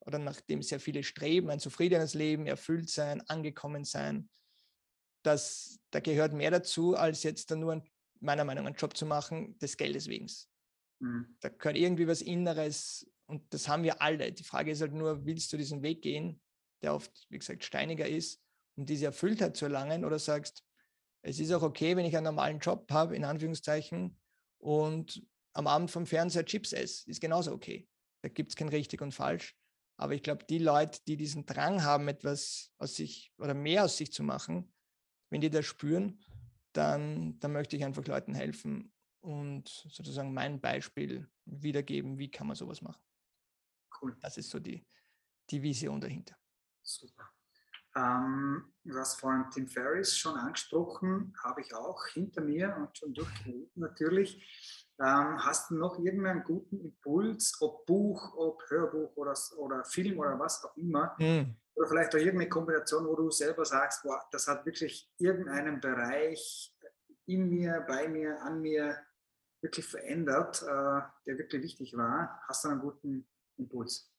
oder 0.00 0.18
nachdem 0.18 0.62
sehr 0.62 0.80
viele 0.80 1.02
streben, 1.02 1.50
ein 1.50 1.60
zufriedenes 1.60 2.14
Leben, 2.14 2.46
erfüllt 2.46 2.88
sein, 2.88 3.20
angekommen 3.28 3.84
sein, 3.84 4.30
dass 5.22 5.78
da 5.90 6.00
gehört 6.00 6.32
mehr 6.32 6.50
dazu, 6.50 6.96
als 6.96 7.22
jetzt 7.22 7.50
dann 7.50 7.60
nur 7.60 7.72
ein, 7.72 7.82
meiner 8.20 8.44
Meinung 8.44 8.64
nach 8.64 8.70
einen 8.70 8.78
Job 8.78 8.96
zu 8.96 9.06
machen, 9.06 9.58
des 9.58 9.76
Geldes 9.76 10.08
wegen. 10.08 10.26
Mhm. 11.00 11.36
Da 11.40 11.48
gehört 11.48 11.76
irgendwie 11.76 12.06
was 12.06 12.22
Inneres 12.22 13.10
und 13.26 13.42
das 13.52 13.68
haben 13.68 13.82
wir 13.82 14.00
alle. 14.00 14.32
Die 14.32 14.44
Frage 14.44 14.70
ist 14.70 14.80
halt 14.80 14.92
nur, 14.92 15.24
willst 15.24 15.52
du 15.52 15.56
diesen 15.56 15.82
Weg 15.82 16.02
gehen, 16.02 16.40
der 16.82 16.94
oft, 16.94 17.26
wie 17.28 17.38
gesagt, 17.38 17.64
steiniger 17.64 18.08
ist, 18.08 18.42
um 18.76 18.86
diese 18.86 19.06
Erfülltheit 19.06 19.56
zu 19.56 19.66
erlangen 19.66 20.04
oder 20.04 20.18
sagst, 20.18 20.64
es 21.22 21.38
ist 21.38 21.52
auch 21.52 21.62
okay, 21.62 21.96
wenn 21.96 22.06
ich 22.06 22.16
einen 22.16 22.24
normalen 22.24 22.60
Job 22.60 22.90
habe, 22.90 23.14
in 23.14 23.24
Anführungszeichen, 23.24 24.16
und 24.58 25.22
am 25.54 25.66
Abend 25.66 25.90
vom 25.90 26.06
Fernseher 26.06 26.44
Chips 26.44 26.72
esse, 26.72 27.10
ist 27.10 27.20
genauso 27.20 27.52
okay. 27.52 27.88
Da 28.22 28.28
gibt 28.28 28.50
es 28.50 28.56
kein 28.56 28.68
richtig 28.68 29.00
und 29.00 29.12
falsch. 29.12 29.56
Aber 29.96 30.14
ich 30.14 30.22
glaube, 30.22 30.44
die 30.44 30.58
Leute, 30.58 31.00
die 31.06 31.16
diesen 31.16 31.46
Drang 31.46 31.82
haben, 31.82 32.08
etwas 32.08 32.70
aus 32.78 32.94
sich 32.94 33.32
oder 33.38 33.54
mehr 33.54 33.84
aus 33.84 33.96
sich 33.96 34.12
zu 34.12 34.22
machen, 34.22 34.72
wenn 35.30 35.40
die 35.40 35.50
das 35.50 35.66
spüren, 35.66 36.22
dann, 36.72 37.38
dann 37.38 37.52
möchte 37.52 37.76
ich 37.76 37.84
einfach 37.84 38.04
Leuten 38.06 38.34
helfen 38.34 38.92
und 39.20 39.68
sozusagen 39.68 40.32
mein 40.32 40.60
Beispiel 40.60 41.28
wiedergeben, 41.44 42.18
wie 42.18 42.30
kann 42.30 42.46
man 42.46 42.56
sowas 42.56 42.82
machen. 42.82 43.02
Cool. 44.00 44.16
Das 44.20 44.36
ist 44.36 44.50
so 44.50 44.58
die, 44.58 44.86
die 45.50 45.62
Vision 45.62 46.00
dahinter. 46.00 46.36
Super. 46.82 47.30
Ähm, 47.96 48.72
du 48.84 48.96
hast 48.96 49.20
vorhin 49.20 49.50
Tim 49.50 49.68
Ferriss 49.68 50.16
schon 50.16 50.36
angesprochen, 50.36 51.34
habe 51.42 51.60
ich 51.60 51.74
auch 51.74 52.06
hinter 52.08 52.40
mir 52.40 52.74
und 52.76 52.96
schon 52.96 53.12
durchgelesen 53.12 53.72
natürlich. 53.74 54.36
Ähm, 55.00 55.44
hast 55.44 55.70
du 55.70 55.76
noch 55.76 55.98
irgendeinen 55.98 56.44
guten 56.44 56.78
Impuls, 56.78 57.56
ob 57.60 57.86
Buch, 57.86 58.34
ob 58.36 58.62
Hörbuch 58.68 59.16
oder, 59.16 59.34
oder 59.56 59.84
Film 59.84 60.18
oder 60.18 60.38
was 60.38 60.64
auch 60.64 60.76
immer? 60.76 61.16
Mhm. 61.18 61.56
Oder 61.74 61.88
vielleicht 61.88 62.14
auch 62.14 62.18
irgendeine 62.18 62.48
Kombination, 62.48 63.06
wo 63.06 63.16
du 63.16 63.30
selber 63.30 63.64
sagst, 63.64 64.02
boah, 64.02 64.22
das 64.30 64.46
hat 64.46 64.64
wirklich 64.66 65.10
irgendeinen 65.16 65.80
Bereich 65.80 66.76
in 67.26 67.48
mir, 67.48 67.84
bei 67.88 68.08
mir, 68.08 68.40
an 68.42 68.60
mir 68.60 68.98
wirklich 69.60 69.86
verändert, 69.86 70.62
äh, 70.62 70.66
der 71.26 71.38
wirklich 71.38 71.62
wichtig 71.62 71.96
war. 71.96 72.40
Hast 72.48 72.64
du 72.64 72.68
einen 72.68 72.80
guten 72.80 73.26
Impuls? 73.56 74.10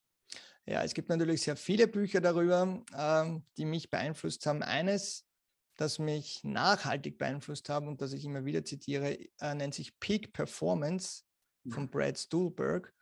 Ja, 0.65 0.83
es 0.83 0.93
gibt 0.93 1.09
natürlich 1.09 1.41
sehr 1.41 1.55
viele 1.55 1.87
Bücher 1.87 2.21
darüber, 2.21 2.83
ähm, 2.95 3.43
die 3.57 3.65
mich 3.65 3.89
beeinflusst 3.89 4.45
haben. 4.45 4.61
Eines, 4.61 5.27
das 5.75 5.97
mich 5.97 6.43
nachhaltig 6.43 7.17
beeinflusst 7.17 7.69
haben 7.69 7.87
und 7.87 8.01
das 8.01 8.13
ich 8.13 8.23
immer 8.25 8.45
wieder 8.45 8.63
zitiere, 8.63 9.17
äh, 9.39 9.55
nennt 9.55 9.73
sich 9.73 9.99
Peak 9.99 10.33
Performance 10.33 11.23
von 11.69 11.89
Brad 11.89 12.17
Stuhlberg. 12.17 12.93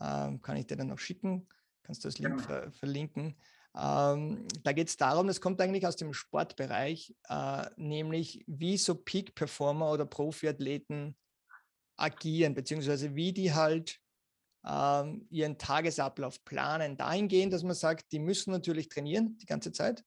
Ähm, 0.00 0.40
kann 0.42 0.56
ich 0.56 0.66
dir 0.66 0.76
dann 0.76 0.88
noch 0.88 0.98
schicken? 0.98 1.48
Kannst 1.82 2.04
du 2.04 2.08
das 2.08 2.18
Link 2.18 2.40
ver 2.40 2.70
verlinken? 2.72 3.36
Ähm, 3.76 4.46
da 4.64 4.72
geht 4.72 4.88
es 4.88 4.96
darum, 4.96 5.26
das 5.26 5.40
kommt 5.40 5.60
eigentlich 5.60 5.86
aus 5.86 5.96
dem 5.96 6.12
Sportbereich, 6.12 7.14
äh, 7.28 7.66
nämlich 7.76 8.44
wie 8.46 8.76
so 8.76 8.94
Peak-Performer 8.94 9.92
oder 9.92 10.06
Profiathleten 10.06 11.16
agieren, 12.00 12.54
beziehungsweise 12.54 13.14
wie 13.14 13.32
die 13.32 13.52
halt 13.52 14.00
ähm, 14.66 15.26
ihren 15.30 15.58
Tagesablauf 15.58 16.44
planen, 16.44 16.96
dahingehend, 16.96 17.52
dass 17.52 17.62
man 17.62 17.74
sagt, 17.74 18.12
die 18.12 18.18
müssen 18.18 18.50
natürlich 18.50 18.88
trainieren 18.88 19.38
die 19.38 19.46
ganze 19.46 19.72
Zeit, 19.72 20.04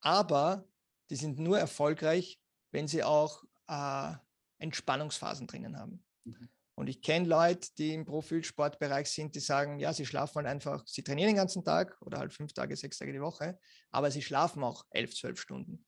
aber 0.00 0.68
die 1.10 1.16
sind 1.16 1.38
nur 1.38 1.58
erfolgreich, 1.58 2.40
wenn 2.72 2.88
sie 2.88 3.02
auch 3.02 3.44
äh, 3.68 4.12
Entspannungsphasen 4.58 5.46
drinnen 5.46 5.78
haben. 5.78 6.04
Mhm. 6.24 6.48
Und 6.78 6.88
ich 6.88 7.00
kenne 7.00 7.26
Leute, 7.26 7.68
die 7.78 7.94
im 7.94 8.04
Profisportbereich 8.04 9.08
sind, 9.08 9.34
die 9.34 9.40
sagen, 9.40 9.78
ja, 9.78 9.94
sie 9.94 10.04
schlafen 10.04 10.36
halt 10.36 10.46
einfach, 10.46 10.86
sie 10.86 11.02
trainieren 11.02 11.30
den 11.30 11.36
ganzen 11.36 11.64
Tag 11.64 11.96
oder 12.02 12.18
halt 12.18 12.34
fünf 12.34 12.52
Tage, 12.52 12.76
sechs 12.76 12.98
Tage 12.98 13.14
die 13.14 13.20
Woche, 13.20 13.58
aber 13.90 14.10
sie 14.10 14.20
schlafen 14.20 14.62
auch 14.62 14.84
elf, 14.90 15.14
zwölf 15.14 15.40
Stunden. 15.40 15.86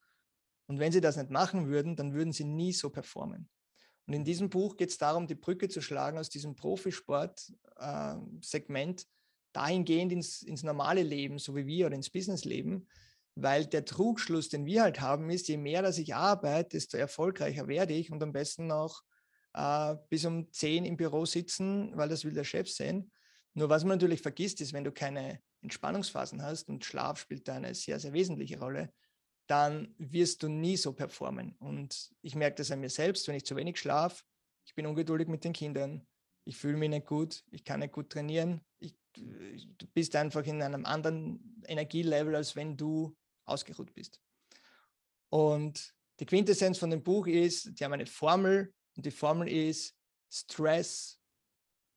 Und 0.66 0.78
wenn 0.78 0.92
sie 0.92 1.02
das 1.02 1.16
nicht 1.16 1.30
machen 1.30 1.68
würden, 1.68 1.94
dann 1.94 2.14
würden 2.14 2.32
sie 2.32 2.44
nie 2.44 2.72
so 2.72 2.88
performen. 2.88 3.50
Und 4.08 4.14
in 4.14 4.24
diesem 4.24 4.48
Buch 4.48 4.76
geht 4.78 4.88
es 4.88 4.96
darum, 4.96 5.26
die 5.26 5.34
Brücke 5.34 5.68
zu 5.68 5.82
schlagen 5.82 6.16
aus 6.16 6.30
diesem 6.30 6.56
Profisport-Segment 6.56 9.02
äh, 9.02 9.04
dahingehend 9.52 10.12
ins, 10.12 10.40
ins 10.40 10.62
normale 10.62 11.02
Leben, 11.02 11.38
so 11.38 11.54
wie 11.54 11.66
wir, 11.66 11.84
oder 11.86 11.94
ins 11.94 12.08
Businessleben, 12.08 12.88
weil 13.34 13.66
der 13.66 13.84
Trugschluss, 13.84 14.48
den 14.48 14.64
wir 14.64 14.82
halt 14.82 15.02
haben, 15.02 15.28
ist, 15.28 15.48
je 15.48 15.58
mehr 15.58 15.82
dass 15.82 15.98
ich 15.98 16.14
arbeite, 16.14 16.70
desto 16.70 16.96
erfolgreicher 16.96 17.68
werde 17.68 17.92
ich 17.92 18.10
und 18.10 18.22
am 18.22 18.32
besten 18.32 18.66
noch 18.66 19.02
äh, 19.52 19.94
bis 20.08 20.24
um 20.24 20.50
10 20.50 20.86
im 20.86 20.96
Büro 20.96 21.26
sitzen, 21.26 21.94
weil 21.94 22.08
das 22.08 22.24
will 22.24 22.32
der 22.32 22.44
Chef 22.44 22.70
sehen. 22.70 23.12
Nur 23.52 23.68
was 23.68 23.84
man 23.84 23.98
natürlich 23.98 24.22
vergisst, 24.22 24.62
ist, 24.62 24.72
wenn 24.72 24.84
du 24.84 24.92
keine 24.92 25.42
Entspannungsphasen 25.60 26.42
hast 26.42 26.70
und 26.70 26.82
Schlaf 26.82 27.18
spielt 27.18 27.46
da 27.46 27.56
eine 27.56 27.74
sehr, 27.74 28.00
sehr 28.00 28.14
wesentliche 28.14 28.58
Rolle, 28.58 28.90
dann 29.48 29.94
wirst 29.98 30.42
du 30.42 30.48
nie 30.48 30.76
so 30.76 30.92
performen. 30.92 31.56
Und 31.58 32.14
ich 32.22 32.34
merke 32.34 32.56
das 32.56 32.70
an 32.70 32.80
mir 32.80 32.90
selbst, 32.90 33.26
wenn 33.26 33.34
ich 33.34 33.44
zu 33.44 33.56
wenig 33.56 33.78
schlafe, 33.78 34.22
ich 34.64 34.74
bin 34.74 34.86
ungeduldig 34.86 35.28
mit 35.28 35.42
den 35.44 35.52
Kindern, 35.52 36.06
ich 36.44 36.56
fühle 36.56 36.76
mich 36.76 36.90
nicht 36.90 37.06
gut, 37.06 37.42
ich 37.50 37.64
kann 37.64 37.80
nicht 37.80 37.92
gut 37.92 38.10
trainieren, 38.10 38.60
ich, 38.78 38.94
du 39.14 39.86
bist 39.94 40.14
einfach 40.14 40.44
in 40.44 40.62
einem 40.62 40.84
anderen 40.84 41.62
Energielevel, 41.66 42.36
als 42.36 42.54
wenn 42.54 42.76
du 42.76 43.16
ausgeruht 43.46 43.92
bist. 43.94 44.20
Und 45.30 45.94
die 46.20 46.26
Quintessenz 46.26 46.78
von 46.78 46.90
dem 46.90 47.02
Buch 47.02 47.26
ist, 47.26 47.78
die 47.78 47.84
haben 47.84 47.92
eine 47.92 48.06
Formel, 48.06 48.72
und 48.96 49.06
die 49.06 49.10
Formel 49.10 49.48
ist 49.48 49.94
Stress 50.30 51.18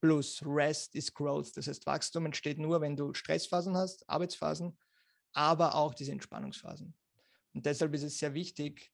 plus 0.02 0.42
Rest 0.46 0.96
is 0.96 1.14
Growth. 1.14 1.56
Das 1.56 1.68
heißt, 1.68 1.86
Wachstum 1.86 2.26
entsteht 2.26 2.58
nur, 2.60 2.82
wenn 2.82 2.96
du 2.96 3.14
Stressphasen 3.14 3.76
hast, 3.76 4.08
Arbeitsphasen, 4.10 4.78
aber 5.34 5.76
auch 5.76 5.94
diese 5.94 6.12
Entspannungsphasen. 6.12 6.94
Und 7.54 7.66
deshalb 7.66 7.94
ist 7.94 8.04
es 8.04 8.18
sehr 8.20 8.34
wichtig, 8.34 8.94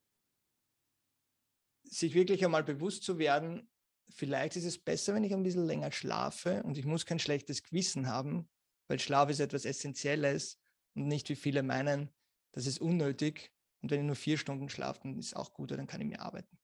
sich 1.84 2.14
wirklich 2.14 2.44
einmal 2.44 2.64
bewusst 2.64 3.04
zu 3.04 3.18
werden, 3.18 3.70
vielleicht 4.10 4.56
ist 4.56 4.66
es 4.66 4.78
besser, 4.78 5.14
wenn 5.14 5.24
ich 5.24 5.34
ein 5.34 5.44
bisschen 5.44 5.66
länger 5.66 5.92
schlafe 5.92 6.64
und 6.64 6.78
ich 6.78 6.86
muss 6.86 7.06
kein 7.06 7.20
schlechtes 7.20 7.64
Gewissen 7.64 8.08
haben, 8.08 8.50
weil 8.88 9.00
Schlaf 9.00 9.30
ist 9.30 9.40
etwas 9.40 9.66
Essentielles 9.66 10.60
und 10.96 11.08
nicht 11.08 11.30
wie 11.30 11.36
viele 11.36 11.64
meinen, 11.64 12.10
das 12.54 12.66
ist 12.66 12.80
unnötig. 12.80 13.54
Und 13.82 13.92
wenn 13.92 14.00
ich 14.02 14.06
nur 14.06 14.16
vier 14.16 14.38
Stunden 14.38 14.70
schlafe, 14.70 15.02
dann 15.04 15.18
ist 15.18 15.28
es 15.28 15.34
auch 15.34 15.54
gut, 15.54 15.72
dann 15.72 15.88
kann 15.88 16.02
ich 16.02 16.08
mehr 16.08 16.22
arbeiten. 16.22 16.58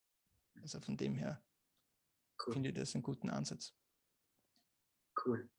Also 0.62 0.80
von 0.80 0.98
dem 0.98 1.16
her 1.16 1.44
cool. 2.46 2.54
finde 2.54 2.70
ich 2.70 2.76
das 2.76 2.96
einen 2.96 3.04
guten 3.04 3.30
Ansatz. 3.30 3.74
Cool. 5.24 5.50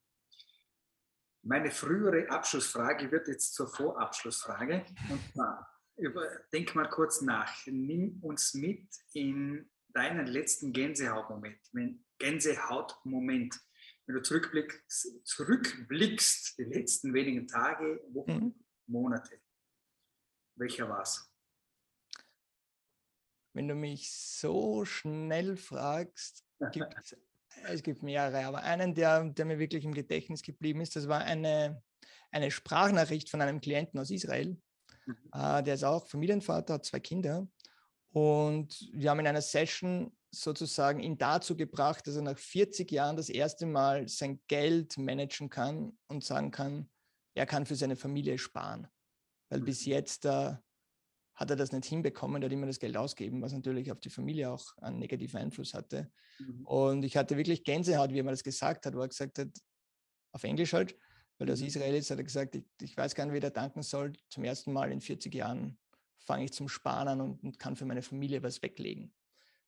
Meine 1.43 1.71
frühere 1.71 2.29
Abschlussfrage 2.31 3.11
wird 3.13 3.29
jetzt 3.29 3.55
zur 3.55 3.69
Vorabschlussfrage. 3.69 4.85
Und 5.11 5.21
zwar, 5.33 5.74
denk 6.53 6.75
mal 6.75 6.89
kurz 6.89 7.21
nach. 7.21 7.67
Nimm 7.67 8.19
uns 8.23 8.55
mit 8.55 8.89
in 9.13 9.71
deinen 9.89 10.27
letzten 10.27 10.73
Gänsehautmoment. 10.73 11.59
Gänsehautmoment. 12.19 13.61
Wenn 14.07 14.17
du 14.17 14.23
zurückblickst, 14.23 15.25
zurückblickst 15.25 16.59
die 16.59 16.65
letzten 16.65 17.15
wenigen 17.15 17.47
Tage, 17.47 18.03
Wochen, 18.13 18.33
mhm. 18.33 18.65
Monate. 18.87 19.41
Welcher 20.57 20.89
war 20.89 21.03
es? 21.03 21.31
Wenn 23.55 23.69
du 23.69 23.75
mich 23.75 24.13
so 24.13 24.85
schnell 24.85 25.57
fragst, 25.57 26.45
gibt 26.73 26.95
es, 27.01 27.17
es 27.65 27.83
gibt 27.83 28.03
mehrere, 28.03 28.45
aber 28.47 28.63
einen, 28.63 28.95
der, 28.95 29.25
der 29.25 29.45
mir 29.45 29.59
wirklich 29.59 29.85
im 29.85 29.95
Gedächtnis 29.95 30.43
geblieben 30.43 30.81
ist, 30.81 30.97
das 30.97 31.09
war 31.09 31.21
eine, 31.21 31.83
eine 32.31 32.51
Sprachnachricht 32.51 33.31
von 33.31 33.41
einem 33.41 33.61
Klienten 33.61 33.99
aus 33.99 34.11
Israel. 34.11 34.61
Mhm. 35.07 35.17
Äh, 35.33 35.63
der 35.63 35.75
ist 35.75 35.85
auch 35.85 36.07
Familienvater, 36.07 36.75
hat 36.75 36.85
zwei 36.85 37.01
Kinder. 37.01 37.47
Und 38.11 38.89
wir 38.93 39.11
haben 39.11 39.21
in 39.21 39.27
einer 39.27 39.43
Session 39.43 40.17
sozusagen 40.31 41.01
ihn 41.01 41.19
dazu 41.19 41.57
gebracht, 41.57 42.07
dass 42.07 42.17
er 42.17 42.23
nach 42.23 42.39
40 42.39 42.91
Jahren 42.91 43.17
das 43.17 43.29
erste 43.29 43.67
Mal 43.67 44.09
sein 44.09 44.41
Geld 44.49 44.99
managen 44.99 45.49
kann 45.51 45.97
und 46.07 46.25
sagen 46.25 46.51
kann, 46.51 46.89
er 47.35 47.47
kann 47.47 47.67
für 47.67 47.77
seine 47.77 47.97
Familie 47.97 48.39
sparen. 48.39 48.89
Weil 49.49 49.61
bis 49.61 49.87
mhm. 49.87 49.93
jetzt 49.93 50.25
äh, 50.25 50.55
hat 51.35 51.51
er 51.51 51.57
das 51.57 51.73
nicht 51.73 51.87
hinbekommen, 51.87 52.43
er 52.43 52.47
hat 52.47 52.53
immer 52.53 52.67
das 52.67 52.79
Geld 52.79 52.97
ausgeben, 52.97 53.43
was 53.43 53.53
natürlich 53.53 53.91
auf 53.91 54.01
die 54.01 54.11
Familie 54.11 54.51
auch 54.51 54.77
einen 54.79 54.99
negativen 54.99 55.41
Einfluss 55.41 55.75
hatte. 55.75 56.11
Mhm. 56.39 56.65
Und 56.67 57.05
ich 57.05 57.17
hatte 57.17 57.37
wirklich 57.37 57.65
Gänsehaut, 57.65 58.13
wie 58.13 58.21
er 58.21 58.25
mir 58.25 58.31
das 58.31 58.45
gesagt 58.45 58.87
hat, 58.87 58.95
wo 58.95 59.01
er 59.01 59.09
gesagt 59.09 59.39
hat, 59.39 59.49
auf 60.33 60.45
Englisch 60.45 60.73
halt, 60.73 60.97
weil 61.39 61.51
aus 61.51 61.61
mhm. 61.61 61.67
Israel 61.67 61.95
ist, 61.95 62.11
hat 62.11 62.19
er 62.19 62.25
gesagt, 62.25 62.55
ich, 62.55 62.65
ich 62.81 62.97
weiß 62.97 63.15
gar 63.15 63.27
nicht, 63.27 63.35
wie 63.35 63.45
er 63.45 63.51
danken 63.51 63.83
soll. 63.83 64.13
Zum 64.29 64.45
ersten 64.45 64.73
Mal 64.73 64.93
in 64.93 65.01
40 65.01 65.35
Jahren 65.35 65.79
fange 66.19 66.45
ich 66.45 66.53
zum 66.53 66.69
Sparen 66.69 67.09
an 67.09 67.21
und, 67.21 67.43
und 67.43 67.59
kann 67.59 67.77
für 67.77 67.85
meine 67.85 68.03
Familie 68.03 68.43
was 68.43 68.63
weglegen. 68.63 69.13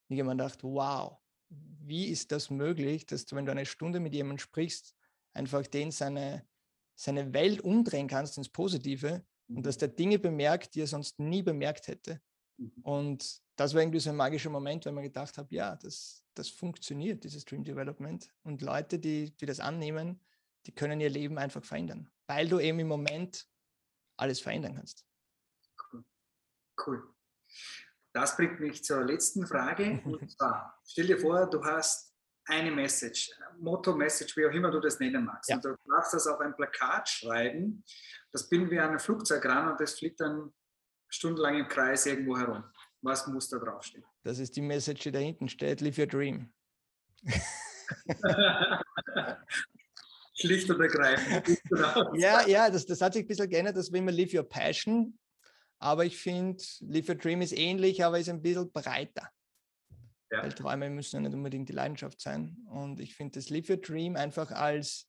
Und 0.09 0.15
ich 0.15 0.21
habe 0.21 0.31
mir 0.31 0.37
gedacht, 0.37 0.63
wow, 0.63 1.19
wie 1.49 2.07
ist 2.07 2.33
das 2.33 2.51
möglich, 2.51 3.07
dass 3.07 3.27
du, 3.27 3.37
wenn 3.37 3.47
du 3.47 3.53
eine 3.53 3.67
Stunde 3.67 4.01
mit 4.01 4.15
jemandem 4.15 4.39
sprichst, 4.39 4.95
einfach 5.33 5.67
den 5.67 5.91
seine, 5.91 6.47
seine 6.95 7.33
Welt 7.33 7.61
umdrehen 7.61 8.09
kannst 8.09 8.39
ins 8.39 8.49
Positive 8.49 9.25
und 9.49 9.65
dass 9.65 9.79
der 9.79 9.89
Dinge 9.89 10.19
bemerkt, 10.19 10.75
die 10.75 10.81
er 10.81 10.87
sonst 10.87 11.19
nie 11.19 11.43
bemerkt 11.43 11.89
hätte. 11.89 12.21
Mhm. 12.57 12.73
Und 12.83 13.41
das 13.57 13.75
war 13.75 13.83
irgendwie 13.83 14.01
so 14.01 14.11
ein 14.11 14.17
magischer 14.17 14.51
Moment, 14.51 14.87
weil 14.87 14.93
man 14.93 15.05
gedacht 15.05 15.39
hat, 15.39 15.51
ja, 15.53 15.77
das, 15.77 16.25
das 16.35 16.49
funktioniert, 16.49 17.25
dieses 17.25 17.45
Dream 17.45 17.65
Development. 17.65 18.29
Und 18.43 18.63
Leute, 18.63 18.99
die, 18.99 19.37
die 19.37 19.47
das 19.47 19.61
annehmen, 19.61 20.21
die 20.67 20.75
können 20.75 21.01
ihr 21.01 21.11
Leben 21.11 21.39
einfach 21.39 21.65
verändern, 21.65 22.11
weil 22.27 22.49
du 22.49 22.59
eben 22.59 22.81
im 22.81 22.89
Moment 22.89 23.47
alles 24.17 24.41
verändern 24.41 24.75
kannst. 24.75 25.07
Cool. 25.93 26.05
cool. 26.87 27.15
Das 28.13 28.37
bringt 28.37 28.61
mich 28.61 28.83
zur 28.83 29.05
letzten 29.05 29.47
Frage. 29.47 30.01
Und 30.05 30.31
zwar, 30.31 30.81
stell 30.87 31.07
dir 31.07 31.19
vor, 31.19 31.49
du 31.49 31.63
hast 31.65 32.15
eine 32.47 32.71
Message, 32.71 33.31
Motto, 33.59 33.95
Message, 33.95 34.37
wie 34.37 34.47
auch 34.47 34.53
immer 34.53 34.71
du 34.71 34.81
das 34.81 34.99
nennen 35.01 35.25
magst. 35.25 35.51
Ja. 35.51 35.57
Und 35.57 35.65
du 35.65 35.77
darfst 35.89 36.15
das 36.15 36.27
auf 36.27 36.41
ein 36.41 36.55
Plakat 36.55 37.09
schreiben. 37.09 37.85
Das 38.33 38.49
binden 38.49 38.71
wir 38.71 38.85
an 38.85 38.93
ein 38.93 38.99
Flugzeug 38.99 39.45
ran 39.45 39.71
und 39.71 39.81
das 39.81 39.99
fliegt 39.99 40.21
dann 40.21 40.53
stundenlang 41.09 41.59
im 41.59 41.69
Kreis 41.69 42.07
irgendwo 42.07 42.37
herum. 42.37 42.65
Was 43.03 43.27
muss 43.27 43.49
da 43.49 43.59
draufstehen? 43.59 44.05
Das 44.23 44.39
ist 44.39 44.57
die 44.57 44.63
Message, 44.63 45.03
die 45.03 45.13
da 45.13 45.19
hinten 45.19 45.49
steht: 45.49 45.81
Live 45.81 45.99
your 45.99 46.07
dream. 46.07 46.53
Schlicht 50.39 50.71
und 50.71 50.81
ergreifend. 50.81 51.61
ja, 52.21 52.47
ja, 52.47 52.71
das, 52.71 52.85
das 52.87 53.01
hat 53.01 53.15
sich 53.15 53.25
ein 53.25 53.29
bisschen 53.29 53.49
geändert, 53.49 53.77
das 53.77 53.91
will 53.91 54.03
man 54.03 54.15
Live 54.15 54.35
Your 54.35 54.49
Passion. 54.49 55.19
Aber 55.79 56.05
ich 56.05 56.19
finde, 56.19 56.63
Live 56.81 57.09
Your 57.09 57.15
Dream 57.15 57.43
ist 57.43 57.57
ähnlich, 57.57 58.05
aber 58.05 58.19
ist 58.19 58.29
ein 58.29 58.43
bisschen 58.43 58.71
breiter. 58.71 59.31
Ja. 60.31 60.43
Weil 60.43 60.53
Träume 60.53 60.91
müssen 60.91 61.17
ja 61.17 61.21
nicht 61.21 61.35
unbedingt 61.35 61.69
die 61.69 61.73
Leidenschaft 61.75 62.21
sein. 62.21 62.57
Und 62.69 63.01
ich 63.01 63.15
finde 63.15 63.39
das 63.39 63.51
Live 63.51 63.71
Your 63.71 63.77
Dream 63.77 64.17
einfach 64.17 64.51
als, 64.51 65.09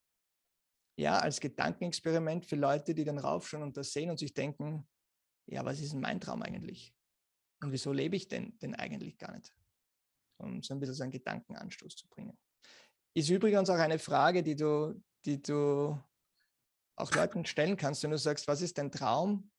ja, 0.97 1.20
als 1.20 1.39
Gedankenexperiment 1.39 2.45
für 2.45 2.56
Leute, 2.56 2.93
die 2.93 3.04
dann 3.04 3.18
raufschauen 3.18 3.64
und 3.64 3.76
das 3.78 3.91
sehen 3.91 4.10
und 4.10 4.20
sich 4.20 4.34
denken, 4.34 4.88
ja, 5.49 5.64
was 5.66 5.80
ist 5.80 5.93
denn 5.93 6.02
mein 6.02 6.22
Traum 6.22 6.41
eigentlich? 6.41 6.93
Und 7.64 7.72
wieso 7.72 7.91
lebe 7.91 8.16
ich 8.16 8.28
denn, 8.28 8.58
denn 8.60 8.76
eigentlich 8.76 9.18
gar 9.18 9.36
nicht? 9.36 9.54
Um 10.39 10.62
so 10.62 10.74
ein 10.74 10.80
bisschen 10.80 10.95
so 10.95 11.04
einen 11.04 11.12
Gedankenanstoß 11.12 11.95
zu 11.95 12.08
bringen. 12.08 12.38
Ist 13.16 13.30
übrigens 13.30 13.70
auch 13.70 13.80
eine 13.80 13.97
Frage, 13.97 14.43
die 14.43 14.56
du, 14.56 15.02
die 15.28 15.42
du 15.42 16.02
auch 16.96 17.12
Leuten 17.14 17.46
stellen 17.46 17.78
kannst, 17.78 18.02
wenn 18.02 18.12
du 18.12 18.18
sagst, 18.18 18.48
was 18.48 18.62
ist 18.62 18.78
dein 18.78 18.92
Traum? 18.92 19.52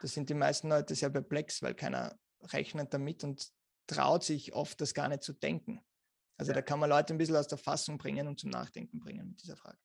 Da 0.00 0.08
sind 0.08 0.30
die 0.30 0.34
meisten 0.34 0.70
Leute 0.70 0.94
sehr 0.94 1.10
perplex, 1.10 1.62
weil 1.62 1.74
keiner 1.74 2.18
rechnet 2.52 2.94
damit 2.94 3.22
und 3.24 3.52
traut 3.86 4.24
sich 4.24 4.54
oft, 4.54 4.80
das 4.80 4.94
gar 4.94 5.08
nicht 5.08 5.22
zu 5.22 5.34
denken. 5.34 5.84
Also 6.38 6.52
ja. 6.52 6.56
da 6.56 6.62
kann 6.62 6.78
man 6.78 6.88
Leute 6.88 7.12
ein 7.12 7.18
bisschen 7.18 7.36
aus 7.36 7.48
der 7.48 7.58
Fassung 7.58 7.98
bringen 7.98 8.26
und 8.28 8.40
zum 8.40 8.50
Nachdenken 8.50 8.98
bringen 8.98 9.28
mit 9.28 9.42
dieser 9.42 9.56
Frage. 9.56 9.78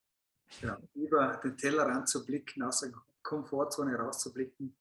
genau, 0.62 0.78
über 0.94 1.36
den 1.44 1.58
Tellerrand 1.58 2.08
zu 2.08 2.24
blicken, 2.24 2.64
aus 2.64 2.80
der 2.82 2.94
Komfortzone 3.24 3.98
rauszublicken 3.98 4.78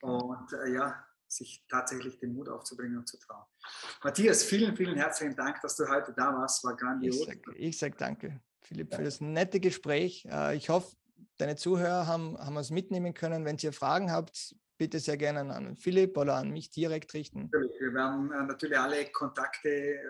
und 0.00 0.52
äh, 0.54 0.72
ja, 0.72 1.06
sich 1.28 1.64
tatsächlich 1.68 2.18
den 2.18 2.34
Mut 2.34 2.48
aufzubringen 2.48 2.98
und 2.98 3.06
zu 3.06 3.18
trauen. 3.18 3.44
Matthias, 4.02 4.42
vielen, 4.42 4.76
vielen 4.76 4.96
herzlichen 4.96 5.36
Dank, 5.36 5.60
dass 5.60 5.76
du 5.76 5.86
heute 5.88 6.12
da 6.14 6.32
warst. 6.32 6.64
War 6.64 6.74
grandios. 6.74 7.28
Ich 7.54 7.78
sage 7.78 7.92
sag 7.92 7.98
danke, 7.98 8.40
Philipp, 8.66 8.94
für 8.94 9.04
das 9.04 9.20
nette 9.20 9.60
Gespräch. 9.60 10.26
Äh, 10.30 10.56
ich 10.56 10.68
hoffe, 10.68 10.96
deine 11.36 11.56
Zuhörer 11.56 12.06
haben, 12.06 12.38
haben 12.38 12.56
es 12.56 12.70
mitnehmen 12.70 13.14
können. 13.14 13.44
Wenn 13.44 13.56
ihr 13.58 13.72
Fragen 13.72 14.10
habt, 14.10 14.54
bitte 14.78 14.98
sehr 14.98 15.16
gerne 15.16 15.40
an 15.54 15.76
Philipp 15.76 16.16
oder 16.16 16.34
an 16.36 16.50
mich 16.50 16.70
direkt 16.70 17.14
richten. 17.14 17.50
Wir 17.52 17.94
werden 17.94 18.32
äh, 18.32 18.42
natürlich 18.42 18.78
alle 18.78 19.06
Kontakte, 19.06 19.68
äh, 19.68 20.00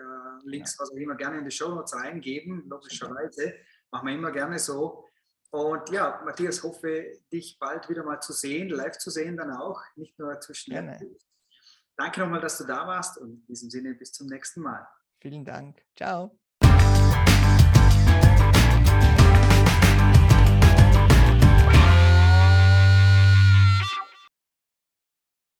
Links, 0.43 0.75
ja. 0.75 0.83
was 0.83 0.91
auch 0.91 0.95
immer, 0.95 1.15
gerne 1.15 1.39
in 1.39 1.45
die 1.45 1.51
Show 1.51 1.69
Notes 1.69 1.95
reingeben, 1.95 2.63
logischerweise. 2.67 3.53
Machen 3.91 4.07
wir 4.07 4.15
immer 4.15 4.31
gerne 4.31 4.59
so. 4.59 5.05
Und 5.51 5.89
ja, 5.91 6.21
Matthias, 6.25 6.63
hoffe, 6.63 7.13
dich 7.31 7.57
bald 7.59 7.87
wieder 7.87 8.03
mal 8.03 8.19
zu 8.19 8.33
sehen, 8.33 8.69
live 8.69 8.97
zu 8.97 9.09
sehen 9.09 9.37
dann 9.37 9.51
auch, 9.51 9.81
nicht 9.95 10.17
nur 10.19 10.39
zwischen. 10.41 10.71
Gerne. 10.71 10.99
Danke 11.95 12.19
nochmal, 12.19 12.41
dass 12.41 12.57
du 12.57 12.65
da 12.65 12.85
warst 12.85 13.17
und 13.17 13.39
in 13.39 13.45
diesem 13.47 13.69
Sinne 13.69 13.93
bis 13.93 14.11
zum 14.11 14.27
nächsten 14.27 14.61
Mal. 14.61 14.85
Vielen 15.21 15.45
Dank. 15.45 15.81
Ciao. 15.95 16.37